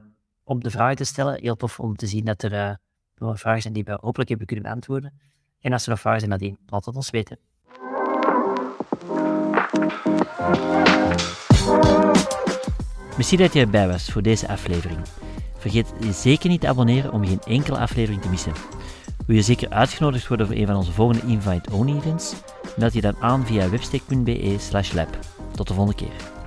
om 0.43 0.63
de 0.63 0.69
vragen 0.69 0.95
te 0.95 1.03
stellen. 1.03 1.39
Heel 1.41 1.55
tof 1.55 1.79
om 1.79 1.95
te 1.95 2.07
zien 2.07 2.25
dat 2.25 2.43
er 2.43 2.79
nog 3.15 3.39
vragen 3.39 3.61
zijn 3.61 3.73
die 3.73 3.83
we 3.83 3.97
hopelijk 4.01 4.29
hebben 4.29 4.47
kunnen 4.47 4.65
beantwoorden. 4.65 5.13
En 5.59 5.73
als 5.73 5.83
er 5.83 5.89
nog 5.89 5.99
vragen 5.99 6.19
zijn 6.19 6.31
nadien, 6.31 6.57
laat 6.65 6.85
het 6.85 6.95
ons 6.95 7.09
weten. 7.09 7.39
Misschien 13.17 13.39
dat 13.39 13.53
je 13.53 13.59
erbij 13.59 13.87
was 13.87 14.11
voor 14.11 14.21
deze 14.21 14.47
aflevering. 14.47 14.99
Vergeet 15.57 15.93
je 15.99 16.11
zeker 16.11 16.49
niet 16.49 16.61
te 16.61 16.67
abonneren 16.67 17.11
om 17.11 17.25
geen 17.25 17.41
enkele 17.41 17.77
aflevering 17.77 18.21
te 18.21 18.29
missen. 18.29 18.53
Wil 19.27 19.35
je 19.35 19.41
zeker 19.41 19.69
uitgenodigd 19.69 20.27
worden 20.27 20.47
voor 20.47 20.55
een 20.55 20.65
van 20.65 20.75
onze 20.75 20.91
volgende 20.91 21.27
invite-only 21.27 21.97
events? 21.97 22.35
Meld 22.77 22.93
je 22.93 23.01
dan 23.01 23.15
aan 23.19 23.45
via 23.45 23.69
webstick.be 23.69 24.55
slash 24.59 24.93
lab. 24.93 25.17
Tot 25.55 25.67
de 25.67 25.73
volgende 25.73 25.97
keer. 25.97 26.40